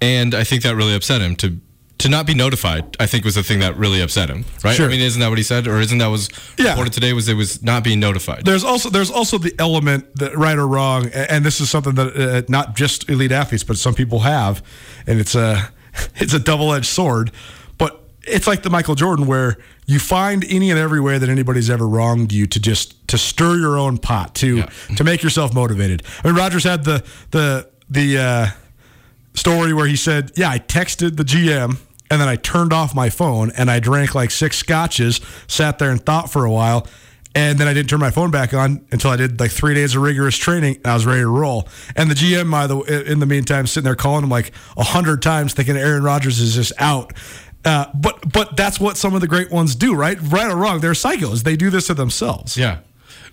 and 0.00 0.34
I 0.34 0.44
think 0.44 0.62
that 0.62 0.76
really 0.76 0.94
upset 0.94 1.20
him 1.20 1.36
to. 1.36 1.58
To 1.98 2.08
not 2.08 2.26
be 2.26 2.34
notified, 2.34 2.96
I 3.00 3.06
think 3.06 3.24
was 3.24 3.36
the 3.36 3.42
thing 3.42 3.60
that 3.60 3.76
really 3.76 4.00
upset 4.02 4.28
him, 4.28 4.44
right? 4.64 4.74
Sure. 4.76 4.86
I 4.86 4.88
mean, 4.90 5.00
isn't 5.00 5.20
that 5.20 5.28
what 5.28 5.38
he 5.38 5.44
said, 5.44 5.66
or 5.68 5.80
isn't 5.80 5.98
that 5.98 6.08
was 6.08 6.28
Yeah. 6.58 6.70
reported 6.70 6.92
today? 6.92 7.12
Was 7.12 7.28
it 7.28 7.34
was 7.34 7.62
not 7.62 7.84
being 7.84 8.00
notified? 8.00 8.44
There's 8.44 8.64
also 8.64 8.90
there's 8.90 9.10
also 9.12 9.38
the 9.38 9.54
element 9.60 10.14
that 10.16 10.36
right 10.36 10.58
or 10.58 10.66
wrong, 10.66 11.06
and 11.14 11.44
this 11.46 11.60
is 11.60 11.70
something 11.70 11.94
that 11.94 12.16
uh, 12.16 12.42
not 12.48 12.74
just 12.76 13.08
elite 13.08 13.32
athletes, 13.32 13.62
but 13.64 13.78
some 13.78 13.94
people 13.94 14.20
have, 14.20 14.62
and 15.06 15.20
it's 15.20 15.34
a 15.36 15.70
it's 16.16 16.34
a 16.34 16.40
double 16.40 16.74
edged 16.74 16.86
sword. 16.86 17.30
But 17.78 18.02
it's 18.24 18.46
like 18.48 18.62
the 18.64 18.70
Michael 18.70 18.96
Jordan, 18.96 19.26
where 19.26 19.56
you 19.86 19.98
find 20.00 20.44
any 20.48 20.70
and 20.70 20.78
every 20.80 21.00
way 21.00 21.16
that 21.18 21.28
anybody's 21.28 21.70
ever 21.70 21.86
wronged 21.88 22.32
you 22.32 22.46
to 22.48 22.58
just 22.60 23.06
to 23.08 23.16
stir 23.16 23.56
your 23.58 23.78
own 23.78 23.98
pot 23.98 24.34
to 24.36 24.56
Yeah. 24.58 24.68
to 24.96 25.04
make 25.04 25.22
yourself 25.22 25.54
motivated. 25.54 26.02
I 26.24 26.26
mean, 26.28 26.36
Rodgers 26.36 26.64
had 26.64 26.84
the 26.84 27.04
the 27.30 27.68
the 27.88 28.18
uh, 28.18 28.46
story 29.34 29.72
where 29.72 29.86
he 29.86 29.96
said, 29.96 30.32
"Yeah, 30.36 30.50
I 30.50 30.58
texted 30.58 31.16
the 31.16 31.24
GM." 31.24 31.78
And 32.10 32.20
then 32.20 32.28
I 32.28 32.36
turned 32.36 32.72
off 32.72 32.94
my 32.94 33.10
phone 33.10 33.50
and 33.56 33.70
I 33.70 33.80
drank 33.80 34.14
like 34.14 34.30
six 34.30 34.58
scotches, 34.58 35.20
sat 35.48 35.78
there 35.78 35.90
and 35.90 36.04
thought 36.04 36.30
for 36.30 36.44
a 36.44 36.50
while. 36.50 36.86
And 37.34 37.58
then 37.58 37.66
I 37.66 37.72
didn't 37.72 37.88
turn 37.88 37.98
my 37.98 38.12
phone 38.12 38.30
back 38.30 38.54
on 38.54 38.86
until 38.92 39.10
I 39.10 39.16
did 39.16 39.40
like 39.40 39.50
three 39.50 39.74
days 39.74 39.96
of 39.96 40.02
rigorous 40.02 40.36
training 40.36 40.76
and 40.76 40.86
I 40.86 40.94
was 40.94 41.04
ready 41.04 41.22
to 41.22 41.28
roll. 41.28 41.68
And 41.96 42.08
the 42.08 42.14
GM, 42.14 42.50
by 42.50 42.68
the 42.68 42.78
in 43.10 43.18
the 43.18 43.26
meantime, 43.26 43.66
sitting 43.66 43.84
there 43.84 43.96
calling 43.96 44.22
him 44.22 44.30
like 44.30 44.52
a 44.76 44.84
hundred 44.84 45.22
times, 45.22 45.54
thinking 45.54 45.76
Aaron 45.76 46.04
Rodgers 46.04 46.38
is 46.38 46.54
just 46.54 46.72
out. 46.78 47.12
Uh, 47.64 47.86
but 47.94 48.32
but 48.32 48.56
that's 48.56 48.78
what 48.78 48.96
some 48.96 49.14
of 49.14 49.20
the 49.20 49.26
great 49.26 49.50
ones 49.50 49.74
do, 49.74 49.94
right? 49.94 50.18
Right 50.20 50.50
or 50.50 50.56
wrong, 50.56 50.80
they're 50.80 50.92
psychos. 50.92 51.42
They 51.42 51.56
do 51.56 51.70
this 51.70 51.88
to 51.88 51.94
themselves. 51.94 52.56
Yeah. 52.56 52.78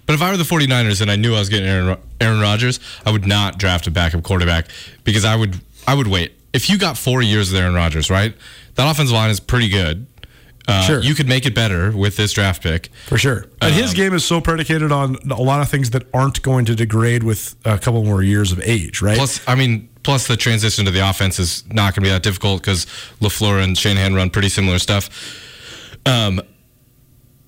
But 0.08 0.16
if 0.16 0.22
I 0.24 0.32
were 0.32 0.38
the 0.38 0.43
49ers 0.43 1.02
and 1.02 1.12
I 1.12 1.16
knew 1.16 1.36
I 1.36 1.39
was 1.39 1.49
getting 1.49 1.68
Aaron, 1.68 1.97
Aaron 2.20 2.39
Rodgers, 2.39 2.80
I 3.06 3.12
would 3.12 3.28
not 3.28 3.60
draft 3.60 3.86
a 3.86 3.91
backup 3.91 4.24
quarterback 4.24 4.66
because 5.04 5.26
I 5.26 5.36
would 5.36 5.62
I 5.88 5.94
would 5.96 6.08
wait. 6.08 6.34
If 6.54 6.70
you 6.70 6.78
got 6.78 6.98
four 6.98 7.22
years 7.22 7.52
of 7.52 7.60
Aaron 7.60 7.74
Rodgers, 7.74 8.10
right? 8.10 8.36
That 8.76 8.90
offensive 8.90 9.14
line 9.14 9.30
is 9.30 9.40
pretty 9.40 9.70
good. 9.70 10.08
Uh, 10.68 10.84
Sure. 10.84 11.00
You 11.02 11.16
could 11.16 11.28
make 11.28 11.46
it 11.46 11.56
better 11.56 11.92
with 11.92 12.18
this 12.18 12.34
draft 12.34 12.62
pick. 12.62 12.90
For 13.08 13.18
sure. 13.18 13.46
And 13.62 13.74
his 13.74 13.94
game 13.94 14.14
is 14.14 14.24
so 14.24 14.40
predicated 14.42 14.92
on 14.92 15.16
a 15.30 15.42
lot 15.42 15.62
of 15.62 15.70
things 15.70 15.90
that 15.92 16.04
aren't 16.14 16.42
going 16.44 16.66
to 16.66 16.76
degrade 16.76 17.24
with 17.24 17.56
a 17.66 17.78
couple 17.80 18.04
more 18.04 18.22
years 18.22 18.52
of 18.52 18.62
age, 18.64 19.02
right? 19.02 19.18
Plus, 19.18 19.42
I 19.48 19.56
mean, 19.56 19.90
plus 20.04 20.28
the 20.28 20.38
transition 20.38 20.86
to 20.86 20.92
the 20.92 21.08
offense 21.10 21.40
is 21.40 21.64
not 21.68 21.96
going 21.96 21.96
to 21.96 22.02
be 22.02 22.10
that 22.10 22.22
difficult 22.24 22.62
because 22.62 22.86
Lafleur 23.22 23.64
and 23.64 23.78
Shanahan 23.78 24.14
run 24.14 24.30
pretty 24.30 24.50
similar 24.50 24.78
stuff. 24.78 25.10
Um, 26.06 26.42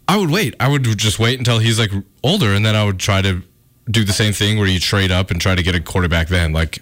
I 0.08 0.18
would 0.18 0.32
wait. 0.32 0.56
I 0.60 0.68
would 0.68 0.84
just 0.98 1.20
wait 1.20 1.38
until 1.40 1.60
he's 1.60 1.80
like 1.80 1.92
older, 2.24 2.54
and 2.54 2.66
then 2.66 2.76
I 2.76 2.84
would 2.84 3.00
try 3.00 3.22
to 3.22 3.42
do 3.90 4.04
the 4.04 4.14
same 4.14 4.34
thing 4.34 4.58
where 4.58 4.68
you 4.68 4.80
trade 4.80 5.12
up 5.12 5.30
and 5.32 5.40
try 5.40 5.56
to 5.56 5.64
get 5.64 5.76
a 5.76 5.80
quarterback 5.80 6.28
then. 6.30 6.52
Like, 6.52 6.80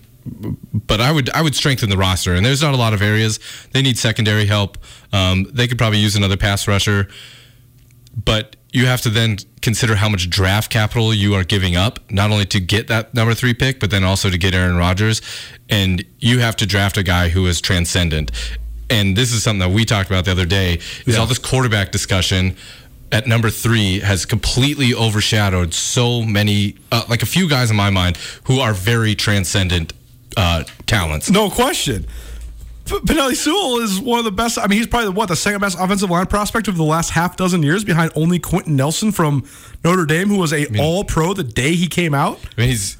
but 0.73 1.01
I 1.01 1.11
would 1.11 1.29
I 1.31 1.41
would 1.41 1.55
strengthen 1.55 1.89
the 1.89 1.97
roster, 1.97 2.33
and 2.33 2.45
there's 2.45 2.61
not 2.61 2.73
a 2.73 2.77
lot 2.77 2.93
of 2.93 3.01
areas 3.01 3.39
they 3.71 3.81
need 3.81 3.97
secondary 3.97 4.45
help. 4.45 4.77
Um, 5.13 5.45
they 5.51 5.67
could 5.67 5.77
probably 5.77 5.99
use 5.99 6.15
another 6.15 6.37
pass 6.37 6.67
rusher, 6.67 7.07
but 8.23 8.55
you 8.73 8.85
have 8.85 9.01
to 9.01 9.09
then 9.09 9.37
consider 9.61 9.95
how 9.95 10.07
much 10.07 10.29
draft 10.29 10.71
capital 10.71 11.13
you 11.13 11.33
are 11.33 11.43
giving 11.43 11.75
up, 11.75 11.99
not 12.09 12.31
only 12.31 12.45
to 12.45 12.59
get 12.59 12.87
that 12.87 13.13
number 13.13 13.33
three 13.33 13.53
pick, 13.53 13.79
but 13.79 13.91
then 13.91 14.03
also 14.03 14.29
to 14.29 14.37
get 14.37 14.53
Aaron 14.53 14.77
Rodgers. 14.77 15.21
And 15.69 16.03
you 16.19 16.39
have 16.39 16.55
to 16.57 16.65
draft 16.65 16.97
a 16.97 17.03
guy 17.03 17.29
who 17.29 17.45
is 17.47 17.59
transcendent. 17.59 18.31
And 18.89 19.15
this 19.15 19.33
is 19.33 19.43
something 19.43 19.59
that 19.59 19.75
we 19.75 19.85
talked 19.85 20.09
about 20.09 20.25
the 20.25 20.31
other 20.31 20.45
day. 20.45 20.79
Is 21.05 21.17
all 21.17 21.25
this 21.25 21.39
quarterback 21.39 21.91
discussion 21.91 22.55
at 23.11 23.27
number 23.27 23.49
three 23.49 23.99
has 23.99 24.25
completely 24.25 24.93
overshadowed 24.93 25.73
so 25.73 26.21
many, 26.21 26.75
uh, 26.91 27.03
like 27.09 27.21
a 27.21 27.25
few 27.25 27.49
guys 27.49 27.69
in 27.69 27.75
my 27.75 27.89
mind 27.89 28.17
who 28.45 28.59
are 28.59 28.73
very 28.73 29.15
transcendent 29.15 29.93
uh, 30.37 30.63
talents. 30.85 31.29
No 31.29 31.49
question. 31.49 32.05
Penei 32.85 33.35
Sewell 33.35 33.77
is 33.79 33.99
one 34.01 34.19
of 34.19 34.25
the 34.25 34.31
best. 34.31 34.57
I 34.57 34.67
mean, 34.67 34.77
he's 34.79 34.87
probably 34.87 35.05
the, 35.07 35.11
what 35.13 35.27
the 35.29 35.35
second 35.35 35.61
best 35.61 35.77
offensive 35.79 36.09
line 36.09 36.25
prospect 36.25 36.67
of 36.67 36.75
the 36.75 36.83
last 36.83 37.11
half 37.11 37.37
dozen 37.37 37.63
years, 37.63 37.83
behind 37.85 38.11
only 38.15 38.37
Quenton 38.39 38.75
Nelson 38.75 39.11
from 39.13 39.45
Notre 39.83 40.05
Dame, 40.05 40.27
who 40.27 40.37
was 40.37 40.51
a 40.51 40.65
All 40.79 41.03
Pro 41.05 41.33
the 41.33 41.43
day 41.43 41.73
he 41.75 41.87
came 41.87 42.13
out. 42.13 42.37
I 42.57 42.61
mean, 42.61 42.69
he's 42.69 42.97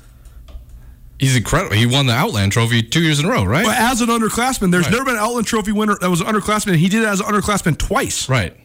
he's 1.20 1.36
incredible. 1.36 1.76
He 1.76 1.86
won 1.86 2.06
the 2.06 2.14
Outland 2.14 2.52
Trophy 2.54 2.82
two 2.84 3.02
years 3.02 3.20
in 3.20 3.26
a 3.26 3.30
row, 3.30 3.44
right? 3.44 3.66
But 3.66 3.78
as 3.78 4.00
an 4.02 4.08
underclassman, 4.08 4.72
there's 4.72 4.86
Right. 4.86 4.92
never 4.94 5.06
been 5.06 5.16
an 5.16 5.22
Outland 5.22 5.48
Trophy 5.48 5.72
winner 5.74 5.98
that 6.00 6.10
was 6.10 6.22
an 6.22 6.28
underclassman. 6.28 6.68
and 6.72 6.80
He 6.80 6.88
did 6.88 7.02
it 7.04 7.08
as 7.08 7.20
an 7.20 7.26
underclassman 7.26 7.78
twice. 7.78 8.30
Right. 8.30 8.56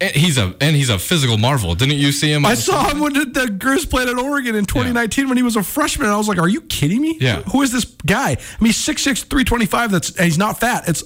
And 0.00 0.12
he's 0.12 0.38
a 0.38 0.54
and 0.60 0.76
he's 0.76 0.90
a 0.90 0.98
physical 0.98 1.38
marvel. 1.38 1.74
Didn't 1.74 1.96
you 1.96 2.12
see 2.12 2.32
him? 2.32 2.46
I 2.46 2.54
saw 2.54 2.88
him 2.88 3.00
when 3.00 3.14
the, 3.14 3.24
the 3.24 3.46
Grizz 3.46 3.90
played 3.90 4.08
at 4.08 4.16
Oregon 4.16 4.54
in 4.54 4.64
2019 4.64 5.28
when 5.28 5.36
he 5.36 5.42
was 5.42 5.56
a 5.56 5.62
freshman. 5.62 6.06
And 6.06 6.14
I 6.14 6.18
was 6.18 6.28
like, 6.28 6.38
"Are 6.38 6.48
you 6.48 6.60
kidding 6.60 7.02
me? 7.02 7.18
Yeah. 7.20 7.42
Who 7.42 7.62
is 7.62 7.72
this 7.72 7.84
guy? 7.84 8.30
I 8.30 8.36
mean, 8.60 8.68
he's 8.68 8.76
6'6", 8.76 9.24
325. 9.24 9.90
That's 9.90 10.10
and 10.10 10.24
he's 10.24 10.38
not 10.38 10.60
fat. 10.60 10.88
It's 10.88 11.02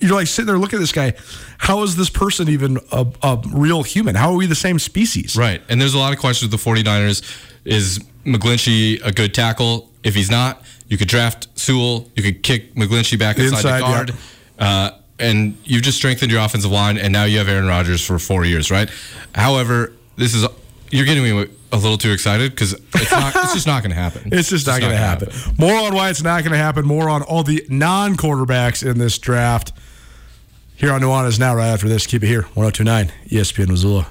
you're 0.00 0.14
like 0.14 0.26
sitting 0.26 0.46
there 0.46 0.56
looking 0.56 0.78
at 0.78 0.80
this 0.80 0.92
guy. 0.92 1.12
How 1.58 1.82
is 1.82 1.96
this 1.96 2.08
person 2.08 2.48
even 2.48 2.78
a, 2.90 3.06
a 3.22 3.42
real 3.52 3.82
human? 3.82 4.14
How 4.14 4.30
are 4.30 4.36
we 4.36 4.46
the 4.46 4.54
same 4.54 4.78
species? 4.78 5.36
Right. 5.36 5.60
And 5.68 5.78
there's 5.78 5.92
a 5.94 5.98
lot 5.98 6.14
of 6.14 6.18
questions 6.18 6.50
with 6.50 6.58
the 6.64 6.70
49ers. 6.70 7.22
Is 7.66 7.98
McGlinchey 8.24 9.04
a 9.04 9.12
good 9.12 9.34
tackle? 9.34 9.90
If 10.02 10.14
he's 10.14 10.30
not, 10.30 10.64
you 10.88 10.96
could 10.96 11.08
draft 11.08 11.48
Sewell. 11.58 12.08
You 12.14 12.22
could 12.22 12.42
kick 12.42 12.74
McGlinchey 12.74 13.18
back 13.18 13.38
inside, 13.38 13.58
Inside, 13.58 13.80
the 13.80 13.80
guard. 13.80 14.14
Uh, 14.58 14.90
and 15.20 15.56
you've 15.64 15.82
just 15.82 15.98
strengthened 15.98 16.32
your 16.32 16.40
offensive 16.40 16.70
line, 16.70 16.98
and 16.98 17.12
now 17.12 17.24
you 17.24 17.38
have 17.38 17.48
Aaron 17.48 17.66
Rodgers 17.66 18.04
for 18.04 18.18
four 18.18 18.44
years, 18.44 18.70
right? 18.70 18.90
However, 19.34 19.92
this 20.16 20.34
is 20.34 20.46
you're 20.90 21.06
getting 21.06 21.22
me 21.22 21.46
a 21.72 21.76
little 21.76 21.98
too 21.98 22.12
excited 22.12 22.50
because 22.50 22.72
it's 22.72 23.12
not. 23.12 23.34
it's 23.36 23.54
just 23.54 23.66
not 23.66 23.82
going 23.82 23.90
to 23.94 23.96
happen. 23.96 24.30
It's 24.32 24.50
just 24.50 24.66
not 24.66 24.80
going 24.80 24.92
to 24.92 24.96
gonna 24.98 25.06
happen. 25.06 25.28
More 25.58 25.74
on 25.74 25.94
why 25.94 26.10
it's 26.10 26.22
not 26.22 26.42
going 26.42 26.52
to 26.52 26.58
happen. 26.58 26.84
More 26.84 27.08
on 27.08 27.22
all 27.22 27.42
the 27.42 27.64
non-quarterbacks 27.68 28.88
in 28.88 28.98
this 28.98 29.18
draft. 29.18 29.72
Here 30.76 30.92
on 30.92 31.02
Nuanez 31.02 31.38
now. 31.38 31.54
Right 31.54 31.68
after 31.68 31.88
this, 31.88 32.06
keep 32.06 32.22
it 32.22 32.26
here. 32.26 32.42
102.9 32.56 33.10
ESPN 33.28 33.68
Missoula. 33.68 34.10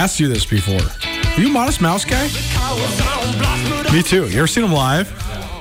asked 0.00 0.18
you 0.18 0.28
this 0.28 0.46
before. 0.46 0.80
Are 0.80 1.40
you 1.40 1.48
a 1.48 1.52
Modest 1.52 1.82
Mouse 1.82 2.06
guy? 2.06 2.24
Me 3.92 4.02
too. 4.02 4.26
You 4.30 4.38
ever 4.38 4.46
seen 4.46 4.62
them 4.62 4.72
live? 4.72 5.10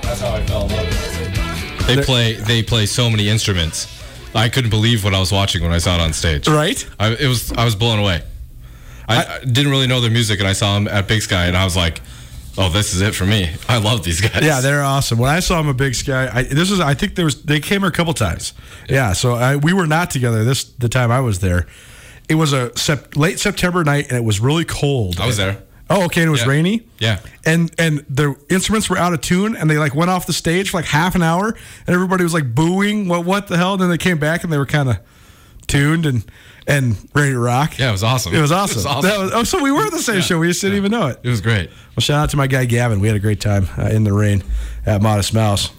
That's 0.02 0.22
how 0.22 0.34
I 0.34 0.46
fell 0.46 0.64
in 0.64 0.72
love. 0.72 1.88
They 1.88 2.02
play. 2.02 2.34
They 2.36 2.64
play 2.64 2.86
so 2.86 3.10
many 3.10 3.28
instruments. 3.28 4.02
I 4.34 4.48
couldn't 4.48 4.70
believe 4.70 5.04
what 5.04 5.14
I 5.14 5.20
was 5.20 5.34
watching 5.34 5.62
when 5.62 5.74
I 5.74 5.80
saw 5.80 5.96
it 5.96 6.00
on 6.02 6.14
stage. 6.14 6.48
Right? 6.48 6.88
I, 6.98 7.10
it 7.16 7.28
was. 7.28 7.52
I 7.52 7.66
was 7.66 7.76
blown 7.76 8.00
away. 8.00 8.22
I, 9.10 9.26
I 9.26 9.40
didn't 9.44 9.72
really 9.72 9.88
know 9.88 10.00
their 10.00 10.12
music, 10.12 10.40
and 10.40 10.48
I 10.48 10.54
saw 10.54 10.76
them 10.76 10.88
at 10.88 11.06
Big 11.10 11.22
Sky, 11.22 11.48
and 11.48 11.58
I 11.58 11.66
was 11.66 11.76
like, 11.76 12.00
"Oh, 12.58 12.70
this 12.70 12.94
is 12.94 13.02
it 13.02 13.16
for 13.16 13.26
me." 13.26 13.50
I 13.68 13.80
love 13.80 14.06
these 14.06 14.22
guys. 14.22 14.42
Yeah, 14.42 14.62
they're 14.62 14.84
awesome. 14.84 15.20
When 15.20 15.32
I 15.32 15.42
saw 15.42 15.58
them 15.58 15.70
at 15.70 15.76
Big 15.76 15.96
Sky, 15.96 16.30
I, 16.34 16.44
this 16.44 16.72
was 16.72 16.80
I 16.80 16.94
think 16.94 17.16
there 17.16 17.26
was 17.26 17.44
they 17.44 17.60
came 17.60 17.82
here 17.82 17.90
a 17.90 17.92
couple 17.92 18.14
times. 18.14 18.54
Yeah, 18.88 19.12
so 19.12 19.34
I, 19.34 19.58
we 19.58 19.74
were 19.74 19.88
not 19.88 20.12
together 20.12 20.46
this 20.46 20.64
the 20.64 20.88
time 20.88 21.12
I 21.12 21.20
was 21.20 21.40
there. 21.40 21.68
It 22.30 22.36
was 22.36 22.54
a 22.54 22.76
sep, 22.78 23.16
late 23.18 23.40
September 23.40 23.84
night, 23.84 24.08
and 24.10 24.18
it 24.18 24.24
was 24.24 24.40
really 24.40 24.64
cold. 24.66 25.20
I 25.20 25.26
was 25.26 25.38
there. 25.38 25.64
Oh, 25.90 26.04
okay. 26.06 26.22
And 26.22 26.28
it 26.28 26.32
was 26.32 26.42
Yeah. 26.42 26.48
rainy. 26.50 26.84
Yeah. 27.00 27.20
And 27.46 27.72
and 27.80 28.06
the 28.10 28.36
instruments 28.50 28.90
were 28.90 28.98
out 28.98 29.14
of 29.14 29.22
tune, 29.22 29.56
and 29.56 29.70
they 29.70 29.78
like 29.80 29.96
went 29.96 30.12
off 30.12 30.28
the 30.28 30.34
stage 30.34 30.70
for 30.70 30.78
like 30.78 30.86
half 30.86 31.16
an 31.16 31.24
hour, 31.24 31.48
and 31.88 31.94
everybody 31.96 32.24
was 32.24 32.34
like 32.34 32.54
booing. 32.54 33.08
What 33.08 33.26
what 33.26 33.48
the 33.48 33.58
hell? 33.58 33.74
And 33.74 33.82
then 33.82 33.90
they 33.90 33.98
came 33.98 34.20
back, 34.20 34.44
and 34.44 34.54
they 34.54 34.58
were 34.60 34.68
kind 34.68 34.90
of 34.90 34.98
tuned 35.68 36.06
and 36.06 36.24
and 36.68 36.96
ready 37.16 37.32
to 37.32 37.40
rock. 37.40 37.80
Yeah, 37.80 37.90
it 37.90 37.94
was 37.94 38.04
awesome. 38.04 38.36
It 38.36 38.42
was 38.42 38.52
awesome. 38.52 38.74
It 38.74 38.78
was 38.78 38.86
awesome. 38.86 39.22
Was- 39.24 39.32
oh, 39.34 39.44
so 39.44 39.64
we 39.64 39.72
were 39.72 39.86
at 39.86 39.92
the 39.92 39.98
same 40.04 40.22
show. 40.22 40.38
We 40.38 40.48
just 40.50 40.62
didn't 40.62 40.78
even 40.78 40.92
know 40.92 41.08
it. 41.08 41.20
It 41.24 41.30
was 41.30 41.42
great. 41.42 41.72
Well, 41.96 42.02
shout 42.02 42.22
out 42.22 42.30
to 42.30 42.38
my 42.38 42.46
guy 42.46 42.66
Gavin. 42.66 43.00
We 43.00 43.08
had 43.08 43.16
a 43.18 43.20
great 43.20 43.42
time 43.42 43.68
uh, 43.76 43.86
in 43.86 44.04
the 44.04 44.14
rain 44.14 44.44
at 44.86 45.02
Modest 45.02 45.34
Mouse. 45.34 45.72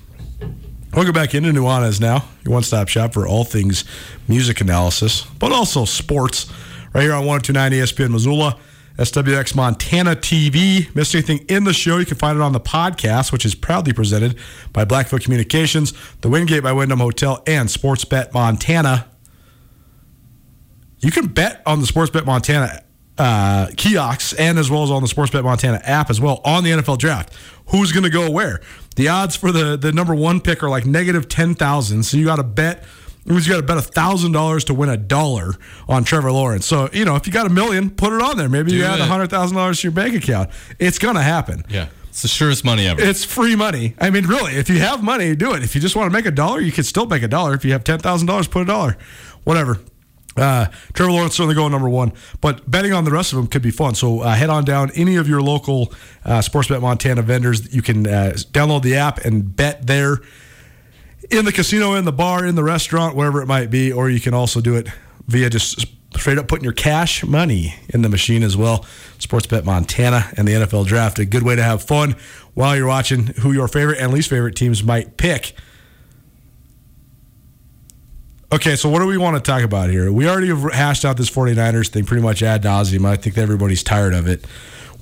We'll 0.95 1.05
go 1.05 1.12
back 1.12 1.36
into 1.36 1.53
Nuanez 1.53 2.01
now, 2.01 2.24
your 2.45 2.53
one 2.53 2.64
stop 2.64 2.88
shop 2.88 3.12
for 3.14 3.26
all 3.26 3.45
things 3.45 3.84
music 4.26 4.61
analysis, 4.61 5.22
but 5.38 5.53
also 5.53 5.84
sports. 5.84 6.51
Right 6.93 7.03
here 7.03 7.12
on 7.12 7.24
1029 7.24 7.72
ESPN 7.72 8.11
Missoula, 8.11 8.59
SWX 8.99 9.55
Montana 9.55 10.16
TV. 10.16 10.93
Missed 10.97 11.14
anything 11.14 11.45
in 11.49 11.62
the 11.62 11.72
show, 11.72 11.99
you 11.99 12.07
can 12.07 12.16
find 12.16 12.36
it 12.36 12.43
on 12.43 12.53
the 12.53 12.61
podcast, 12.61 13.30
which 13.30 13.45
is 13.45 13.55
proudly 13.55 13.93
presented 13.93 14.36
by 14.72 14.84
Blackfoot 14.84 15.22
Communications, 15.22 15.95
the 16.22 16.28
Wingate 16.28 16.64
by 16.64 16.72
Wyndham 16.72 16.99
Hotel, 16.99 17.41
and 17.47 17.68
Sportsbet 17.68 18.34
Montana. 18.34 19.07
You 20.99 21.12
can 21.12 21.28
bet 21.28 21.62
on 21.66 21.80
the 21.80 21.86
Sportsbet 21.86 22.26
Montana 22.26 22.82
uh, 23.16 23.68
kiosks 23.76 24.32
and 24.32 24.59
as 24.59 24.70
well 24.70 24.82
as 24.82 24.91
on 24.91 25.03
the 25.03 25.09
Sportsbet 25.09 25.45
Montana 25.45 25.80
app 25.84 26.11
as 26.11 26.20
well 26.20 26.41
on 26.45 26.64
the 26.64 26.70
NFL 26.70 26.99
draft. 26.99 27.32
Who's 27.66 27.93
going 27.93 28.05
to 28.05 28.11
go 28.11 28.30
where? 28.30 28.61
The 28.97 29.09
odds 29.09 29.36
for 29.36 29.53
the, 29.53 29.76
the 29.76 29.93
number 29.93 30.14
one 30.14 30.41
pick 30.41 30.62
are 30.62 30.68
like 30.70 30.84
negative 30.84 31.28
10,000. 31.28 32.03
So 32.03 32.16
you 32.16 32.24
got 32.26 32.36
to 32.36 32.43
bet. 32.43 32.84
It 33.24 33.32
means 33.32 33.47
you 33.47 33.53
got 33.53 33.61
to 33.61 33.66
bet 33.66 33.76
a 33.76 33.82
thousand 33.82 34.32
dollars 34.32 34.64
to 34.64 34.74
win 34.74 34.88
a 34.88 34.97
dollar 34.97 35.55
on 35.88 36.05
Trevor 36.05 36.32
Lawrence. 36.32 36.66
So 36.66 36.88
you 36.93 37.05
know 37.05 37.16
if 37.16 37.26
you 37.26 37.32
got 37.32 37.47
a 37.47 37.51
million, 37.51 37.91
put 37.91 38.12
it 38.12 38.20
on 38.22 38.36
there. 38.38 38.49
Maybe 38.49 38.72
you 38.72 38.78
Do 38.80 38.84
add 38.86 38.99
it. 38.99 39.07
hundred 39.07 39.28
thousand 39.30 39.57
dollars 39.57 39.80
to 39.80 39.88
your 39.88 39.93
bank 39.93 40.14
account. 40.14 40.51
It's 40.78 40.99
gonna 40.99 41.22
happen. 41.22 41.64
Yeah, 41.68 41.88
it's 42.09 42.22
the 42.22 42.28
surest 42.28 42.64
money 42.64 42.86
ever. 42.86 43.01
It's 43.03 43.22
free 43.22 43.55
money. 43.57 43.95
I 44.01 44.09
mean, 44.11 44.26
really, 44.26 44.55
if 44.55 44.70
you 44.70 44.78
have 44.80 45.03
money, 45.03 45.36
do 45.36 45.53
it. 45.55 45.62
If 45.62 45.74
you 45.74 45.80
just 45.82 45.95
want 45.97 46.11
to 46.11 46.12
make 46.12 46.24
a 46.26 46.30
dollar, 46.30 46.61
you 46.61 46.72
can 46.72 46.82
still 46.82 47.05
make 47.07 47.22
a 47.22 47.28
dollar. 47.28 47.53
If 47.55 47.64
you 47.64 47.72
have 47.72 47.84
ten 47.84 47.99
thousand 47.99 48.26
dollars, 48.26 48.49
put 48.49 48.62
a 48.62 48.64
dollar. 48.64 48.97
Whatever. 49.45 49.78
Uh, 50.41 50.66
Trevor 50.95 51.12
Lawrence 51.12 51.36
certainly 51.36 51.55
going 51.55 51.70
number 51.70 51.88
one, 51.88 52.12
but 52.41 52.68
betting 52.70 52.93
on 52.93 53.05
the 53.05 53.11
rest 53.11 53.32
of 53.32 53.36
them 53.36 53.47
could 53.47 53.62
be 53.62 53.70
fun. 53.70 53.95
So 53.95 54.20
uh, 54.20 54.34
head 54.34 54.49
on 54.51 54.64
down 54.64 54.91
any 54.95 55.16
of 55.16 55.28
your 55.28 55.43
local 55.43 55.93
uh, 56.24 56.38
Sportsbet 56.38 56.80
Montana 56.80 57.22
vendors. 57.22 57.72
You 57.74 57.82
can 57.82 58.07
uh, 58.07 58.32
download 58.53 58.82
the 58.82 58.97
app 58.97 59.18
and 59.18 59.55
bet 59.55 59.86
there 59.86 60.18
in 61.30 61.45
the 61.45 61.53
casino, 61.53 61.95
in 61.95 62.05
the 62.05 62.12
bar, 62.12 62.47
in 62.47 62.55
the 62.55 62.64
restaurant, 62.64 63.14
wherever 63.14 63.43
it 63.43 63.47
might 63.47 63.70
be, 63.70 63.93
or 63.93 64.09
you 64.09 64.20
can 64.20 64.34
also 64.34 64.61
do 64.61 64.74
it 64.76 64.88
via 65.26 65.51
just 65.51 65.86
straight 66.16 66.38
up 66.38 66.49
putting 66.49 66.64
your 66.64 66.72
cash 66.72 67.24
money 67.24 67.76
in 67.91 68.03
the 68.03 68.09
machine 68.09 68.43
as 68.43 68.57
well. 68.57 68.80
Sportsbet 69.18 69.64
Montana 69.64 70.30
and 70.36 70.49
the 70.49 70.53
NFL 70.53 70.86
Draft, 70.86 71.18
a 71.18 71.24
good 71.24 71.43
way 71.43 71.55
to 71.55 71.62
have 71.62 71.82
fun 71.82 72.16
while 72.55 72.76
you're 72.76 72.88
watching 72.88 73.26
who 73.26 73.53
your 73.53 73.68
favorite 73.68 73.99
and 73.99 74.12
least 74.12 74.30
favorite 74.30 74.57
teams 74.57 74.82
might 74.82 75.16
pick. 75.16 75.55
Okay, 78.53 78.74
so 78.74 78.88
what 78.88 78.98
do 78.98 79.07
we 79.07 79.16
want 79.16 79.36
to 79.36 79.40
talk 79.48 79.62
about 79.62 79.90
here? 79.90 80.11
We 80.11 80.28
already 80.28 80.48
have 80.48 80.72
hashed 80.72 81.05
out 81.05 81.16
this 81.16 81.30
49ers 81.30 81.88
thing 81.88 82.05
pretty 82.05 82.22
much 82.22 82.42
ad 82.42 82.64
nauseum. 82.64 83.07
I 83.07 83.14
think 83.14 83.38
everybody's 83.38 83.84
tired 83.84 84.12
of 84.12 84.26
it. 84.26 84.44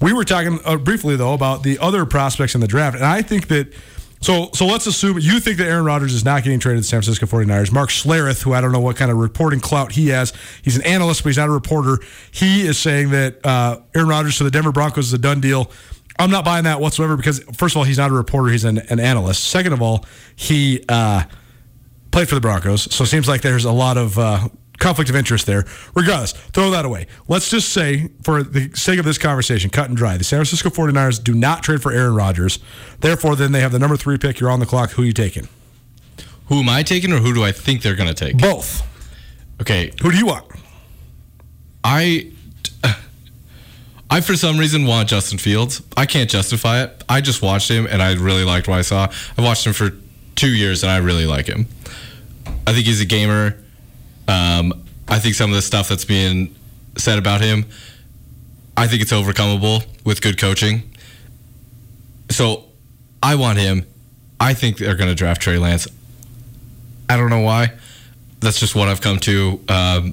We 0.02 0.12
were 0.12 0.24
talking 0.24 0.60
uh, 0.66 0.76
briefly 0.76 1.16
though 1.16 1.32
about 1.32 1.62
the 1.62 1.78
other 1.78 2.04
prospects 2.04 2.54
in 2.54 2.60
the 2.60 2.68
draft, 2.68 2.96
and 2.96 3.06
I 3.06 3.22
think 3.22 3.48
that 3.48 3.72
so 4.20 4.50
so 4.52 4.66
let's 4.66 4.86
assume 4.86 5.18
you 5.18 5.40
think 5.40 5.56
that 5.58 5.66
Aaron 5.66 5.86
Rodgers 5.86 6.12
is 6.12 6.26
not 6.26 6.44
getting 6.44 6.60
traded 6.60 6.78
to 6.78 6.80
the 6.82 6.88
San 6.88 7.00
Francisco 7.00 7.24
49ers. 7.24 7.72
Mark 7.72 7.88
Schlereth, 7.88 8.42
who 8.42 8.52
I 8.52 8.60
don't 8.60 8.70
know 8.70 8.80
what 8.80 8.96
kind 8.96 9.10
of 9.10 9.16
reporting 9.16 9.60
clout 9.60 9.92
he 9.92 10.08
has, 10.08 10.34
he's 10.60 10.76
an 10.76 10.84
analyst, 10.84 11.22
but 11.22 11.30
he's 11.30 11.38
not 11.38 11.48
a 11.48 11.52
reporter. 11.52 11.98
He 12.30 12.66
is 12.66 12.78
saying 12.78 13.10
that 13.10 13.44
uh, 13.46 13.80
Aaron 13.94 14.08
Rodgers 14.08 14.36
to 14.38 14.44
the 14.44 14.50
Denver 14.50 14.72
Broncos 14.72 15.06
is 15.06 15.12
a 15.14 15.18
done 15.18 15.40
deal. 15.40 15.70
I'm 16.18 16.30
not 16.30 16.44
buying 16.44 16.64
that 16.64 16.80
whatsoever 16.80 17.16
because 17.16 17.40
first 17.54 17.74
of 17.74 17.78
all, 17.78 17.84
he's 17.84 17.98
not 17.98 18.10
a 18.10 18.14
reporter; 18.14 18.50
he's 18.50 18.64
an, 18.64 18.78
an 18.90 19.00
analyst. 19.00 19.44
Second 19.44 19.72
of 19.72 19.80
all, 19.80 20.04
he 20.36 20.84
uh, 20.88 21.24
played 22.18 22.28
for 22.28 22.34
the 22.34 22.40
Broncos, 22.40 22.92
so 22.92 23.04
it 23.04 23.06
seems 23.06 23.28
like 23.28 23.42
there's 23.42 23.64
a 23.64 23.70
lot 23.70 23.96
of 23.96 24.18
uh, 24.18 24.48
conflict 24.80 25.08
of 25.08 25.14
interest 25.14 25.46
there. 25.46 25.64
Regardless, 25.94 26.32
throw 26.32 26.68
that 26.72 26.84
away. 26.84 27.06
Let's 27.28 27.48
just 27.48 27.68
say, 27.72 28.08
for 28.24 28.42
the 28.42 28.72
sake 28.74 28.98
of 28.98 29.04
this 29.04 29.18
conversation, 29.18 29.70
cut 29.70 29.86
and 29.88 29.96
dry, 29.96 30.16
the 30.16 30.24
San 30.24 30.38
Francisco 30.38 30.68
49ers 30.68 31.22
do 31.22 31.32
not 31.32 31.62
trade 31.62 31.80
for 31.80 31.92
Aaron 31.92 32.16
Rodgers. 32.16 32.58
Therefore, 32.98 33.36
then 33.36 33.52
they 33.52 33.60
have 33.60 33.70
the 33.70 33.78
number 33.78 33.96
three 33.96 34.18
pick. 34.18 34.40
You're 34.40 34.50
on 34.50 34.58
the 34.58 34.66
clock. 34.66 34.90
Who 34.90 35.02
are 35.02 35.04
you 35.04 35.12
taking? 35.12 35.46
who 36.46 36.58
am 36.58 36.68
I 36.68 36.82
taking, 36.82 37.12
or 37.12 37.18
who 37.18 37.32
do 37.32 37.44
I 37.44 37.52
think 37.52 37.82
they're 37.82 37.94
going 37.94 38.12
to 38.12 38.14
take? 38.14 38.36
Both. 38.36 38.82
Okay, 39.60 39.92
Who 40.02 40.10
do 40.10 40.18
you 40.18 40.26
want? 40.26 40.44
I, 41.84 42.32
I 44.10 44.20
for 44.22 44.34
some 44.34 44.58
reason 44.58 44.86
want 44.86 45.08
Justin 45.08 45.38
Fields. 45.38 45.82
I 45.96 46.04
can't 46.06 46.28
justify 46.28 46.82
it. 46.82 47.04
I 47.08 47.20
just 47.20 47.42
watched 47.42 47.70
him 47.70 47.86
and 47.86 48.02
I 48.02 48.14
really 48.14 48.44
liked 48.44 48.66
what 48.66 48.78
I 48.78 48.82
saw. 48.82 49.08
I 49.36 49.42
watched 49.42 49.64
him 49.64 49.72
for 49.72 49.90
two 50.34 50.48
years 50.48 50.82
and 50.82 50.90
I 50.90 50.96
really 50.96 51.26
like 51.26 51.46
him. 51.46 51.68
I 52.68 52.74
think 52.74 52.84
he's 52.84 53.00
a 53.00 53.06
gamer. 53.06 53.56
Um, 54.28 54.84
I 55.08 55.18
think 55.18 55.36
some 55.36 55.48
of 55.48 55.56
the 55.56 55.62
stuff 55.62 55.88
that's 55.88 56.04
being 56.04 56.54
said 56.98 57.18
about 57.18 57.40
him, 57.40 57.64
I 58.76 58.86
think 58.86 59.00
it's 59.00 59.10
overcomable 59.10 59.86
with 60.04 60.20
good 60.20 60.38
coaching. 60.38 60.94
So 62.30 62.66
I 63.22 63.36
want 63.36 63.58
him. 63.58 63.86
I 64.38 64.52
think 64.52 64.76
they're 64.76 64.96
going 64.96 65.08
to 65.08 65.14
draft 65.14 65.40
Trey 65.40 65.56
Lance. 65.56 65.88
I 67.08 67.16
don't 67.16 67.30
know 67.30 67.40
why. 67.40 67.72
That's 68.40 68.60
just 68.60 68.74
what 68.74 68.88
I've 68.88 69.00
come 69.00 69.18
to 69.20 69.64
um, 69.70 70.12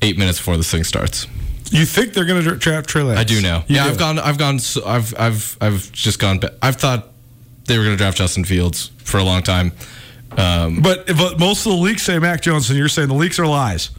eight 0.00 0.16
minutes 0.16 0.38
before 0.38 0.56
this 0.56 0.70
thing 0.70 0.84
starts. 0.84 1.26
You 1.72 1.84
think 1.84 2.14
they're 2.14 2.26
going 2.26 2.44
to 2.44 2.54
draft 2.54 2.88
Trey 2.88 3.02
Lance? 3.02 3.18
I 3.18 3.24
do 3.24 3.42
now. 3.42 3.64
You 3.66 3.74
yeah, 3.74 3.84
do. 3.84 3.90
I've 3.90 3.98
gone. 3.98 4.18
I've 4.20 4.38
gone. 4.38 4.60
I've. 4.86 5.18
I've. 5.18 5.58
I've 5.60 5.90
just 5.90 6.20
gone. 6.20 6.38
I've 6.62 6.76
thought 6.76 7.08
they 7.64 7.76
were 7.76 7.82
going 7.82 7.96
to 7.96 8.00
draft 8.00 8.18
Justin 8.18 8.44
Fields 8.44 8.92
for 9.02 9.18
a 9.18 9.24
long 9.24 9.42
time. 9.42 9.72
Um, 10.38 10.80
But, 10.80 11.06
but 11.08 11.38
most 11.38 11.66
of 11.66 11.72
the 11.72 11.78
leaks 11.78 12.02
say 12.02 12.18
Mac 12.18 12.40
Jones, 12.42 12.70
and 12.70 12.78
you're 12.78 12.88
saying 12.88 13.08
the 13.08 13.14
leaks 13.14 13.38
are 13.38 13.46
lies. 13.46 13.90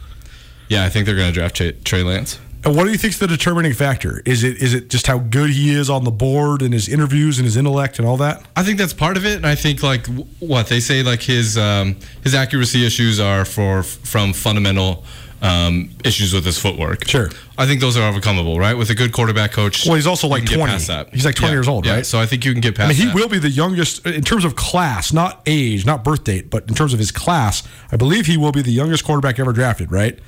yeah, 0.68 0.84
I 0.84 0.88
think 0.88 1.06
they're 1.06 1.16
going 1.16 1.28
to 1.28 1.34
draft 1.34 1.56
Trey, 1.56 1.72
Trey 1.72 2.02
Lance. 2.02 2.38
And 2.62 2.76
what 2.76 2.84
do 2.84 2.90
you 2.90 2.98
think's 2.98 3.18
the 3.18 3.26
determining 3.26 3.72
factor? 3.72 4.22
Is 4.26 4.44
it 4.44 4.58
is 4.62 4.74
it 4.74 4.90
just 4.90 5.06
how 5.06 5.16
good 5.18 5.48
he 5.48 5.70
is 5.74 5.88
on 5.88 6.04
the 6.04 6.10
board 6.10 6.60
and 6.60 6.74
his 6.74 6.88
interviews 6.90 7.38
and 7.38 7.46
his 7.46 7.56
intellect 7.56 7.98
and 7.98 8.06
all 8.06 8.18
that? 8.18 8.44
I 8.54 8.62
think 8.62 8.76
that's 8.78 8.92
part 8.92 9.16
of 9.16 9.24
it, 9.24 9.36
and 9.36 9.46
I 9.46 9.54
think 9.54 9.82
like 9.82 10.06
what 10.40 10.66
they 10.68 10.78
say, 10.78 11.02
like 11.02 11.22
his 11.22 11.56
um, 11.56 11.96
his 12.22 12.34
accuracy 12.34 12.84
issues 12.84 13.18
are 13.18 13.46
for 13.46 13.82
from 13.82 14.34
fundamental 14.34 15.04
um, 15.42 15.90
issues 16.04 16.32
with 16.34 16.44
his 16.44 16.58
footwork. 16.58 17.06
Sure. 17.08 17.30
I 17.56 17.66
think 17.66 17.80
those 17.80 17.96
are 17.96 18.12
overcomable, 18.12 18.58
right? 18.58 18.74
With 18.74 18.90
a 18.90 18.94
good 18.94 19.12
quarterback 19.12 19.52
coach. 19.52 19.86
Well, 19.86 19.94
he's 19.94 20.06
also 20.06 20.28
like 20.28 20.44
20. 20.46 20.64
past 20.64 20.86
that. 20.88 21.14
He's 21.14 21.24
like 21.24 21.34
20 21.34 21.50
Yeah, 21.52 21.56
years 21.58 21.68
old, 21.68 21.86
yeah. 21.86 21.94
right? 21.96 22.06
So 22.06 22.18
I 22.20 22.26
think 22.26 22.44
you 22.44 22.52
can 22.52 22.60
get 22.60 22.74
past. 22.76 22.86
I 22.86 22.88
mean, 22.88 22.96
he 22.98 23.06
that. 23.06 23.14
will 23.14 23.28
be 23.28 23.38
the 23.38 23.48
youngest 23.50 24.06
in 24.06 24.22
terms 24.22 24.44
of 24.44 24.56
class, 24.56 25.12
not 25.12 25.40
age, 25.46 25.86
not 25.86 26.04
birth 26.04 26.24
date, 26.24 26.50
but 26.50 26.68
in 26.68 26.74
terms 26.74 26.92
of 26.92 26.98
his 26.98 27.10
class. 27.10 27.62
I 27.90 27.96
believe 27.96 28.26
he 28.26 28.36
will 28.36 28.52
be 28.52 28.62
the 28.62 28.72
youngest 28.72 29.04
quarterback 29.04 29.38
ever 29.38 29.52
drafted, 29.52 29.90
right? 29.90 30.18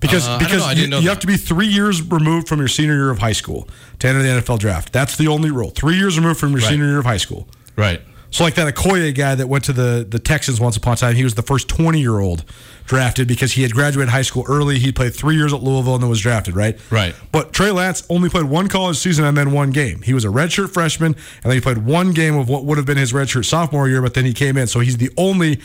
Because 0.00 0.26
Uh, 0.28 0.38
because 0.38 0.76
you, 0.76 0.86
you 0.98 1.08
have 1.08 1.20
to 1.20 1.26
be 1.26 1.36
three 1.36 1.66
years 1.68 2.02
removed 2.02 2.46
from 2.48 2.58
your 2.58 2.68
senior 2.68 2.94
year 2.94 3.10
of 3.10 3.18
high 3.20 3.32
school 3.32 3.68
to 4.00 4.08
enter 4.08 4.22
the 4.22 4.28
NFL 4.40 4.58
draft. 4.58 4.92
That's 4.92 5.16
the 5.16 5.28
only 5.28 5.50
rule. 5.50 5.70
Three 5.70 5.96
years 5.96 6.18
removed 6.18 6.38
from 6.40 6.50
your 6.50 6.60
Right. 6.60 6.68
senior 6.70 6.86
year 6.86 6.98
of 6.98 7.06
high 7.06 7.16
school. 7.16 7.48
Right. 7.76 8.02
So 8.34 8.42
like 8.42 8.56
that 8.56 8.74
Okoye 8.74 9.14
guy 9.14 9.36
that 9.36 9.46
went 9.46 9.62
to 9.66 9.72
the 9.72 10.04
the 10.10 10.18
Texans 10.18 10.60
once 10.60 10.76
upon 10.76 10.94
a 10.94 10.96
time, 10.96 11.14
he 11.14 11.22
was 11.22 11.34
the 11.34 11.42
first 11.42 11.68
20 11.68 12.00
year 12.00 12.18
old 12.18 12.44
drafted 12.84 13.28
because 13.28 13.52
he 13.52 13.62
had 13.62 13.70
graduated 13.70 14.10
high 14.10 14.22
school 14.22 14.44
early. 14.48 14.80
He 14.80 14.90
played 14.90 15.14
three 15.14 15.36
years 15.36 15.52
at 15.52 15.62
Louisville 15.62 15.94
and 15.94 16.02
then 16.02 16.10
was 16.10 16.20
drafted, 16.20 16.56
right? 16.56 16.76
Right. 16.90 17.14
But 17.30 17.52
Trey 17.52 17.70
Lance 17.70 18.04
only 18.10 18.28
played 18.28 18.46
one 18.46 18.66
college 18.66 18.96
season 18.96 19.24
and 19.24 19.36
then 19.36 19.52
one 19.52 19.70
game. 19.70 20.02
He 20.02 20.14
was 20.14 20.24
a 20.24 20.28
redshirt 20.28 20.74
freshman 20.74 21.14
and 21.14 21.44
then 21.44 21.52
he 21.52 21.60
played 21.60 21.78
one 21.78 22.10
game 22.10 22.36
of 22.36 22.48
what 22.48 22.64
would 22.64 22.76
have 22.76 22.86
been 22.86 22.96
his 22.96 23.12
redshirt 23.12 23.44
sophomore 23.44 23.88
year, 23.88 24.02
but 24.02 24.14
then 24.14 24.24
he 24.24 24.32
came 24.32 24.56
in. 24.56 24.66
So 24.66 24.80
he's 24.80 24.96
the 24.96 25.12
only. 25.16 25.60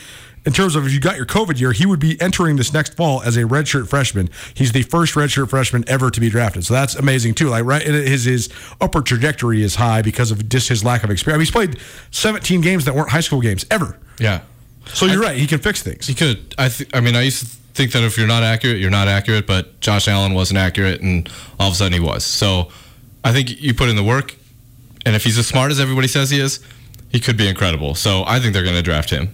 In 0.46 0.52
terms 0.54 0.74
of 0.74 0.86
if 0.86 0.92
you 0.92 1.00
got 1.00 1.16
your 1.16 1.26
COVID 1.26 1.60
year, 1.60 1.72
he 1.72 1.84
would 1.84 2.00
be 2.00 2.18
entering 2.20 2.56
this 2.56 2.72
next 2.72 2.94
fall 2.94 3.20
as 3.22 3.36
a 3.36 3.42
redshirt 3.42 3.88
freshman. 3.88 4.30
He's 4.54 4.72
the 4.72 4.82
first 4.82 5.14
redshirt 5.14 5.50
freshman 5.50 5.84
ever 5.86 6.10
to 6.10 6.18
be 6.20 6.30
drafted, 6.30 6.64
so 6.64 6.72
that's 6.72 6.94
amazing 6.94 7.34
too. 7.34 7.48
Like 7.48 7.64
right, 7.64 7.82
his 7.82 8.24
his 8.24 8.48
upper 8.80 9.02
trajectory 9.02 9.62
is 9.62 9.74
high 9.74 10.00
because 10.00 10.30
of 10.30 10.48
just 10.48 10.68
his 10.68 10.82
lack 10.82 11.04
of 11.04 11.10
experience. 11.10 11.36
I 11.36 11.38
mean, 11.38 11.68
he's 11.68 11.76
played 11.76 11.82
17 12.10 12.62
games 12.62 12.86
that 12.86 12.94
weren't 12.94 13.10
high 13.10 13.20
school 13.20 13.40
games 13.42 13.66
ever. 13.70 13.98
Yeah. 14.18 14.40
So 14.86 15.06
you're 15.06 15.20
right. 15.20 15.36
He 15.36 15.46
can 15.46 15.58
fix 15.58 15.82
things. 15.82 16.06
He 16.06 16.14
could. 16.14 16.54
I. 16.56 16.68
Th- 16.68 16.88
I 16.94 17.00
mean, 17.00 17.16
I 17.16 17.22
used 17.22 17.40
to 17.40 17.46
think 17.74 17.92
that 17.92 18.02
if 18.02 18.16
you're 18.16 18.26
not 18.26 18.42
accurate, 18.42 18.78
you're 18.78 18.90
not 18.90 19.08
accurate. 19.08 19.46
But 19.46 19.80
Josh 19.80 20.08
Allen 20.08 20.32
wasn't 20.32 20.58
accurate, 20.58 21.02
and 21.02 21.28
all 21.58 21.68
of 21.68 21.74
a 21.74 21.76
sudden 21.76 21.92
he 21.92 22.00
was. 22.00 22.24
So 22.24 22.70
I 23.22 23.32
think 23.32 23.60
you 23.60 23.74
put 23.74 23.88
in 23.88 23.96
the 23.96 24.02
work, 24.02 24.36
and 25.04 25.14
if 25.14 25.24
he's 25.24 25.38
as 25.38 25.46
smart 25.46 25.70
as 25.70 25.80
everybody 25.80 26.08
says 26.08 26.30
he 26.30 26.40
is, 26.40 26.60
he 27.10 27.20
could 27.20 27.36
be 27.36 27.46
incredible. 27.46 27.94
So 27.94 28.24
I 28.26 28.40
think 28.40 28.54
they're 28.54 28.64
going 28.64 28.76
to 28.76 28.82
draft 28.82 29.10
him. 29.10 29.28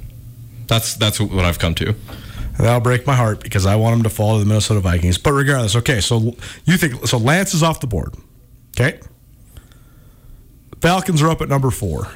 That's 0.66 0.94
that's 0.94 1.20
what 1.20 1.44
I've 1.44 1.58
come 1.58 1.74
to. 1.76 1.94
That'll 2.58 2.80
break 2.80 3.06
my 3.06 3.14
heart 3.14 3.42
because 3.42 3.66
I 3.66 3.76
want 3.76 3.96
him 3.96 4.02
to 4.04 4.10
fall 4.10 4.34
to 4.34 4.40
the 4.40 4.48
Minnesota 4.48 4.80
Vikings. 4.80 5.18
But 5.18 5.32
regardless, 5.32 5.76
okay, 5.76 6.00
so 6.00 6.34
you 6.64 6.76
think 6.76 7.06
so 7.06 7.18
Lance 7.18 7.52
is 7.54 7.62
off 7.62 7.80
the 7.80 7.86
board. 7.86 8.14
Okay. 8.78 9.00
Falcons 10.80 11.22
are 11.22 11.28
up 11.28 11.40
at 11.40 11.48
number 11.48 11.70
four. 11.70 12.08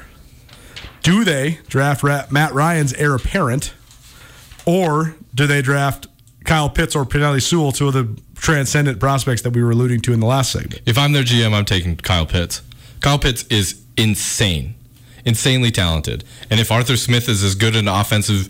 Do 1.03 1.23
they 1.23 1.59
draft 1.67 2.03
Matt 2.03 2.53
Ryan's 2.53 2.93
heir 2.93 3.15
apparent, 3.15 3.73
or 4.65 5.15
do 5.33 5.47
they 5.47 5.61
draft 5.61 6.07
Kyle 6.45 6.69
Pitts 6.69 6.95
or 6.95 7.05
Penei 7.05 7.41
Sewell, 7.41 7.71
two 7.71 7.87
of 7.87 7.93
the 7.93 8.19
transcendent 8.35 8.99
prospects 8.99 9.41
that 9.41 9.51
we 9.51 9.63
were 9.63 9.71
alluding 9.71 10.01
to 10.01 10.13
in 10.13 10.19
the 10.19 10.27
last 10.27 10.51
segment? 10.51 10.81
If 10.85 10.97
I'm 10.97 11.11
their 11.11 11.23
GM, 11.23 11.53
I'm 11.53 11.65
taking 11.65 11.97
Kyle 11.97 12.25
Pitts. 12.25 12.61
Kyle 12.99 13.17
Pitts 13.17 13.43
is 13.49 13.81
insane, 13.97 14.75
insanely 15.25 15.71
talented. 15.71 16.23
And 16.49 16.59
if 16.59 16.71
Arthur 16.71 16.97
Smith 16.97 17.29
is 17.29 17.43
as 17.43 17.55
good 17.55 17.75
an 17.75 17.87
offensive 17.87 18.49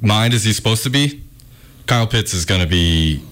mind 0.00 0.34
as 0.34 0.44
he's 0.44 0.56
supposed 0.56 0.82
to 0.84 0.90
be, 0.90 1.22
Kyle 1.86 2.06
Pitts 2.06 2.34
is 2.34 2.44
going 2.44 2.60
to 2.60 2.66
be. 2.66 3.22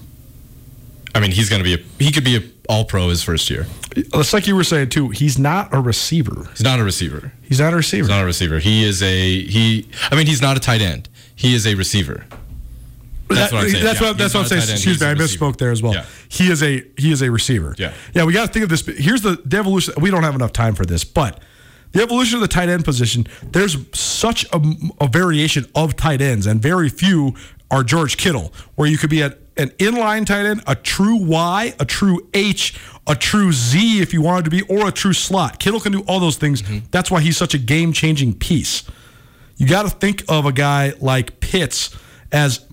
I 1.15 1.19
mean, 1.19 1.31
he's 1.31 1.49
going 1.49 1.63
to 1.63 1.63
be. 1.63 1.73
A, 1.75 2.03
he 2.03 2.11
could 2.11 2.23
be 2.23 2.37
a 2.37 2.41
All 2.69 2.85
Pro 2.85 3.09
his 3.09 3.23
first 3.23 3.49
year. 3.49 3.65
It's 3.95 4.33
like 4.33 4.45
you 4.47 4.55
were 4.55 4.63
saying 4.63 4.89
too. 4.89 5.09
He's 5.09 5.39
not 5.39 5.73
a 5.73 5.79
receiver. 5.79 6.47
He's 6.51 6.63
not 6.63 6.79
a 6.79 6.83
receiver. 6.83 7.31
He's 7.43 7.59
not 7.59 7.73
a 7.73 7.75
receiver. 7.77 8.03
He's 8.03 8.09
not 8.09 8.21
a 8.21 8.25
receiver. 8.25 8.59
He 8.59 8.83
is 8.83 9.01
a 9.01 9.41
he. 9.43 9.87
I 10.11 10.15
mean, 10.15 10.27
he's 10.27 10.41
not 10.41 10.57
a 10.57 10.59
tight 10.59 10.81
end. 10.81 11.09
He 11.35 11.55
is 11.55 11.65
a 11.65 11.75
receiver. 11.75 12.25
That's 13.29 13.51
what 13.51 13.63
I'm 13.63 13.69
saying. 13.69 13.83
That's 13.83 14.01
yeah, 14.01 14.07
what, 14.07 14.17
that's 14.17 14.33
what 14.33 14.41
I'm 14.41 14.47
saying. 14.47 14.71
Excuse 14.71 15.01
me, 15.01 15.07
I 15.07 15.13
misspoke 15.13 15.57
there 15.57 15.71
as 15.71 15.83
well. 15.83 15.93
Yeah. 15.93 16.05
He 16.29 16.49
is 16.49 16.63
a 16.63 16.83
he 16.97 17.11
is 17.11 17.21
a 17.21 17.29
receiver. 17.31 17.75
Yeah, 17.77 17.93
yeah. 18.13 18.23
We 18.23 18.33
got 18.33 18.47
to 18.47 18.51
think 18.53 18.63
of 18.63 18.69
this. 18.69 18.85
Here's 18.85 19.21
the, 19.21 19.41
the 19.43 19.57
evolution. 19.57 19.95
We 19.99 20.11
don't 20.11 20.23
have 20.23 20.35
enough 20.35 20.53
time 20.53 20.75
for 20.75 20.85
this, 20.85 21.03
but 21.03 21.41
the 21.91 22.01
evolution 22.01 22.35
of 22.35 22.41
the 22.41 22.47
tight 22.47 22.69
end 22.69 22.85
position. 22.85 23.27
There's 23.51 23.77
such 23.97 24.45
a, 24.53 24.61
a 24.99 25.07
variation 25.07 25.65
of 25.75 25.95
tight 25.95 26.21
ends, 26.21 26.45
and 26.45 26.61
very 26.61 26.89
few 26.89 27.33
are 27.69 27.83
George 27.83 28.17
Kittle, 28.17 28.53
where 28.75 28.87
you 28.87 28.97
could 28.97 29.09
be 29.09 29.23
at 29.23 29.39
an 29.57 29.69
inline 29.71 30.25
tight 30.25 30.45
end, 30.45 30.61
a 30.67 30.75
true 30.75 31.15
Y, 31.15 31.73
a 31.79 31.85
true 31.85 32.29
H, 32.33 32.79
a 33.07 33.15
true 33.15 33.51
Z 33.51 34.01
if 34.01 34.13
you 34.13 34.21
wanted 34.21 34.45
to 34.45 34.51
be, 34.51 34.61
or 34.63 34.87
a 34.87 34.91
true 34.91 35.13
slot. 35.13 35.59
Kittle 35.59 35.79
can 35.79 35.91
do 35.91 36.01
all 36.07 36.19
those 36.19 36.37
things. 36.37 36.61
Mm-hmm. 36.61 36.85
That's 36.91 37.09
why 37.09 37.21
he's 37.21 37.37
such 37.37 37.53
a 37.53 37.57
game 37.57 37.91
changing 37.93 38.35
piece. 38.35 38.83
You 39.57 39.67
got 39.67 39.83
to 39.83 39.89
think 39.89 40.23
of 40.29 40.45
a 40.45 40.51
guy 40.51 40.93
like 40.99 41.39
Pitts 41.39 41.95
as 42.31 42.65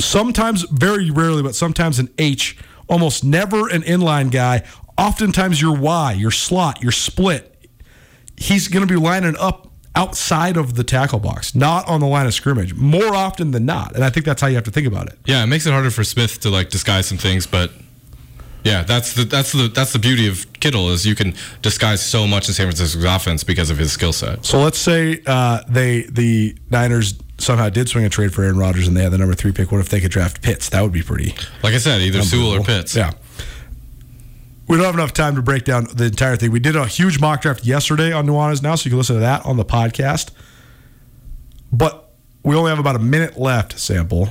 sometimes, 0.00 0.62
very 0.62 1.10
rarely, 1.10 1.42
but 1.42 1.54
sometimes 1.54 1.98
an 1.98 2.08
H, 2.18 2.58
almost 2.88 3.24
never 3.24 3.68
an 3.68 3.82
inline 3.82 4.30
guy. 4.30 4.64
Oftentimes 4.98 5.60
your 5.60 5.76
Y, 5.76 6.12
your 6.14 6.30
slot, 6.30 6.82
your 6.82 6.92
split. 6.92 7.55
He's 8.36 8.68
going 8.68 8.86
to 8.86 8.92
be 8.92 8.98
lining 9.00 9.36
up 9.38 9.70
outside 9.94 10.56
of 10.56 10.74
the 10.74 10.84
tackle 10.84 11.18
box, 11.18 11.54
not 11.54 11.88
on 11.88 12.00
the 12.00 12.06
line 12.06 12.26
of 12.26 12.34
scrimmage, 12.34 12.74
more 12.74 13.14
often 13.14 13.50
than 13.50 13.64
not. 13.64 13.94
And 13.94 14.04
I 14.04 14.10
think 14.10 14.26
that's 14.26 14.42
how 14.42 14.46
you 14.48 14.54
have 14.56 14.64
to 14.64 14.70
think 14.70 14.86
about 14.86 15.08
it. 15.08 15.18
Yeah, 15.24 15.42
it 15.42 15.46
makes 15.46 15.66
it 15.66 15.70
harder 15.72 15.90
for 15.90 16.04
Smith 16.04 16.40
to 16.40 16.50
like 16.50 16.68
disguise 16.68 17.06
some 17.06 17.18
things, 17.18 17.46
but 17.46 17.72
yeah, 18.66 18.82
that's 18.82 19.14
the 19.14 19.24
that's 19.24 19.52
the 19.52 19.68
that's 19.68 19.92
the 19.92 19.98
beauty 19.98 20.26
of 20.28 20.52
Kittle 20.54 20.90
is 20.90 21.06
you 21.06 21.14
can 21.14 21.34
disguise 21.62 22.04
so 22.04 22.26
much 22.26 22.48
in 22.48 22.54
San 22.54 22.66
Francisco's 22.66 23.04
offense 23.04 23.44
because 23.44 23.70
of 23.70 23.78
his 23.78 23.92
skill 23.92 24.12
set. 24.12 24.44
So 24.44 24.60
let's 24.60 24.78
say 24.78 25.22
uh, 25.24 25.62
they 25.68 26.02
the 26.02 26.56
Niners 26.68 27.14
somehow 27.38 27.68
did 27.68 27.88
swing 27.88 28.04
a 28.04 28.08
trade 28.08 28.34
for 28.34 28.42
Aaron 28.42 28.58
Rodgers 28.58 28.88
and 28.88 28.96
they 28.96 29.02
had 29.04 29.12
the 29.12 29.18
number 29.18 29.34
three 29.34 29.52
pick. 29.52 29.70
What 29.70 29.80
if 29.80 29.88
they 29.88 30.00
could 30.00 30.10
draft 30.10 30.42
Pitts? 30.42 30.68
That 30.70 30.82
would 30.82 30.92
be 30.92 31.02
pretty. 31.02 31.34
Like 31.62 31.74
I 31.74 31.78
said, 31.78 32.00
either 32.00 32.22
Sewell 32.22 32.54
or 32.54 32.64
Pitts. 32.64 32.96
Yeah. 32.96 33.12
We 34.68 34.76
don't 34.76 34.86
have 34.86 34.94
enough 34.94 35.12
time 35.12 35.36
to 35.36 35.42
break 35.42 35.64
down 35.64 35.86
the 35.94 36.06
entire 36.06 36.36
thing. 36.36 36.50
We 36.50 36.58
did 36.58 36.74
a 36.74 36.86
huge 36.86 37.20
mock 37.20 37.42
draft 37.42 37.64
yesterday 37.64 38.12
on 38.12 38.26
Nuanez 38.26 38.62
Now, 38.62 38.74
so 38.74 38.86
you 38.86 38.90
can 38.90 38.98
listen 38.98 39.16
to 39.16 39.20
that 39.20 39.46
on 39.46 39.56
the 39.56 39.64
podcast. 39.64 40.30
But 41.72 42.10
we 42.42 42.56
only 42.56 42.70
have 42.70 42.78
about 42.78 42.96
a 42.96 43.00
minute 43.00 43.38
left, 43.38 43.78
sample. 43.78 44.30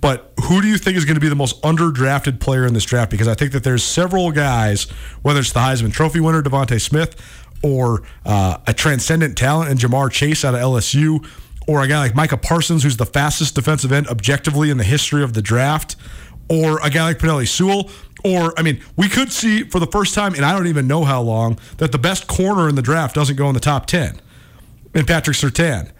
But 0.00 0.32
who 0.44 0.60
do 0.60 0.68
you 0.68 0.78
think 0.78 0.96
is 0.96 1.04
going 1.04 1.16
to 1.16 1.20
be 1.20 1.28
the 1.28 1.36
most 1.36 1.60
underdrafted 1.62 2.40
player 2.40 2.64
in 2.66 2.74
this 2.74 2.84
draft? 2.84 3.10
Because 3.10 3.28
I 3.28 3.34
think 3.34 3.52
that 3.52 3.64
there's 3.64 3.82
several 3.82 4.30
guys, 4.30 4.84
whether 5.22 5.40
it's 5.40 5.52
the 5.52 5.60
Heisman 5.60 5.92
Trophy 5.92 6.20
winner 6.20 6.42
DeVonta 6.42 6.80
Smith, 6.80 7.16
or 7.62 8.02
uh, 8.24 8.58
a 8.66 8.72
transcendent 8.72 9.36
talent 9.36 9.70
in 9.70 9.78
Ja'Marr 9.78 10.10
Chase 10.10 10.44
out 10.44 10.54
of 10.54 10.60
LSU, 10.60 11.26
or 11.66 11.82
a 11.82 11.88
guy 11.88 11.98
like 11.98 12.14
Micah 12.14 12.36
Parsons, 12.36 12.84
who's 12.84 12.96
the 12.96 13.06
fastest 13.06 13.54
defensive 13.54 13.92
end 13.92 14.06
objectively 14.08 14.70
in 14.70 14.78
the 14.78 14.84
history 14.84 15.22
of 15.22 15.34
the 15.34 15.42
draft, 15.42 15.96
or 16.48 16.78
a 16.84 16.90
guy 16.90 17.04
like 17.04 17.18
Penei 17.18 17.46
Sewell, 17.46 17.90
or, 18.24 18.58
I 18.58 18.62
mean, 18.62 18.82
we 18.96 19.08
could 19.08 19.32
see 19.32 19.64
for 19.64 19.78
the 19.78 19.86
first 19.86 20.14
time, 20.14 20.34
and 20.34 20.44
I 20.44 20.52
don't 20.52 20.66
even 20.66 20.86
know 20.86 21.04
how 21.04 21.22
long, 21.22 21.58
that 21.78 21.92
the 21.92 21.98
best 21.98 22.26
corner 22.26 22.68
in 22.68 22.74
the 22.74 22.82
draft 22.82 23.14
doesn't 23.14 23.36
go 23.36 23.48
in 23.48 23.54
the 23.54 23.60
top 23.60 23.86
10 23.86 24.20
in 24.94 25.06
Patrick 25.06 25.36
Surtain. 25.36 25.92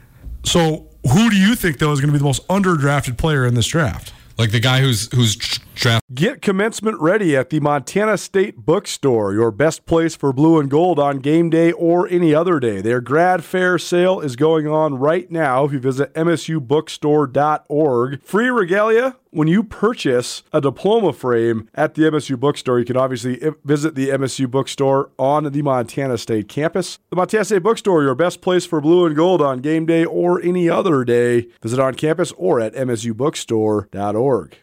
So, 0.44 0.86
who 1.12 1.30
do 1.30 1.36
you 1.36 1.54
think, 1.54 1.78
though, 1.78 1.92
is 1.92 2.00
going 2.00 2.08
to 2.08 2.12
be 2.12 2.18
the 2.18 2.24
most 2.24 2.46
underdrafted 2.48 3.18
player 3.18 3.46
in 3.46 3.54
this 3.54 3.66
draft? 3.66 4.12
Like 4.38 4.52
the 4.52 4.60
guy 4.60 4.80
who's 4.80 5.12
who's 5.12 5.34
draft. 5.74 6.04
Get 6.14 6.40
commencement 6.42 7.00
ready 7.00 7.36
at 7.36 7.50
the 7.50 7.58
Montana 7.58 8.16
State 8.16 8.58
Bookstore, 8.58 9.32
your 9.32 9.50
best 9.50 9.84
place 9.84 10.14
for 10.14 10.32
blue 10.32 10.60
and 10.60 10.70
gold 10.70 11.00
on 11.00 11.18
game 11.18 11.50
day 11.50 11.72
or 11.72 12.06
any 12.06 12.32
other 12.32 12.60
day. 12.60 12.80
Their 12.80 13.00
grad 13.00 13.42
fair 13.42 13.78
sale 13.78 14.20
is 14.20 14.36
going 14.36 14.68
on 14.68 14.94
right 14.94 15.28
now 15.28 15.64
if 15.64 15.72
you 15.72 15.80
visit 15.80 16.14
msubookstore.org. 16.14 18.22
Free 18.22 18.48
regalia 18.48 19.16
when 19.30 19.48
you 19.48 19.62
purchase 19.62 20.42
a 20.52 20.60
diploma 20.60 21.12
frame 21.12 21.68
at 21.74 21.94
the 21.94 22.02
MSU 22.02 22.38
Bookstore, 22.38 22.78
you 22.78 22.84
can 22.84 22.96
obviously 22.96 23.40
eh, 23.42 23.50
visit 23.64 23.94
the 23.94 24.08
MSU 24.08 24.50
Bookstore 24.50 25.10
on 25.18 25.44
the 25.44 25.62
Montana 25.62 26.18
State 26.18 26.48
campus. 26.48 26.98
The 27.10 27.16
Montana 27.16 27.44
State 27.44 27.62
Bookstore, 27.62 28.02
your 28.02 28.14
best 28.14 28.40
place 28.40 28.64
for 28.64 28.80
blue 28.80 29.06
and 29.06 29.16
gold 29.16 29.42
on 29.42 29.60
game 29.60 29.86
day 29.86 30.04
or 30.04 30.40
any 30.42 30.68
other 30.68 31.04
day. 31.04 31.48
Visit 31.62 31.78
on 31.78 31.94
campus 31.94 32.32
or 32.32 32.60
at 32.60 32.74
msubookstore.org. 32.74 34.56